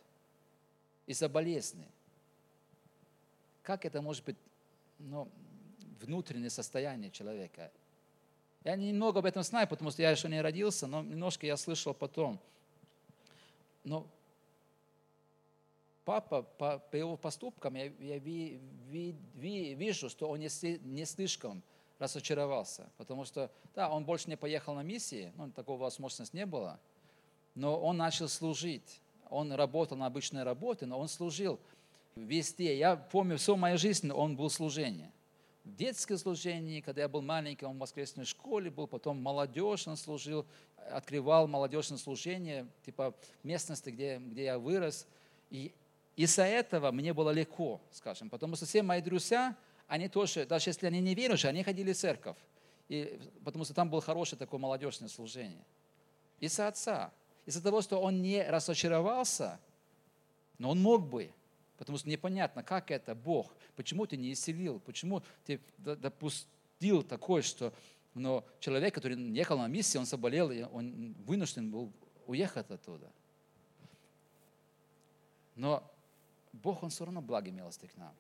из-за 1.07 1.29
болезни. 1.29 1.87
Как 3.63 3.85
это 3.85 4.01
может 4.01 4.25
быть 4.25 4.37
ну, 4.99 5.29
внутреннее 6.01 6.51
состояние 6.51 7.11
человека? 7.11 7.71
Я 8.65 8.77
немного 8.77 9.21
об 9.21 9.27
этом 9.27 9.43
знаю, 9.43 9.67
потому 9.67 9.91
что 9.91 10.03
я 10.03 10.11
еще 10.11 10.29
не 10.29 10.41
родился, 10.41 10.87
но 10.87 11.03
немножко 11.03 11.47
я 11.47 11.57
слышал 11.57 11.95
потом. 11.95 12.39
Но 13.85 14.07
папа, 16.05 16.43
по, 16.43 16.79
по 16.79 16.97
его 16.97 17.17
поступкам, 17.17 17.75
я, 17.75 17.85
я 17.85 18.19
ви, 18.19 18.61
ви, 18.91 19.15
ви, 19.35 19.75
вижу, 19.75 20.11
что 20.11 20.29
он 20.29 20.41
не, 20.41 20.49
не 20.85 21.07
слишком 21.07 21.63
разочаровался, 21.99 22.91
потому 22.97 23.25
что, 23.25 23.51
да, 23.75 23.89
он 23.89 24.05
больше 24.05 24.29
не 24.29 24.37
поехал 24.37 24.75
на 24.75 24.83
миссии, 24.83 25.33
ну, 25.37 25.51
такого 25.51 25.81
возможности 25.81 26.37
не 26.37 26.47
было, 26.47 26.79
но 27.55 27.79
он 27.81 27.97
начал 27.97 28.29
служить. 28.29 29.01
Он 29.29 29.53
работал 29.53 29.97
на 29.97 30.07
обычной 30.07 30.43
работе, 30.43 30.87
но 30.87 30.99
он 30.99 31.09
служил 31.09 31.61
везде. 32.17 32.77
Я 32.77 32.97
помню, 32.97 33.39
всю 33.39 33.57
мою 33.57 33.79
жизнь 33.79 34.11
он 34.11 34.37
был 34.37 34.49
в 34.49 34.53
детское 35.65 36.17
служение, 36.17 36.83
когда 36.83 37.03
я 37.03 37.09
был 37.09 37.23
маленький, 37.23 37.65
он 37.65 37.77
в 37.77 37.81
воскресной 37.81 38.25
школе 38.25 38.71
был, 38.71 38.87
потом 38.87 39.21
молодежь 39.23 39.87
он 39.87 39.97
служил, 39.97 40.47
открывал 40.91 41.47
молодежное 41.47 41.99
служение, 41.99 42.67
типа 42.85 43.15
местности, 43.43 43.91
где, 43.91 44.19
где 44.19 44.45
я 44.45 44.59
вырос. 44.59 45.07
И 45.51 45.75
из-за 46.17 46.45
этого 46.45 46.91
мне 46.91 47.13
было 47.13 47.31
легко, 47.31 47.81
скажем, 47.93 48.31
потому 48.31 48.57
что 48.57 48.67
все 48.67 48.83
мои 48.83 49.01
друзья, 49.01 49.57
они 49.87 50.09
тоже, 50.09 50.47
даже 50.47 50.71
если 50.71 50.87
они 50.87 51.01
не 51.01 51.15
верующие, 51.15 51.51
они 51.51 51.63
ходили 51.63 51.93
в 51.93 51.97
церковь, 51.97 52.37
и, 52.89 53.21
потому 53.45 53.65
что 53.65 53.75
там 53.75 53.91
было 53.91 54.01
хорошее 54.01 54.39
такое 54.39 54.61
молодежное 54.61 55.09
служение. 55.09 55.65
Из-за 56.41 56.69
отца, 56.69 57.13
из-за 57.47 57.63
того, 57.63 57.83
что 57.83 58.01
он 58.01 58.23
не 58.23 58.43
разочаровался, 58.43 59.61
но 60.59 60.71
он 60.71 60.81
мог 60.81 61.09
бы, 61.09 61.33
Потому 61.81 61.97
что 61.97 62.11
непонятно, 62.11 62.63
как 62.63 62.91
это 62.91 63.15
Бог, 63.15 63.55
почему 63.75 64.05
ты 64.05 64.19
не 64.19 64.35
исцелил, 64.35 64.81
почему 64.81 65.23
ты 65.47 65.63
допустил 65.79 67.03
такое, 67.03 67.41
что 67.41 67.73
но 68.13 68.45
человек, 68.59 68.95
который 68.95 69.17
ехал 69.33 69.57
на 69.57 69.67
миссию, 69.67 70.01
он 70.01 70.07
заболел, 70.07 70.51
и 70.51 70.61
он 70.63 71.15
вынужден 71.25 71.71
был 71.71 71.91
уехать 72.27 72.71
оттуда. 72.71 73.11
Но 75.55 75.91
Бог, 76.53 76.83
Он 76.83 76.91
все 76.91 77.07
равно 77.07 77.23
благ 77.23 77.47
и 77.47 77.51
милости 77.51 77.87
к 77.87 77.97
нам. 77.97 78.13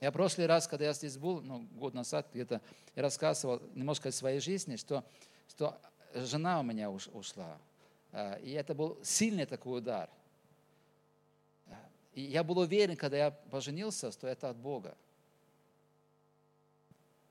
Я 0.00 0.10
прошлый 0.10 0.48
раз, 0.48 0.66
когда 0.66 0.86
я 0.86 0.92
здесь 0.92 1.18
был, 1.18 1.40
ну, 1.40 1.68
год 1.74 1.94
назад 1.94 2.26
где-то, 2.32 2.60
я 2.96 3.02
рассказывал 3.02 3.62
немножко 3.76 4.08
о 4.08 4.12
своей 4.12 4.40
жизни, 4.40 4.74
что, 4.74 5.04
что 5.48 5.80
жена 6.14 6.58
у 6.58 6.64
меня 6.64 6.90
ушла. 6.90 7.58
А, 8.10 8.34
и 8.38 8.50
это 8.50 8.74
был 8.74 8.98
сильный 9.04 9.46
такой 9.46 9.78
удар. 9.78 10.10
И 12.18 12.22
я 12.22 12.42
был 12.42 12.58
уверен, 12.58 12.96
когда 12.96 13.16
я 13.16 13.30
поженился, 13.30 14.10
что 14.10 14.26
это 14.26 14.50
от 14.50 14.56
Бога. 14.56 14.96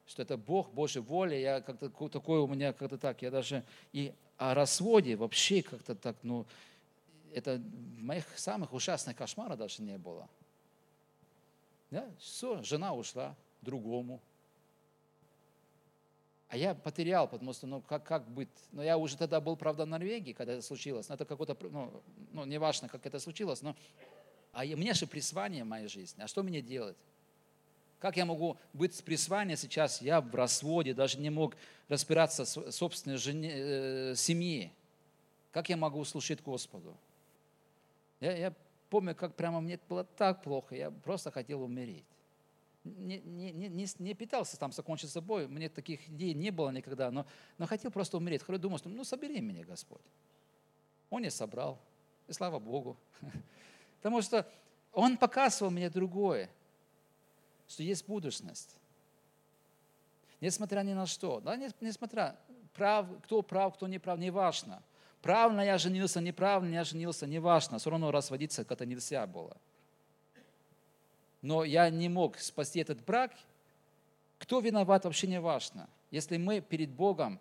Что 0.06 0.22
это 0.22 0.38
Бог, 0.38 0.72
Божья 0.72 1.02
воля. 1.02 1.38
Я 1.38 1.60
как-то 1.60 1.90
такое 2.08 2.40
у 2.40 2.48
меня 2.48 2.72
как-то 2.72 2.98
так. 2.98 3.22
Я 3.22 3.30
даже 3.30 3.66
и 3.92 4.14
о 4.38 4.54
разводе 4.54 5.18
вообще 5.18 5.62
как-то 5.62 5.94
так, 5.94 6.16
ну, 6.24 6.46
это 7.34 7.62
моих 7.98 8.26
самых 8.40 8.72
ужасных 8.72 9.18
кошмаров 9.18 9.58
даже 9.58 9.82
не 9.82 9.98
было. 9.98 10.30
Да? 11.92 12.10
Все, 12.18 12.64
жена 12.64 12.94
ушла 12.94 13.36
другому. 13.62 14.22
А 16.48 16.56
я 16.56 16.76
потерял, 16.76 17.28
потому 17.28 17.52
что, 17.52 17.68
ну, 17.68 17.82
как, 17.82 18.06
как 18.06 18.26
быть? 18.30 18.48
Но 18.72 18.82
я 18.82 18.98
уже 18.98 19.18
тогда 19.18 19.42
был, 19.42 19.58
правда, 19.58 19.84
в 19.84 19.90
Норвегии, 19.90 20.32
когда 20.32 20.54
это 20.54 20.62
случилось. 20.62 21.10
Но 21.10 21.16
это 21.16 21.26
какое-то, 21.26 21.58
ну, 21.70 22.02
ну, 22.32 22.46
неважно, 22.46 22.88
как 22.88 23.06
это 23.06 23.20
случилось, 23.20 23.62
но 23.62 23.76
а 24.58 24.64
мне 24.76 24.96
же 24.96 25.06
призвание 25.06 25.64
в 25.64 25.68
моей 25.68 25.88
жизни. 25.88 26.20
А 26.24 26.28
что 26.28 26.42
мне 26.42 26.64
делать? 26.64 26.98
Как 28.00 28.18
я 28.18 28.26
могу 28.26 28.58
быть 28.74 28.96
с 28.96 29.04
призванием 29.04 29.56
сейчас? 29.56 30.02
Я 30.02 30.20
в 30.20 30.34
разводе, 30.34 30.96
даже 30.96 31.20
не 31.20 31.30
мог 31.30 31.56
разбираться 31.88 32.44
с 32.44 32.72
собственной 32.72 33.18
жене, 33.18 33.52
э, 33.54 34.16
семьей. 34.16 34.74
Как 35.52 35.70
я 35.70 35.78
могу 35.78 36.04
служить 36.06 36.42
Господу? 36.42 36.98
Я, 38.20 38.36
я 38.36 38.54
помню, 38.90 39.14
как 39.14 39.36
прямо 39.36 39.62
мне 39.62 39.80
было 39.88 40.04
так 40.04 40.42
плохо, 40.42 40.76
я 40.76 40.90
просто 40.90 41.30
хотел 41.30 41.62
умереть. 41.62 42.06
Не, 42.84 43.20
не, 43.20 43.52
не, 43.52 43.88
не 44.00 44.16
пытался 44.16 44.58
там 44.58 44.72
закончить 44.72 45.12
собой, 45.12 45.48
мне 45.48 45.70
таких 45.70 46.10
идей 46.10 46.34
не 46.34 46.50
было 46.50 46.72
никогда, 46.72 47.12
но, 47.12 47.28
но 47.60 47.68
хотел 47.68 47.92
просто 47.92 48.18
умереть. 48.18 48.42
Хотел 48.42 48.60
думал, 48.60 48.80
что 48.80 48.90
ну 48.90 49.04
собери 49.04 49.40
меня, 49.40 49.64
Господь. 49.66 50.02
Он 51.12 51.22
не 51.22 51.30
собрал, 51.30 51.80
и 52.28 52.34
слава 52.34 52.58
Богу. 52.58 52.98
Потому 53.98 54.22
что 54.22 54.48
Он 54.94 55.18
показывал 55.18 55.72
мне 55.72 55.90
другое, 55.90 56.50
что 57.68 57.84
есть 57.84 58.08
будущность. 58.08 58.78
Несмотря 60.40 60.82
ни 60.82 60.94
на 60.94 61.06
что, 61.06 61.40
да, 61.40 61.56
несмотря, 61.82 62.36
прав, 62.74 63.08
кто 63.24 63.42
прав, 63.42 63.74
кто 63.76 63.88
не 63.88 64.00
прав, 64.00 64.20
не 64.20 64.30
важно. 64.30 64.84
Правильно 65.22 65.62
я 65.62 65.78
женился, 65.78 66.22
неправильно 66.22 66.76
я 66.76 66.84
женился, 66.84 67.26
не 67.26 67.40
важно. 67.40 67.80
Все 67.80 67.90
равно 67.90 68.12
разводиться 68.12 68.64
как-то 68.64 68.86
нельзя 68.86 69.26
было. 69.26 69.58
Но 71.42 71.64
я 71.64 71.90
не 71.90 72.08
мог 72.08 72.38
спасти 72.38 72.80
этот 72.80 73.04
брак. 73.04 73.32
Кто 74.38 74.60
виноват, 74.60 75.06
вообще 75.06 75.28
не 75.28 75.40
важно. 75.40 75.90
Если 76.12 76.38
мы 76.38 76.62
перед 76.62 76.92
Богом 76.92 77.40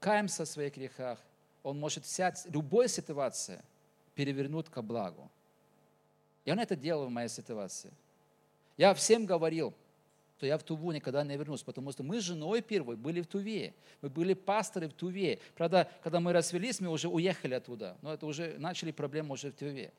каемся 0.00 0.44
в 0.44 0.48
своих 0.48 0.74
грехах, 0.74 1.18
Он 1.62 1.78
может 1.78 2.04
взять 2.04 2.44
любой 2.46 2.88
ситуации, 2.88 3.62
перевернуть 4.14 4.68
ко 4.68 4.82
благу. 4.82 5.30
И 6.44 6.50
Он 6.50 6.58
это 6.58 6.76
делал 6.76 7.06
в 7.06 7.10
моей 7.10 7.28
ситуации. 7.28 7.92
Я 8.76 8.94
всем 8.94 9.26
говорил, 9.26 9.74
что 10.36 10.46
я 10.46 10.58
в 10.58 10.64
Туву 10.64 10.90
никогда 10.90 11.22
не 11.22 11.36
вернусь, 11.36 11.62
потому 11.62 11.92
что 11.92 12.02
мы 12.02 12.20
с 12.20 12.24
женой 12.24 12.62
первой 12.62 12.96
были 12.96 13.20
в 13.20 13.28
Туве. 13.28 13.74
Мы 14.00 14.08
были 14.08 14.34
пасторы 14.34 14.88
в 14.88 14.92
Туве. 14.92 15.38
Правда, 15.54 15.88
когда 16.02 16.18
мы 16.18 16.32
развелись, 16.32 16.80
мы 16.80 16.88
уже 16.88 17.08
уехали 17.08 17.54
оттуда. 17.54 17.96
Но 18.02 18.12
это 18.12 18.26
уже 18.26 18.58
начали 18.58 18.90
проблемы 18.90 19.34
уже 19.34 19.52
в 19.52 19.54
Туве. 19.54 19.92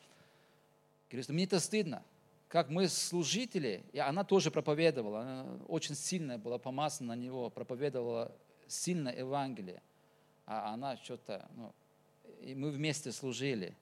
Говорит, 1.10 1.30
мне 1.30 1.46
это 1.46 1.62
стыдно. 1.62 2.04
Как 2.50 2.70
мы 2.70 2.88
служители, 2.90 3.84
и 3.94 4.00
она 4.00 4.26
тоже 4.26 4.52
проповедовала, 4.52 5.22
она 5.22 5.60
очень 5.68 5.96
сильная 5.96 6.38
была 6.38 6.58
помазана 6.58 7.16
на 7.16 7.20
него, 7.20 7.50
проповедовала 7.50 8.36
сильно 8.68 9.10
Евангелие. 9.10 9.82
А 10.46 10.74
она 10.74 10.98
что-то, 10.98 11.50
ну, 11.56 11.74
и 12.42 12.54
мы 12.54 12.70
вместе 12.70 13.12
служили. 13.12 13.76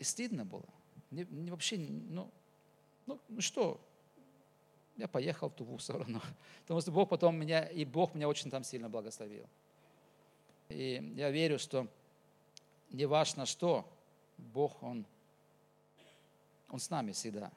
И 0.00 0.04
стыдно 0.04 0.44
было. 0.44 0.68
Не, 1.10 1.26
не 1.30 1.50
вообще, 1.50 1.76
ну, 1.78 2.30
ну, 3.06 3.20
ну 3.28 3.40
что, 3.40 3.80
я 4.96 5.08
поехал 5.08 5.52
в 5.56 5.76
все 5.78 5.94
равно. 5.94 6.20
Потому 6.62 6.80
что 6.80 6.92
Бог 6.92 7.08
потом 7.08 7.36
меня, 7.36 7.64
и 7.64 7.84
Бог 7.84 8.14
меня 8.14 8.28
очень 8.28 8.50
там 8.50 8.62
сильно 8.62 8.88
благословил. 8.88 9.46
И 10.68 11.12
я 11.16 11.30
верю, 11.30 11.58
что 11.58 11.88
не 12.90 13.06
важно 13.06 13.46
что, 13.46 13.88
Бог, 14.36 14.82
Он, 14.82 15.04
Он 16.68 16.78
с 16.78 16.90
нами 16.90 17.12
всегда. 17.12 17.50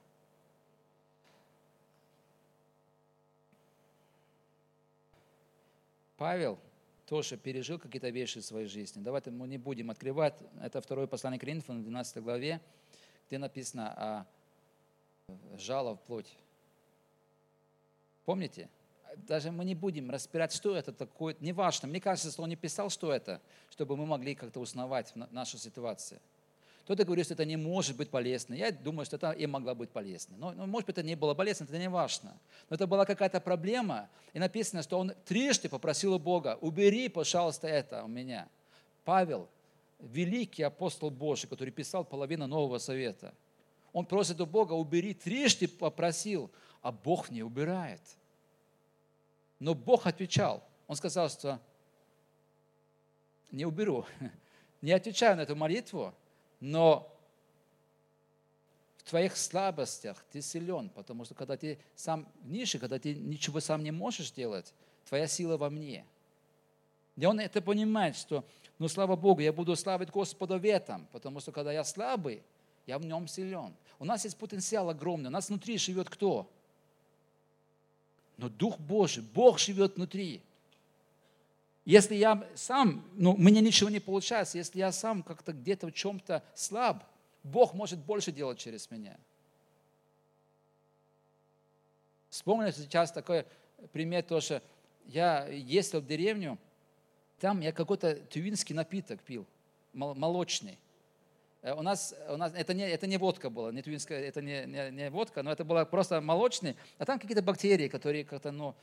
Павел 6.18 6.58
тоже 7.06 7.38
пережил 7.38 7.78
какие-то 7.78 8.10
вещи 8.10 8.40
в 8.40 8.46
своей 8.46 8.68
жизни. 8.68 9.02
Давайте 9.02 9.30
мы 9.30 9.48
не 9.48 9.58
будем 9.58 9.92
открывать. 9.92 10.42
Это 10.62 10.80
второе 10.82 11.06
послание 11.06 11.38
к 11.38 11.42
Коринфянам, 11.42 11.84
12 11.84 12.24
главе, 12.24 12.62
где 13.34 13.40
написано 13.40 13.94
о 13.98 14.26
жало 15.58 15.96
в 15.96 16.02
плоть. 16.02 16.32
Помните? 18.26 18.70
Даже 19.28 19.50
мы 19.50 19.66
не 19.66 19.74
будем 19.74 20.12
разбирать, 20.12 20.54
что 20.54 20.78
это 20.78 20.94
такое. 20.94 21.36
Неважно. 21.40 21.88
Мне 21.88 22.00
кажется, 22.00 22.30
что 22.30 22.44
он 22.44 22.50
не 22.50 22.56
писал, 22.56 22.92
что 22.92 23.12
это, 23.12 23.42
чтобы 23.72 23.98
мы 23.98 24.06
могли 24.06 24.36
как-то 24.36 24.60
узнавать 24.60 25.16
нашу 25.32 25.58
ситуацию. 25.58 26.20
Кто-то 26.84 27.06
говорит, 27.06 27.26
что 27.26 27.34
это 27.34 27.44
не 27.44 27.58
может 27.58 27.98
быть 27.98 28.12
полезно. 28.12 28.54
Я 28.54 28.72
думаю, 28.72 29.08
что 29.08 29.16
это 29.16 29.32
и 29.32 29.48
могла 29.48 29.74
быть 29.74 29.90
полезно. 29.90 30.38
Но, 30.38 30.52
но 30.52 30.68
может 30.68 30.86
быть, 30.86 30.96
это 31.00 31.08
не 31.08 31.16
было 31.16 31.34
полезно, 31.34 31.64
это 31.64 31.80
не 31.80 31.90
важно. 31.90 32.38
Но 32.70 32.76
это 32.76 32.86
была 32.86 33.04
какая-то 33.04 33.42
проблема. 33.42 34.10
И 34.34 34.38
написано, 34.38 34.84
что 34.84 35.00
он 35.00 35.14
трижды 35.26 35.70
попросил 35.70 36.14
у 36.14 36.20
Бога, 36.20 36.60
убери, 36.62 37.10
пожалуйста, 37.10 37.68
это 37.68 38.04
у 38.04 38.08
меня. 38.08 38.48
Павел, 39.04 39.50
великий 40.04 40.64
апостол 40.64 41.10
Божий, 41.10 41.50
который 41.50 41.72
писал 41.72 42.04
половину 42.04 42.48
Нового 42.48 42.78
Совета. 42.78 43.34
Он 43.92 44.06
просит 44.06 44.42
у 44.42 44.46
Бога, 44.46 44.74
убери, 44.74 45.14
трижды 45.14 45.68
попросил 45.68 46.52
а 46.84 46.92
Бог 46.92 47.32
не 47.32 47.42
убирает. 47.42 48.02
Но 49.58 49.74
Бог 49.74 50.06
отвечал. 50.06 50.62
Он 50.86 50.96
сказал, 50.98 51.30
что 51.30 51.60
не 53.52 53.66
уберу, 53.66 54.06
не 54.82 54.92
отвечаю 54.92 55.38
на 55.38 55.42
эту 55.42 55.56
молитву, 55.56 56.14
но 56.60 57.10
в 58.98 59.04
твоих 59.04 59.38
слабостях 59.38 60.24
ты 60.32 60.42
силен, 60.42 60.90
потому 60.90 61.24
что 61.24 61.36
когда 61.36 61.56
ты 61.56 61.80
сам 61.96 62.28
ниже, 62.44 62.80
когда 62.80 63.00
ты 63.00 63.16
ничего 63.16 63.62
сам 63.62 63.82
не 63.82 63.92
можешь 63.92 64.32
делать, 64.32 64.74
твоя 65.08 65.28
сила 65.28 65.56
во 65.56 65.70
мне. 65.70 66.06
И 67.16 67.26
он 67.26 67.40
это 67.40 67.62
понимает, 67.62 68.18
что, 68.18 68.44
ну, 68.80 68.88
слава 68.88 69.16
Богу, 69.16 69.42
я 69.42 69.54
буду 69.54 69.76
славить 69.76 70.10
Господа 70.10 70.58
в 70.58 70.66
этом, 70.66 71.08
потому 71.12 71.40
что 71.40 71.52
когда 71.52 71.72
я 71.72 71.84
слабый, 71.84 72.44
я 72.86 72.98
в 73.00 73.06
нем 73.06 73.28
силен. 73.28 73.74
У 74.00 74.06
нас 74.06 74.26
есть 74.26 74.38
потенциал 74.38 74.90
огромный. 74.90 75.30
У 75.30 75.32
нас 75.32 75.50
внутри 75.50 75.78
живет 75.78 76.10
кто? 76.10 76.50
но 78.38 78.50
Дух 78.50 78.80
Божий, 78.80 79.24
Бог 79.24 79.60
живет 79.60 79.96
внутри. 79.96 80.42
Если 81.86 82.16
я 82.16 82.46
сам, 82.56 83.06
ну, 83.14 83.36
мне 83.36 83.62
ничего 83.62 83.90
не 83.90 84.00
получается, 84.00 84.58
если 84.58 84.80
я 84.80 84.92
сам 84.92 85.22
как-то 85.22 85.52
где-то 85.52 85.88
в 85.88 85.94
чем-то 85.94 86.44
слаб, 86.56 87.04
Бог 87.44 87.74
может 87.74 88.00
больше 88.00 88.32
делать 88.32 88.58
через 88.58 88.90
меня. 88.90 89.18
Вспомню 92.30 92.72
сейчас 92.72 93.12
такой 93.12 93.46
пример 93.92 94.24
тоже. 94.24 94.62
Я 95.06 95.46
ездил 95.48 96.00
в 96.00 96.08
деревню, 96.08 96.58
там 97.44 97.60
я 97.60 97.74
какой-то 97.74 98.16
тювинский 98.30 98.74
напиток 98.74 99.22
пил, 99.22 99.46
молочный. 99.92 100.78
Э, 101.62 101.74
у 101.74 101.82
нас, 101.82 102.16
у 102.30 102.38
нас 102.38 102.54
это, 102.56 102.74
не, 102.74 102.90
это 102.90 103.06
не 103.06 103.18
водка 103.18 103.50
была, 103.50 103.70
не 103.74 103.82
тюинская, 103.82 104.22
это 104.22 104.42
не, 104.42 104.66
не, 104.66 104.92
не 104.92 105.10
водка, 105.10 105.44
но 105.44 105.52
это 105.52 105.66
было 105.66 105.84
просто 105.84 106.22
молочный, 106.22 106.78
а 107.00 107.04
там 107.04 107.20
какие-то 107.20 107.42
бактерии, 107.42 107.90
которые 107.90 108.24
как-то, 108.24 108.52
ну, 108.52 108.74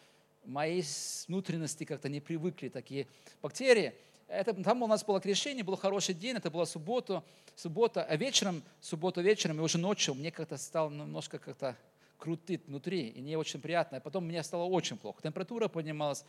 мои 0.44 0.82
внутренности 1.26 1.84
как-то 1.84 2.10
не 2.10 2.20
привыкли, 2.20 2.68
такие 2.68 3.06
бактерии. 3.40 3.94
Это, 4.28 4.52
там 4.52 4.82
у 4.82 4.86
нас 4.86 5.04
было 5.04 5.22
крещение, 5.22 5.64
был 5.64 5.76
хороший 5.76 6.14
день, 6.14 6.36
это 6.36 6.50
была 6.50 6.66
суббота, 6.66 7.24
суббота, 7.56 8.04
а 8.04 8.14
вечером, 8.16 8.62
субботу 8.82 9.22
вечером 9.22 9.56
и 9.56 9.62
уже 9.62 9.78
ночью 9.78 10.12
мне 10.14 10.30
как-то 10.30 10.58
стало 10.58 10.90
немножко 10.90 11.38
как-то 11.38 11.78
крутит 12.18 12.66
внутри, 12.66 13.08
и 13.08 13.22
не 13.22 13.36
очень 13.36 13.62
приятно. 13.62 13.96
А 13.96 14.00
потом 14.00 14.26
мне 14.26 14.42
стало 14.42 14.64
очень 14.64 14.98
плохо. 14.98 15.22
Температура 15.22 15.68
поднималась, 15.68 16.26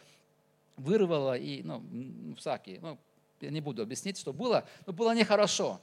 вырвала, 0.78 1.38
и, 1.38 1.64
ну, 1.64 1.84
всякие, 2.38 2.80
ну, 2.82 2.98
я 3.42 3.50
не 3.50 3.62
буду 3.62 3.82
объяснить, 3.82 4.18
что 4.18 4.34
было, 4.34 4.68
но 4.86 4.94
было 4.94 5.16
нехорошо. 5.16 5.80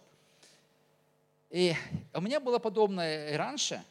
И 1.51 1.75
у 2.15 2.21
меня 2.21 2.41
было 2.41 2.59
подобное 2.59 3.33
и 3.33 3.37
раньше. 3.37 3.83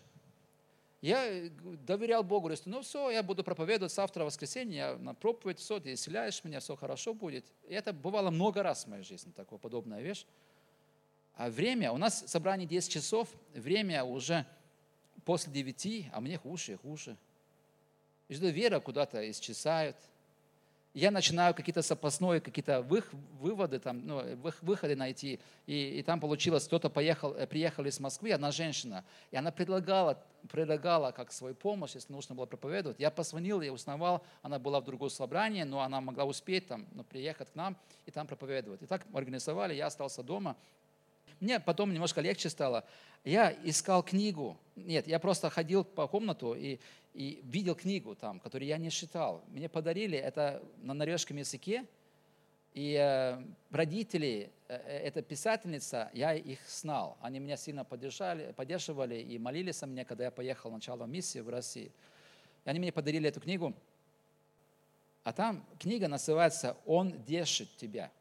Я 1.01 1.49
доверял 1.85 2.23
Богу, 2.23 2.47
говорю, 2.47 2.61
ну 2.65 2.81
все, 2.81 3.11
я 3.11 3.21
буду 3.21 3.43
проповедовать 3.43 3.93
завтра, 3.93 4.25
воскресенье, 4.25 4.77
я 4.77 4.95
на 4.97 5.13
проповедь, 5.13 5.59
все, 5.59 5.79
ты 5.79 5.93
исцеляешь 5.93 6.43
меня, 6.43 6.59
все 6.59 6.75
хорошо 6.75 7.13
будет. 7.13 7.45
И 7.67 7.73
это 7.73 7.93
бывало 7.93 8.31
много 8.31 8.63
раз 8.63 8.85
в 8.85 8.87
моей 8.87 9.03
жизни, 9.03 9.31
такая 9.31 9.59
подобная 9.59 10.01
вещь. 10.01 10.25
А 11.35 11.49
время, 11.49 11.91
у 11.91 11.97
нас 11.97 12.23
собрание 12.25 12.67
10 12.67 12.91
часов, 12.91 13.29
время 13.53 14.03
уже 14.03 14.45
после 15.23 15.53
9, 15.53 16.09
а 16.13 16.19
мне 16.19 16.37
хуже 16.37 16.73
и 16.73 16.75
хуже. 16.75 17.15
И 18.27 18.33
что 18.33 18.47
вера 18.47 18.79
куда-то 18.79 19.29
исчезает– 19.29 19.95
я 20.97 21.11
начинаю 21.11 21.53
какие-то 21.53 21.83
запасные, 21.83 22.41
какие-то 22.41 22.81
выводы, 22.81 23.77
там, 23.79 24.07
ну, 24.07 24.23
выходы 24.63 24.95
найти. 24.95 25.39
И, 25.67 25.99
и 25.99 26.01
там 26.01 26.19
получилось, 26.19 26.65
кто-то 26.65 26.89
поехал, 26.89 27.35
э, 27.35 27.45
приехал 27.45 27.85
из 27.85 27.99
Москвы, 27.99 28.31
одна 28.31 28.51
женщина, 28.51 29.05
и 29.29 29.37
она 29.37 29.51
предлагала, 29.51 30.23
предлагала 30.49 31.11
как 31.11 31.31
свою 31.31 31.53
помощь, 31.53 31.93
если 31.93 32.11
нужно 32.11 32.33
было 32.33 32.47
проповедовать. 32.47 32.99
Я 32.99 33.11
позвонил, 33.11 33.61
я 33.61 33.71
узнавал, 33.71 34.23
она 34.41 34.57
была 34.57 34.79
в 34.79 34.85
другом 34.85 35.11
собрании, 35.11 35.61
но 35.61 35.81
она 35.81 36.01
могла 36.01 36.25
успеть 36.25 36.67
там, 36.67 36.87
ну, 36.91 37.03
приехать 37.03 37.51
к 37.51 37.55
нам 37.55 37.77
и 38.07 38.11
там 38.11 38.25
проповедовать. 38.25 38.81
И 38.81 38.87
так 38.87 39.05
организовали, 39.13 39.75
я 39.75 39.85
остался 39.85 40.23
дома. 40.23 40.57
Мне 41.39 41.59
потом 41.59 41.93
немножко 41.93 42.21
легче 42.21 42.49
стало. 42.49 42.85
Я 43.23 43.51
искал 43.63 44.03
книгу. 44.03 44.57
Нет, 44.75 45.07
я 45.07 45.19
просто 45.19 45.49
ходил 45.49 45.83
по 45.83 46.07
комнату 46.07 46.53
и, 46.53 46.79
и 47.13 47.41
видел 47.43 47.75
книгу 47.75 48.15
там, 48.15 48.39
которую 48.39 48.67
я 48.67 48.77
не 48.77 48.89
читал. 48.89 49.43
Мне 49.47 49.69
подарили 49.69 50.17
это 50.17 50.63
на 50.81 50.93
норвежском 50.93 51.37
языке, 51.37 51.85
и 52.77 52.93
э, 52.93 53.43
родители, 53.71 54.51
э, 54.67 54.75
э, 54.75 55.07
эта 55.07 55.23
писательница, 55.23 56.11
я 56.13 56.35
их 56.35 56.59
знал. 56.69 57.17
Они 57.21 57.39
меня 57.39 57.57
сильно 57.57 57.83
поддержали, 57.83 58.51
поддерживали 58.51 59.15
и 59.15 59.39
молились 59.39 59.81
о 59.81 59.87
мне, 59.87 60.05
когда 60.05 60.25
я 60.25 60.31
поехал 60.31 60.69
начало 60.69 61.05
миссии 61.05 61.39
в 61.39 61.49
России. 61.49 61.91
И 62.65 62.69
они 62.69 62.77
мне 62.77 62.91
подарили 62.91 63.29
эту 63.29 63.41
книгу. 63.41 63.73
А 65.23 65.33
там 65.33 65.65
книга 65.79 66.07
называется 66.07 66.77
«Он 66.85 67.11
держит 67.23 67.75
тебя». 67.77 68.11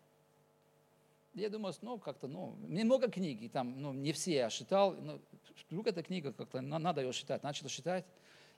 Я 1.37 1.51
думаю, 1.51 1.75
ну, 1.83 1.99
как-то, 1.99 2.29
ну, 2.29 2.57
немного 2.67 3.11
книги, 3.11 3.49
там, 3.49 3.79
ну, 3.79 3.93
не 3.93 4.13
все 4.13 4.33
я 4.37 4.49
читал, 4.49 4.95
но 4.95 5.21
вдруг 5.69 5.87
эта 5.87 6.03
книга, 6.03 6.33
как-то 6.33 6.63
надо 6.63 7.03
ее 7.03 7.13
читать. 7.13 7.43
Начал 7.43 7.69
читать. 7.69 8.07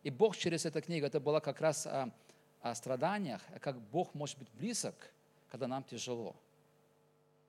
И 0.04 0.10
Бог 0.10 0.36
через 0.36 0.64
эту 0.64 0.80
книгу, 0.80 1.04
это 1.04 1.18
было 1.18 1.40
как 1.40 1.60
раз 1.60 1.88
о, 1.88 2.14
о 2.60 2.72
страданиях, 2.76 3.42
как 3.60 3.80
Бог 3.80 4.14
может 4.14 4.38
быть 4.38 4.48
близок, 4.52 4.94
когда 5.48 5.66
нам 5.66 5.82
тяжело. 5.82 6.36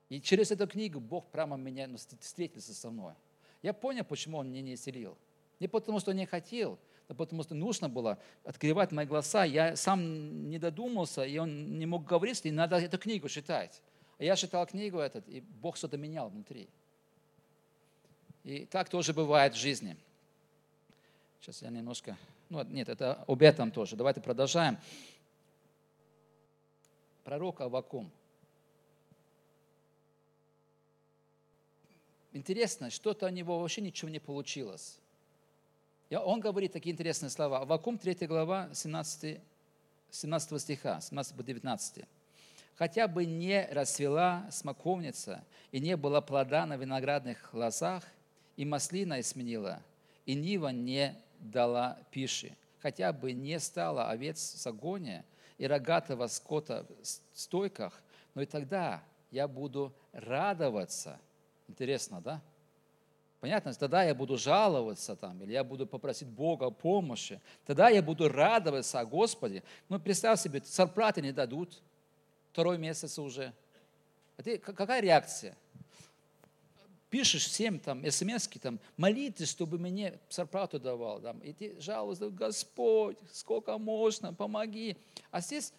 И 0.10 0.20
через 0.20 0.50
эту 0.50 0.68
книгу 0.68 1.00
Бог 1.00 1.28
прямо 1.28 1.58
меня 1.58 1.86
ну, 1.86 1.98
встретился 2.20 2.74
со 2.74 2.90
мной. 2.90 3.14
Я 3.62 3.74
понял, 3.74 4.06
почему 4.06 4.40
Он 4.40 4.50
меня 4.50 4.64
не 4.64 4.74
исцелил. 4.74 5.16
Не 5.60 5.68
потому, 5.68 6.00
что 6.00 6.12
не 6.12 6.26
хотел, 6.26 6.80
а 7.08 7.14
потому 7.14 7.44
что 7.44 7.54
нужно 7.54 7.88
было 7.88 8.18
открывать 8.44 8.92
мои 8.92 9.06
глаза. 9.06 9.44
Я 9.44 9.76
сам 9.76 10.50
не 10.50 10.58
додумался, 10.58 11.24
и 11.24 11.38
он 11.38 11.78
не 11.78 11.86
мог 11.86 12.04
говорить, 12.04 12.44
и 12.46 12.52
надо 12.52 12.78
эту 12.78 12.98
книгу 12.98 13.30
читать. 13.30 13.84
Я 14.20 14.36
читал 14.36 14.68
книгу 14.68 15.00
этот, 15.00 15.28
и 15.30 15.40
Бог 15.40 15.78
что-то 15.78 15.98
менял 15.98 16.30
внутри. 16.30 16.68
И 18.44 18.66
так 18.66 18.90
тоже 18.90 19.14
бывает 19.14 19.54
в 19.54 19.58
жизни. 19.58 19.96
Сейчас 21.40 21.62
я 21.62 21.70
немножко... 21.70 22.18
Ну, 22.50 22.62
нет, 22.64 22.90
это 22.90 23.24
об 23.28 23.42
этом 23.42 23.72
тоже. 23.72 23.96
Давайте 23.96 24.20
продолжаем. 24.20 24.78
Пророк 27.24 27.62
Авакум. 27.62 28.12
Интересно, 32.34 32.90
что-то 32.90 33.28
у 33.28 33.30
него 33.30 33.60
вообще 33.60 33.82
ничего 33.82 34.10
не 34.10 34.20
получилось. 34.20 35.00
Он 36.12 36.42
говорит 36.42 36.74
такие 36.74 36.94
интересные 36.94 37.30
слова. 37.30 37.60
Авакум 37.60 37.98
3 37.98 38.28
глава 38.28 38.70
17, 38.74 39.40
17 40.12 40.62
стиха, 40.62 41.00
17 41.00 41.36
по 41.36 41.44
19 41.44 42.06
хотя 42.80 43.10
бы 43.10 43.26
не 43.26 43.68
расцвела 43.72 44.48
смоковница, 44.52 45.44
и 45.74 45.82
не 45.82 45.98
было 45.98 46.22
плода 46.22 46.66
на 46.66 46.78
виноградных 46.78 47.54
лозах, 47.54 48.06
и 48.56 48.64
маслина 48.64 49.20
изменила, 49.20 49.82
и 50.26 50.34
нива 50.34 50.70
не 50.70 51.14
дала 51.40 52.00
пищи, 52.10 52.56
хотя 52.82 53.12
бы 53.12 53.34
не 53.34 53.60
стало 53.60 54.10
овец 54.10 54.54
в 54.54 54.58
загоне 54.58 55.26
и 55.58 55.68
рогатого 55.68 56.28
скота 56.28 56.86
в 57.34 57.38
стойках, 57.38 58.02
но 58.34 58.44
и 58.44 58.46
тогда 58.46 59.04
я 59.30 59.50
буду 59.50 59.94
радоваться. 60.14 61.20
Интересно, 61.68 62.22
да? 62.22 62.42
Понятно? 63.42 63.74
Тогда 63.74 64.04
я 64.04 64.16
буду 64.16 64.38
жаловаться 64.38 65.18
там, 65.18 65.44
или 65.44 65.52
я 65.52 65.66
буду 65.66 65.86
попросить 65.86 66.30
Бога 66.30 66.68
о 66.68 66.72
помощи. 66.72 67.42
Тогда 67.66 67.90
я 67.90 68.02
буду 68.02 68.30
радоваться 68.30 69.02
о 69.02 69.06
Господе. 69.06 69.64
Ну, 69.90 70.00
представь 70.00 70.40
себе, 70.40 70.62
зарплаты 70.64 71.22
не 71.22 71.34
дадут, 71.34 71.82
второй 72.60 72.78
месяц 72.78 73.18
уже. 73.18 73.54
А 74.36 74.44
ты, 74.44 74.58
какая 74.58 75.00
реакция? 75.00 75.56
Пишешь 77.10 77.46
всем 77.46 77.80
там 77.80 78.04
смс 78.12 78.50
там, 78.62 78.82
молитесь, 78.98 79.50
чтобы 79.50 79.80
мне 79.80 80.20
зарплату 80.30 80.78
давал. 80.78 81.22
Там, 81.22 81.40
и 81.40 81.54
ты 81.54 81.80
жалуешься, 81.80 82.30
Господь, 82.30 83.18
сколько 83.32 83.78
можно, 83.78 84.34
помоги. 84.34 84.98
А 85.32 85.40
здесь 85.40 85.72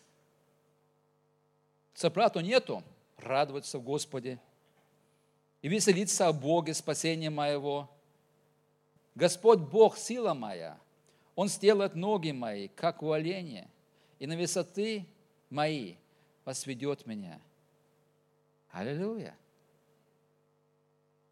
зарплату 1.95 2.41
нету, 2.41 2.83
радоваться 3.19 3.79
в 3.79 3.83
Господе. 3.83 4.41
И 5.61 5.69
веселиться 5.69 6.29
о 6.29 6.33
Боге, 6.33 6.73
спасении 6.73 7.29
моего. 7.29 7.91
Господь 9.15 9.59
Бог, 9.59 9.99
сила 9.99 10.33
моя, 10.33 10.79
Он 11.35 11.47
сделает 11.49 11.95
ноги 11.95 12.31
мои, 12.31 12.69
как 12.69 13.03
у 13.03 13.13
оленя, 13.13 13.69
и 14.19 14.27
на 14.27 14.35
высоты 14.35 15.05
мои 15.51 15.97
возведет 16.51 17.07
меня. 17.07 17.41
Аллилуйя. 18.73 19.37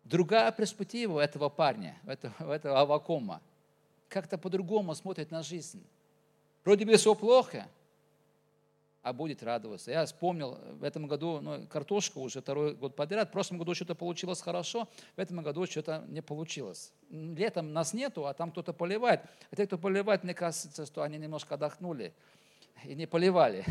Другая 0.05 0.53
перспектива 0.53 1.21
этого 1.21 1.49
парня, 1.49 1.99
этого, 2.07 2.53
этого 2.55 2.81
Авакома, 2.81 3.43
как-то 4.09 4.39
по-другому 4.39 4.95
смотрит 4.95 5.33
на 5.33 5.43
жизнь. 5.43 5.85
Вроде 6.65 6.87
бы 6.87 6.97
все 6.97 7.17
плохо, 7.17 7.67
а 9.03 9.13
будет 9.13 9.43
радоваться. 9.43 9.91
Я 9.91 10.07
вспомнил, 10.07 10.57
в 10.79 10.85
этом 10.85 11.09
году 11.09 11.41
ну, 11.41 11.67
картошка 11.67 12.19
уже 12.19 12.41
второй 12.41 12.77
год 12.77 12.95
подряд, 12.95 13.29
в 13.29 13.33
прошлом 13.33 13.59
году 13.59 13.75
что-то 13.75 13.97
получилось 13.97 14.41
хорошо, 14.41 14.89
в 15.17 15.19
этом 15.19 15.43
году 15.43 15.67
что-то 15.67 16.05
не 16.09 16.23
получилось. 16.23 16.93
Летом 17.11 17.73
нас 17.73 17.93
нету, 17.93 18.27
а 18.27 18.35
там 18.35 18.53
кто-то 18.53 18.73
поливает. 18.73 19.23
А 19.51 19.57
те, 19.57 19.67
кто 19.67 19.79
поливает, 19.79 20.23
мне 20.23 20.35
кажется, 20.35 20.87
что 20.87 21.03
они 21.03 21.19
немножко 21.19 21.57
отдохнули 21.57 22.15
и 22.85 22.95
не 22.95 23.07
поливали. 23.07 23.65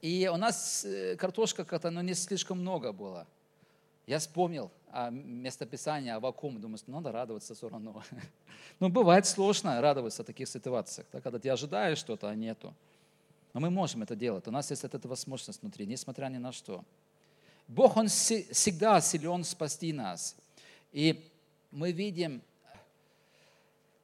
И 0.00 0.30
у 0.32 0.36
нас 0.36 0.84
э, 0.84 1.16
картошка 1.16 1.64
как-то 1.64 1.90
ну, 1.90 2.00
не 2.00 2.14
слишком 2.14 2.60
много 2.60 2.92
было. 2.92 3.26
Я 4.06 4.18
вспомнил 4.18 4.70
о 4.90 5.10
местописании 5.10 6.10
Авакум, 6.10 6.60
думаю, 6.60 6.78
что 6.78 6.90
надо 6.90 7.12
радоваться 7.12 7.54
все 7.54 7.68
равно. 7.68 8.02
Ну, 8.78 8.88
бывает 8.88 9.26
сложно 9.26 9.78
радоваться 9.80 10.22
в 10.22 10.26
таких 10.26 10.48
ситуациях, 10.48 11.06
да, 11.12 11.20
когда 11.20 11.38
ты 11.38 11.50
ожидаешь 11.50 11.98
что-то, 11.98 12.30
а 12.30 12.34
нету. 12.34 12.74
Но 13.52 13.60
мы 13.60 13.68
можем 13.68 14.02
это 14.02 14.16
делать. 14.16 14.46
У 14.48 14.50
нас 14.50 14.70
есть 14.70 14.84
эта 14.84 15.06
возможность 15.06 15.60
внутри, 15.60 15.86
несмотря 15.86 16.28
ни 16.28 16.38
на 16.38 16.50
что. 16.50 16.82
Бог, 17.68 17.96
Он 17.98 18.08
всегда 18.08 19.00
силен 19.02 19.44
спасти 19.44 19.92
нас. 19.92 20.34
И 20.92 21.30
мы 21.70 21.92
видим, 21.92 22.42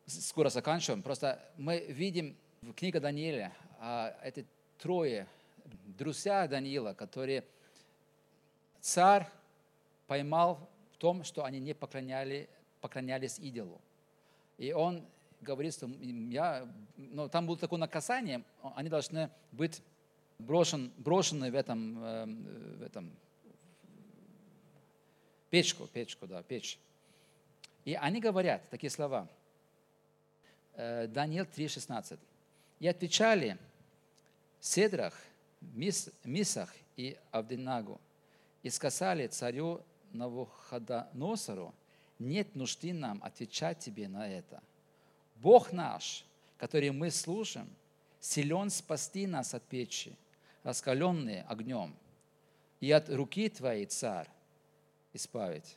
скоро 0.06 0.50
заканчиваем, 0.50 1.02
просто 1.02 1.42
мы 1.56 1.78
видим 1.88 2.36
в 2.60 2.72
книге 2.74 3.00
Даниила 3.00 3.50
а, 3.80 4.14
эти 4.22 4.44
трое 4.78 5.26
друзья 5.84 6.46
Даниила, 6.46 6.94
которые 6.94 7.44
царь 8.80 9.28
поймал 10.06 10.68
в 10.92 10.96
том, 10.98 11.24
что 11.24 11.44
они 11.44 11.60
не 11.60 11.74
поклоняли, 11.74 12.48
поклонялись 12.80 13.38
идолу. 13.38 13.80
И 14.58 14.72
он 14.72 15.04
говорит, 15.40 15.74
что 15.74 15.86
я, 15.86 16.68
ну, 16.96 17.28
там 17.28 17.46
было 17.46 17.56
такое 17.58 17.78
наказание, 17.78 18.42
они 18.74 18.88
должны 18.88 19.30
быть 19.52 19.82
брошен, 20.38 20.92
брошены 20.98 21.50
в 21.50 21.54
этом, 21.54 22.04
эм, 22.04 22.78
в 22.78 22.82
этом 22.82 23.10
печку, 25.50 25.86
печку, 25.86 26.26
да, 26.26 26.42
печь. 26.42 26.78
И 27.84 27.94
они 27.94 28.20
говорят 28.20 28.68
такие 28.70 28.90
слова. 28.90 29.28
Э, 30.74 31.06
Даниил 31.06 31.44
3,16. 31.44 32.18
И 32.80 32.88
отвечали 32.88 33.56
Седрах, 34.60 35.14
Мисах 35.60 36.74
и 36.96 37.18
Авдинагу 37.30 38.00
и 38.62 38.70
сказали 38.70 39.26
царю 39.26 39.82
Навуходоносору, 40.12 41.74
нет 42.18 42.54
нужды 42.54 42.92
нам 42.92 43.22
отвечать 43.22 43.78
тебе 43.78 44.08
на 44.08 44.28
это. 44.28 44.62
Бог 45.36 45.72
наш, 45.72 46.24
который 46.56 46.90
мы 46.90 47.10
служим, 47.10 47.68
силен 48.20 48.70
спасти 48.70 49.26
нас 49.26 49.54
от 49.54 49.62
печи, 49.64 50.16
раскаленные 50.62 51.42
огнем, 51.42 51.94
и 52.80 52.90
от 52.90 53.08
руки 53.10 53.48
твоей, 53.48 53.86
царь, 53.86 54.28
избавить. 55.12 55.76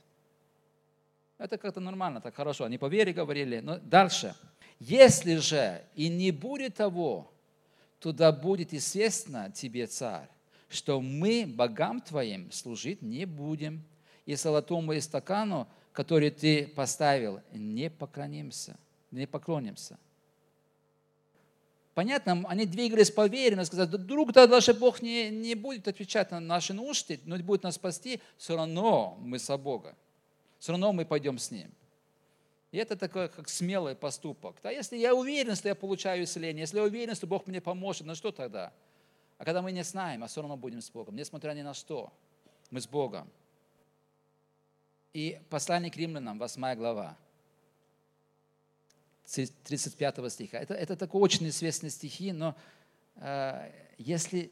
Это 1.38 1.58
как-то 1.58 1.80
нормально, 1.80 2.22
так 2.22 2.36
хорошо. 2.36 2.66
Они 2.66 2.78
по 2.78 2.88
вере 2.88 3.14
говорили. 3.14 3.60
Но 3.60 3.78
дальше. 3.78 4.36
Если 4.80 5.38
же 5.38 5.84
и 5.96 6.10
не 6.10 6.32
будет 6.32 6.76
того, 6.76 7.29
туда 8.00 8.32
будет 8.32 8.74
известно 8.74 9.52
тебе, 9.52 9.88
царь, 9.88 10.30
что 10.70 11.02
мы 11.02 11.46
богам 11.48 12.02
твоим 12.02 12.52
служить 12.52 13.02
не 13.02 13.26
будем, 13.26 13.84
и 14.26 14.36
золотому 14.36 14.96
истакану, 14.98 15.68
который 15.92 16.30
ты 16.30 16.68
поставил, 16.68 17.42
не 17.52 17.90
поклонимся, 17.90 18.78
не 19.10 19.26
поклонимся. 19.26 19.98
Понятно, 21.96 22.46
они 22.48 22.66
двигались 22.66 23.10
по 23.12 23.28
вере, 23.28 23.56
но 23.56 23.66
сказали, 23.66 23.90
вдруг 23.90 24.32
да, 24.32 24.48
даже 24.48 24.74
Бог 24.74 25.02
не, 25.02 25.30
не 25.30 25.56
будет 25.56 25.88
отвечать 25.88 26.32
на 26.32 26.40
наши 26.40 26.74
нужды, 26.74 27.20
но 27.26 27.38
будет 27.40 27.64
нас 27.64 27.76
спасти, 27.76 28.22
все 28.38 28.56
равно 28.56 29.18
мы 29.20 29.40
со 29.40 29.58
Бога. 29.58 29.96
Все 30.60 30.72
равно 30.72 30.94
мы 30.94 31.06
пойдем 31.06 31.40
с 31.40 31.52
Ним. 31.52 31.72
И 32.72 32.78
это 32.78 32.96
такой 32.96 33.30
как 33.30 33.50
смелый 33.50 33.96
поступок. 33.96 34.58
Да, 34.62 34.70
если 34.70 34.98
я 34.98 35.16
уверен, 35.16 35.56
что 35.56 35.68
я 35.68 35.76
получаю 35.76 36.24
исцеление, 36.24 36.62
если 36.62 36.78
я 36.78 36.84
уверен, 36.84 37.16
что 37.16 37.26
Бог 37.26 37.48
мне 37.48 37.62
поможет, 37.62 38.06
ну 38.06 38.14
что 38.14 38.32
тогда? 38.32 38.72
А 39.40 39.46
когда 39.46 39.62
мы 39.62 39.72
не 39.72 39.84
знаем, 39.84 40.24
а 40.24 40.28
все 40.28 40.42
равно 40.42 40.56
будем 40.56 40.82
с 40.82 40.90
Богом, 40.92 41.16
несмотря 41.16 41.54
ни 41.54 41.64
на 41.64 41.74
что, 41.74 42.14
мы 42.70 42.80
с 42.80 42.88
Богом. 42.88 43.28
И 45.14 45.40
послание 45.50 45.90
к 45.90 45.98
римлянам, 45.98 46.38
8 46.38 46.76
глава, 46.76 47.18
35 49.26 50.32
стиха. 50.32 50.60
Это, 50.60 50.76
это 50.76 50.96
такой 50.96 51.22
очень 51.22 51.48
известные 51.48 51.90
стихи, 51.90 52.32
но 52.32 52.56
э, 53.16 53.72
если 53.98 54.52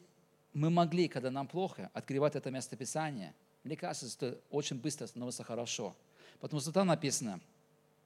мы 0.53 0.71
могли, 0.71 1.07
когда 1.07 1.29
нам 1.29 1.47
плохо, 1.47 1.91
открывать 1.93 2.35
это 2.35 2.49
место 2.49 2.75
Писания, 2.75 3.35
мне 3.63 3.75
кажется, 3.75 4.09
что 4.09 4.39
очень 4.49 4.77
быстро 4.77 5.05
становится 5.05 5.43
хорошо. 5.43 5.95
Потому 6.39 6.61
что 6.61 6.71
там 6.71 6.87
написано– 6.87 7.39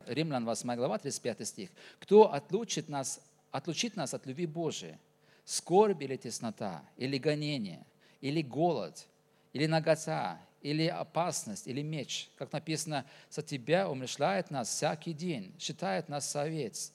Римлян 0.08 0.45
8 0.45 0.76
глава, 0.76 0.97
35 0.97 1.47
стих. 1.47 1.70
«Кто 1.99 2.34
отлучит 2.34 2.89
нас, 2.89 3.22
отлучит 3.52 3.95
нас 3.95 4.14
от 4.14 4.26
любви 4.26 4.45
Божией? 4.45 4.97
Скорбь 5.45 6.02
или 6.02 6.16
теснота, 6.16 6.84
или 6.97 7.18
гонение, 7.18 7.86
или 8.22 8.41
голод, 8.41 9.08
или 9.54 9.66
нагота, 9.66 10.39
или 10.62 10.88
опасность, 10.88 11.68
или 11.68 11.82
меч. 11.82 12.30
Как 12.38 12.52
написано, 12.52 13.06
за 13.30 13.41
тебя 13.41 13.89
умышляет 13.89 14.52
нас 14.52 14.70
всякий 14.70 15.14
день, 15.14 15.54
считает 15.60 16.10
нас 16.10 16.30
совет, 16.30 16.91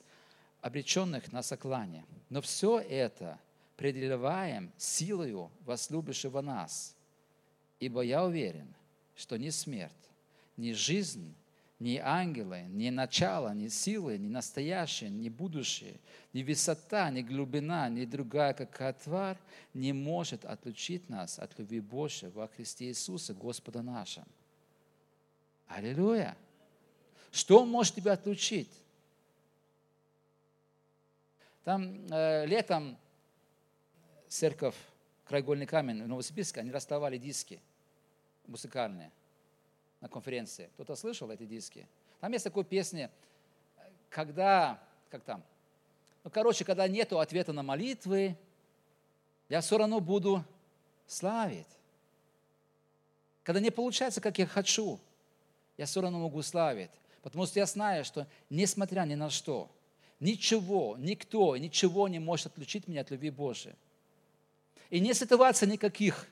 обреченных 0.60 1.32
на 1.32 1.42
соклане. 1.42 2.04
Но 2.30 2.40
все 2.40 2.78
это 2.78 3.38
преодолеваем 3.76 4.72
силою 4.76 5.50
возлюбившего 5.64 6.40
нас. 6.40 6.94
Ибо 7.78 8.00
я 8.02 8.24
уверен, 8.24 8.74
что 9.14 9.36
ни 9.36 9.50
смерть, 9.50 9.92
ни 10.56 10.72
жизнь, 10.72 11.34
ни 11.78 11.98
ангелы, 11.98 12.62
ни 12.68 12.88
начало, 12.88 13.52
ни 13.52 13.68
силы, 13.68 14.16
ни 14.16 14.28
настоящее, 14.28 15.10
ни 15.10 15.28
будущее, 15.28 16.00
ни 16.32 16.42
высота, 16.42 17.10
ни 17.10 17.20
глубина, 17.20 17.88
ни 17.88 18.04
другая 18.06 18.54
какая 18.54 18.94
тварь 18.94 19.36
не 19.74 19.92
может 19.92 20.44
отлучить 20.44 21.08
нас 21.10 21.38
от 21.38 21.58
любви 21.58 21.80
Божьей 21.80 22.30
во 22.30 22.48
Христе 22.48 22.86
Иисуса, 22.86 23.34
Господа 23.34 23.82
нашего. 23.82 24.26
Аллилуйя! 25.68 26.36
Что 27.30 27.66
может 27.66 27.96
тебя 27.96 28.12
отлучить? 28.12 28.70
Там 31.64 32.06
э, 32.10 32.46
летом 32.46 32.96
церковь 34.28 34.76
Краеугольный 35.26 35.66
камень 35.66 36.04
в 36.04 36.08
Новосибирске, 36.08 36.60
они 36.60 36.70
расставали 36.70 37.18
диски 37.18 37.60
музыкальные 38.46 39.10
на 40.00 40.08
конференции. 40.08 40.70
Кто-то 40.74 40.96
слышал 40.96 41.30
эти 41.30 41.46
диски? 41.46 41.86
Там 42.20 42.32
есть 42.32 42.44
такой 42.44 42.64
песни, 42.64 43.10
когда, 44.08 44.82
как 45.10 45.22
там, 45.22 45.42
ну, 46.24 46.30
короче, 46.30 46.64
когда 46.64 46.88
нету 46.88 47.20
ответа 47.20 47.52
на 47.52 47.62
молитвы, 47.62 48.36
я 49.48 49.60
все 49.60 49.78
равно 49.78 50.00
буду 50.00 50.44
славить. 51.06 51.66
Когда 53.44 53.60
не 53.60 53.70
получается, 53.70 54.20
как 54.20 54.38
я 54.38 54.46
хочу, 54.46 54.98
я 55.76 55.86
все 55.86 56.00
равно 56.00 56.18
могу 56.18 56.42
славить. 56.42 56.90
Потому 57.22 57.46
что 57.46 57.60
я 57.60 57.66
знаю, 57.66 58.04
что 58.04 58.26
несмотря 58.50 59.02
ни 59.02 59.14
на 59.14 59.30
что, 59.30 59.70
ничего, 60.18 60.96
никто, 60.98 61.56
ничего 61.56 62.08
не 62.08 62.18
может 62.18 62.46
отключить 62.46 62.88
меня 62.88 63.02
от 63.02 63.10
любви 63.10 63.30
Божией. 63.30 63.76
И 64.90 65.00
не 65.00 65.14
ситуаций 65.14 65.68
никаких. 65.68 66.26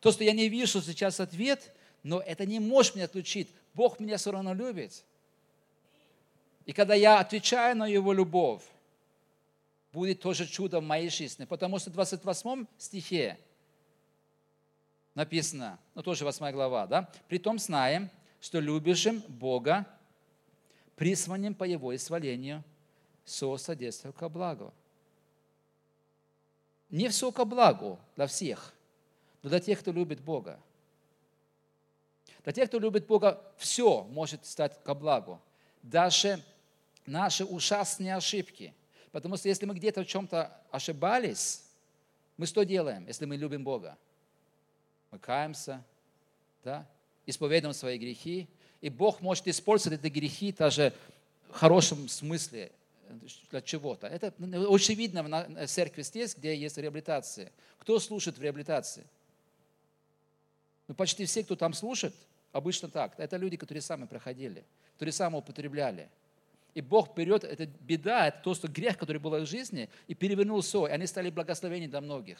То, 0.00 0.12
что 0.12 0.24
я 0.24 0.32
не 0.32 0.48
вижу 0.48 0.82
сейчас 0.82 1.20
ответ, 1.20 1.74
но 2.02 2.20
это 2.20 2.46
не 2.46 2.60
может 2.60 2.94
меня 2.94 3.04
отключить. 3.04 3.48
Бог 3.74 4.00
меня 4.00 4.16
все 4.16 4.32
равно 4.32 4.54
любит. 4.54 5.04
И 6.64 6.72
когда 6.72 6.94
я 6.94 7.18
отвечаю 7.18 7.76
на 7.76 7.86
Его 7.86 8.12
любовь, 8.12 8.62
будет 9.92 10.20
тоже 10.20 10.46
чудо 10.46 10.80
в 10.80 10.84
моей 10.84 11.10
жизни. 11.10 11.44
Потому 11.44 11.78
что 11.78 11.90
в 11.90 11.92
28 11.94 12.66
стихе 12.78 13.38
написано, 15.14 15.78
ну 15.94 16.02
тоже 16.02 16.24
8 16.24 16.50
глава, 16.52 16.86
да? 16.86 17.10
«Притом 17.28 17.58
знаем, 17.58 18.10
что 18.40 18.60
любящим 18.60 19.20
Бога, 19.28 19.86
призванным 20.96 21.54
по 21.54 21.64
Его 21.64 21.94
изволению, 21.94 22.64
со 23.24 23.56
содействию 23.56 24.12
ко 24.12 24.28
благу». 24.28 24.72
Не 26.90 27.08
все 27.08 27.32
ко 27.32 27.44
благу 27.44 27.98
для 28.16 28.26
всех, 28.26 28.74
но 29.42 29.48
для 29.48 29.60
тех, 29.60 29.80
кто 29.80 29.92
любит 29.92 30.20
Бога. 30.20 30.60
Для 32.44 32.52
тех, 32.52 32.68
кто 32.68 32.78
любит 32.78 33.06
Бога, 33.06 33.42
все 33.56 34.04
может 34.04 34.44
стать 34.46 34.82
ко 34.82 34.94
благу. 34.94 35.40
Даже 35.82 36.42
наши 37.06 37.44
ужасные 37.44 38.16
ошибки. 38.16 38.74
Потому 39.12 39.36
что 39.36 39.48
если 39.48 39.66
мы 39.66 39.74
где-то 39.74 40.02
в 40.02 40.06
чем-то 40.06 40.52
ошибались, 40.70 41.64
мы 42.36 42.46
что 42.46 42.64
делаем, 42.64 43.06
если 43.06 43.26
мы 43.26 43.36
любим 43.36 43.62
Бога? 43.62 43.96
Мы 45.10 45.18
каемся, 45.18 45.84
да? 46.64 46.86
исповедуем 47.26 47.74
свои 47.74 47.98
грехи, 47.98 48.48
и 48.80 48.88
Бог 48.88 49.20
может 49.20 49.46
использовать 49.46 50.00
эти 50.00 50.12
грехи 50.12 50.52
даже 50.52 50.92
в 51.48 51.52
хорошем 51.52 52.08
смысле 52.08 52.72
для 53.50 53.60
чего-то. 53.60 54.06
Это 54.06 54.32
очевидно 54.68 55.22
в 55.22 55.66
церкви 55.66 56.02
здесь, 56.02 56.34
где 56.34 56.56
есть 56.56 56.78
реабилитация. 56.78 57.52
Кто 57.78 57.98
слушает 58.00 58.38
в 58.38 58.42
реабилитации? 58.42 59.04
Ну, 60.88 60.94
почти 60.94 61.26
все, 61.26 61.44
кто 61.44 61.54
там 61.54 61.74
слушает, 61.74 62.14
Обычно 62.52 62.88
так. 62.88 63.14
Это 63.18 63.36
люди, 63.36 63.56
которые 63.56 63.82
сами 63.82 64.04
проходили, 64.06 64.64
которые 64.94 65.12
сами 65.12 65.36
употребляли. 65.36 66.08
И 66.74 66.80
Бог 66.80 67.14
берет, 67.14 67.44
это 67.44 67.66
беда, 67.66 68.28
это 68.28 68.40
то, 68.42 68.54
что 68.54 68.68
грех, 68.68 68.96
который 68.96 69.18
был 69.18 69.30
в 69.30 69.46
жизни, 69.46 69.90
и 70.06 70.14
перевернул 70.14 70.60
все, 70.60 70.86
и 70.86 70.90
они 70.90 71.06
стали 71.06 71.30
благословением 71.30 71.90
для 71.90 72.00
многих. 72.00 72.38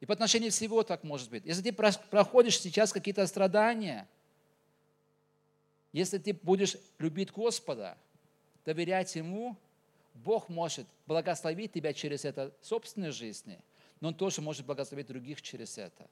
И 0.00 0.06
по 0.06 0.12
отношению 0.12 0.50
всего 0.50 0.82
так 0.82 1.04
может 1.04 1.30
быть. 1.30 1.44
Если 1.44 1.62
ты 1.62 1.72
проходишь 1.72 2.60
сейчас 2.60 2.92
какие-то 2.92 3.26
страдания, 3.26 4.06
если 5.92 6.18
ты 6.18 6.34
будешь 6.34 6.76
любить 6.98 7.32
Господа, 7.32 7.96
доверять 8.64 9.14
Ему, 9.16 9.56
Бог 10.12 10.48
может 10.48 10.86
благословить 11.06 11.72
тебя 11.72 11.92
через 11.92 12.24
это 12.24 12.52
в 12.60 12.66
собственной 12.66 13.10
жизни, 13.10 13.58
но 14.00 14.08
Он 14.08 14.14
тоже 14.14 14.42
может 14.42 14.66
благословить 14.66 15.06
других 15.06 15.40
через 15.40 15.78
это. 15.78 16.08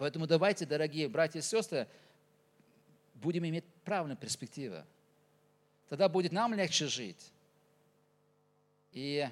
Поэтому 0.00 0.26
давайте, 0.26 0.64
дорогие 0.64 1.10
братья 1.10 1.40
и 1.40 1.42
сестры, 1.42 1.86
будем 3.16 3.44
иметь 3.44 3.66
правильную 3.84 4.16
перспективу. 4.16 4.82
Тогда 5.90 6.08
будет 6.08 6.32
нам 6.32 6.54
легче 6.54 6.86
жить. 6.86 7.30
И 8.92 9.28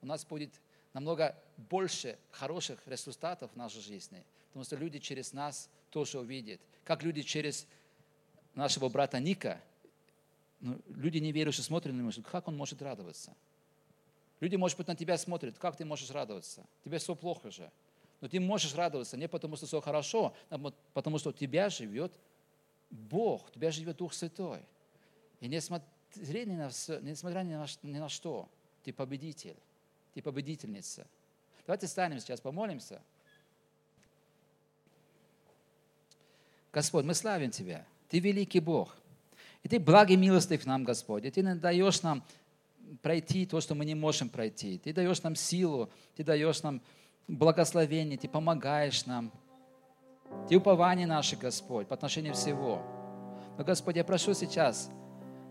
у 0.00 0.06
нас 0.06 0.24
будет 0.24 0.50
намного 0.94 1.36
больше 1.58 2.18
хороших 2.30 2.80
результатов 2.86 3.52
в 3.52 3.56
нашей 3.56 3.82
жизни. 3.82 4.24
Потому 4.48 4.64
что 4.64 4.76
люди 4.76 4.98
через 4.98 5.34
нас 5.34 5.68
тоже 5.90 6.18
увидят. 6.18 6.62
Как 6.84 7.02
люди 7.02 7.20
через 7.20 7.66
нашего 8.54 8.88
брата 8.88 9.20
Ника, 9.20 9.60
ну, 10.60 10.80
люди 10.88 11.18
неверующие 11.18 11.64
смотрят 11.64 11.94
на 11.94 12.00
него, 12.00 12.10
как 12.30 12.48
он 12.48 12.56
может 12.56 12.80
радоваться? 12.80 13.36
Люди, 14.40 14.56
может 14.56 14.78
быть, 14.78 14.86
на 14.86 14.96
тебя 14.96 15.18
смотрят, 15.18 15.58
как 15.58 15.76
ты 15.76 15.84
можешь 15.84 16.10
радоваться? 16.10 16.64
Тебе 16.82 16.96
все 16.96 17.14
плохо 17.14 17.50
же. 17.50 17.70
Но 18.22 18.28
ты 18.28 18.38
можешь 18.38 18.72
радоваться 18.76 19.16
не 19.16 19.26
потому, 19.26 19.56
что 19.56 19.66
все 19.66 19.80
хорошо, 19.80 20.32
а 20.48 20.56
потому 20.94 21.18
что 21.18 21.30
у 21.30 21.32
тебя 21.32 21.68
живет 21.68 22.12
Бог, 22.88 23.48
у 23.48 23.50
тебя 23.50 23.72
живет 23.72 23.96
Дух 23.96 24.14
Святой. 24.14 24.60
И 25.40 25.48
несмотря 25.48 25.84
ни 26.14 26.54
на, 26.54 26.68
все, 26.68 27.00
несмотря 27.00 27.40
ни 27.40 27.54
на, 27.54 27.66
ни 27.82 27.98
на 27.98 28.08
что, 28.08 28.48
ты 28.84 28.92
победитель, 28.92 29.56
ты 30.14 30.22
победительница. 30.22 31.04
Давайте 31.66 31.88
станем 31.88 32.20
сейчас, 32.20 32.40
помолимся. 32.40 33.02
Господь, 36.72 37.04
мы 37.04 37.14
славим 37.14 37.50
Тебя. 37.50 37.84
Ты 38.08 38.20
великий 38.20 38.60
Бог. 38.60 38.96
И 39.64 39.68
Ты 39.68 39.80
благий 39.80 40.16
милостив 40.16 40.64
нам, 40.64 40.84
Господь. 40.84 41.24
И 41.24 41.30
Ты 41.32 41.42
даешь 41.56 42.02
нам 42.02 42.22
пройти 43.02 43.46
то, 43.46 43.60
что 43.60 43.74
мы 43.74 43.84
не 43.84 43.96
можем 43.96 44.28
пройти. 44.28 44.78
Ты 44.78 44.92
даешь 44.92 45.22
нам 45.22 45.34
силу, 45.34 45.90
Ты 46.14 46.22
даешь 46.22 46.62
нам 46.62 46.80
благословение, 47.28 48.18
Ты 48.18 48.28
помогаешь 48.28 49.06
нам. 49.06 49.32
Ты 50.48 50.56
упование 50.56 51.06
наше, 51.06 51.36
Господь, 51.36 51.86
по 51.86 51.94
отношению 51.94 52.34
всего. 52.34 52.80
Но, 53.58 53.64
Господь, 53.64 53.96
я 53.96 54.04
прошу 54.04 54.34
сейчас 54.34 54.90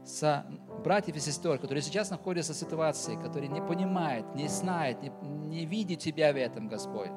за 0.04 0.46
братьев 0.84 1.16
и 1.16 1.20
сестер, 1.20 1.60
которые 1.60 1.82
сейчас 1.82 2.10
находятся 2.10 2.54
в 2.54 2.56
ситуации, 2.56 3.16
которые 3.16 3.50
не 3.50 3.62
понимают, 3.62 4.34
не 4.36 4.48
знают, 4.48 5.02
не, 5.02 5.12
не 5.48 5.66
видят 5.66 6.00
Тебя 6.00 6.34
в 6.34 6.36
этом, 6.36 6.68
Господь. 6.68 7.12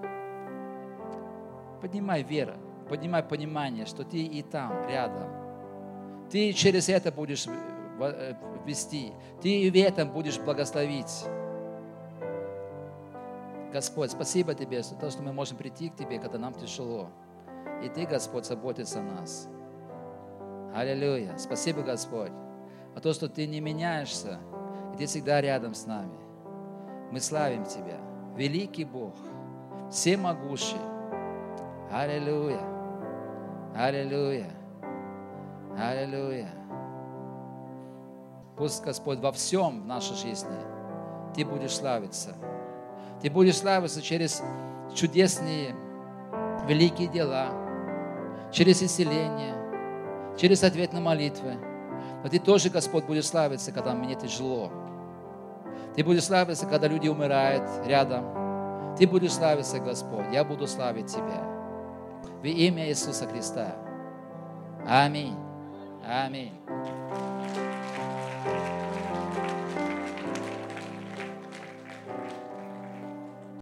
Поднимай 1.80 2.22
веру, 2.22 2.54
поднимай 2.88 3.22
понимание, 3.22 3.86
что 3.86 4.04
Ты 4.04 4.22
и 4.22 4.42
там, 4.42 4.86
рядом. 4.86 5.28
Ты 6.30 6.52
через 6.52 6.88
это 6.88 7.10
будешь 7.10 7.46
э, 7.46 8.34
вести, 8.66 9.12
Ты 9.40 9.62
и 9.62 9.70
в 9.70 9.76
этом 9.76 10.10
будешь 10.10 10.38
благословить. 10.38 11.24
Господь, 13.74 14.12
спасибо 14.12 14.54
Тебе 14.54 14.84
за 14.84 14.94
то, 14.94 15.10
что 15.10 15.20
мы 15.24 15.32
можем 15.32 15.56
прийти 15.56 15.88
к 15.88 15.96
Тебе, 15.96 16.20
когда 16.20 16.38
нам 16.38 16.54
тяжело. 16.54 17.08
И 17.82 17.88
Ты, 17.88 18.06
Господь, 18.06 18.46
заботишься 18.46 19.00
о 19.00 19.02
нас. 19.02 19.48
Аллилуйя. 20.72 21.36
Спасибо, 21.38 21.82
Господь, 21.82 22.30
а 22.94 23.00
то, 23.00 23.12
что 23.12 23.28
Ты 23.28 23.48
не 23.48 23.60
меняешься, 23.60 24.38
и 24.92 24.96
Ты 24.96 25.06
всегда 25.06 25.40
рядом 25.40 25.74
с 25.74 25.86
нами. 25.86 26.16
Мы 27.10 27.18
славим 27.18 27.64
Тебя. 27.64 27.98
Великий 28.36 28.84
Бог, 28.84 29.14
всемогущий. 29.90 30.78
Аллилуйя. 31.90 32.62
Аллилуйя. 33.74 34.52
Аллилуйя. 35.76 36.50
Пусть, 38.56 38.84
Господь, 38.84 39.18
во 39.18 39.32
всем 39.32 39.82
в 39.82 39.86
нашей 39.86 40.14
жизни 40.14 40.60
Ты 41.34 41.44
будешь 41.44 41.74
славиться. 41.74 42.36
Ты 43.24 43.30
будешь 43.30 43.56
славиться 43.56 44.02
через 44.02 44.42
чудесные, 44.94 45.74
великие 46.68 47.08
дела, 47.08 47.48
через 48.52 48.82
исцеление, 48.82 49.54
через 50.36 50.62
ответ 50.62 50.92
на 50.92 51.00
молитвы. 51.00 51.54
Но 52.22 52.28
Ты 52.28 52.38
тоже, 52.38 52.68
Господь, 52.68 53.06
будешь 53.06 53.24
славиться, 53.24 53.72
когда 53.72 53.94
мне 53.94 54.14
тяжело. 54.14 54.70
Ты 55.96 56.04
будешь 56.04 56.24
славиться, 56.24 56.66
когда 56.66 56.86
люди 56.86 57.08
умирают 57.08 57.64
рядом. 57.86 58.94
Ты 58.98 59.06
будешь 59.06 59.32
славиться, 59.32 59.78
Господь. 59.78 60.26
Я 60.30 60.44
буду 60.44 60.66
славить 60.66 61.06
Тебя. 61.06 61.46
Во 62.42 62.46
имя 62.46 62.90
Иисуса 62.90 63.26
Христа. 63.26 63.74
Аминь. 64.86 65.34
Аминь. 66.06 66.52